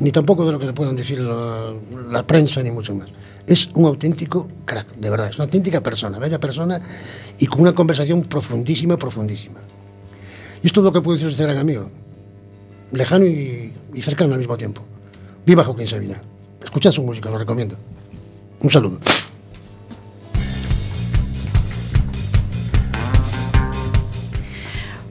ni 0.00 0.10
tampoco 0.10 0.46
de 0.46 0.52
lo 0.52 0.58
que 0.58 0.66
le 0.66 0.72
puedan 0.72 0.96
decir 0.96 1.20
la, 1.20 2.22
prensa, 2.26 2.62
ni 2.62 2.70
mucho 2.70 2.94
más. 2.94 3.08
Es 3.46 3.70
un 3.74 3.86
auténtico 3.86 4.48
crack, 4.64 4.94
de 4.96 5.10
verdad. 5.10 5.28
Es 5.28 5.36
una 5.36 5.44
auténtica 5.44 5.82
persona, 5.82 6.18
bella 6.18 6.38
persona 6.38 6.80
y 7.38 7.46
con 7.46 7.60
una 7.60 7.72
conversación 7.72 8.22
profundísima, 8.22 8.96
profundísima. 8.96 9.60
Y 10.62 10.66
esto 10.66 10.80
es 10.80 10.84
lo 10.84 10.92
que 10.92 11.00
puedo 11.00 11.18
decir 11.18 11.34
de 11.34 11.44
gran 11.44 11.58
amigo. 11.58 11.90
Lejano 12.92 13.26
y 13.26 13.72
cercano 14.00 14.32
al 14.34 14.38
mismo 14.38 14.56
tiempo. 14.56 14.82
Viva 15.48 15.64
Joaquín 15.64 15.88
Sabina. 15.88 16.20
Escuchad 16.62 16.92
su 16.92 17.02
música, 17.02 17.30
lo 17.30 17.38
recomiendo. 17.38 17.74
Un 18.60 18.70
saludo. 18.70 18.98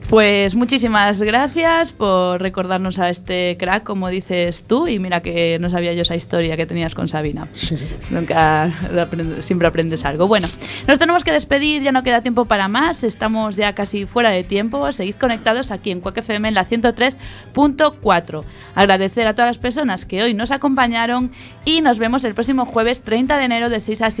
Pues 0.08 0.54
muchísimas 0.54 1.20
gracias 1.20 1.92
por 1.92 2.40
recordarnos 2.40 2.98
a 2.98 3.10
este 3.10 3.58
crack, 3.58 3.84
como 3.84 4.08
dices 4.08 4.64
tú, 4.66 4.88
y 4.88 4.98
mira 4.98 5.20
que 5.20 5.58
no 5.60 5.68
sabía 5.68 5.92
yo 5.92 6.00
esa 6.00 6.16
historia 6.16 6.56
que 6.56 6.64
tenías 6.64 6.94
con 6.94 7.08
Sabina. 7.08 7.46
Nunca 8.08 8.72
siempre 9.42 9.68
aprendes 9.68 10.06
algo. 10.06 10.26
Bueno, 10.26 10.48
nos 10.86 10.98
tenemos 10.98 11.24
que 11.24 11.32
despedir, 11.32 11.82
ya 11.82 11.92
no 11.92 12.02
queda 12.02 12.22
tiempo 12.22 12.46
para 12.46 12.68
más, 12.68 13.04
estamos 13.04 13.56
ya 13.56 13.74
casi 13.74 14.06
fuera 14.06 14.30
de 14.30 14.44
tiempo. 14.44 14.90
Seguid 14.92 15.16
conectados 15.16 15.70
aquí 15.70 15.90
en 15.90 16.00
Quack 16.00 16.16
FM 16.16 16.48
en 16.48 16.54
la 16.54 16.64
103.4. 16.64 18.44
Agradecer 18.74 19.26
a 19.26 19.34
todas 19.34 19.50
las 19.50 19.58
personas 19.58 20.06
que 20.06 20.22
hoy 20.22 20.32
nos 20.32 20.52
acompañaron 20.52 21.32
y 21.66 21.82
nos 21.82 21.98
vemos 21.98 22.24
el 22.24 22.32
próximo 22.32 22.64
jueves 22.64 23.02
30 23.02 23.36
de 23.36 23.44
enero 23.44 23.68
de 23.68 23.78
6 23.78 24.00
a 24.00 24.10
7 24.10 24.16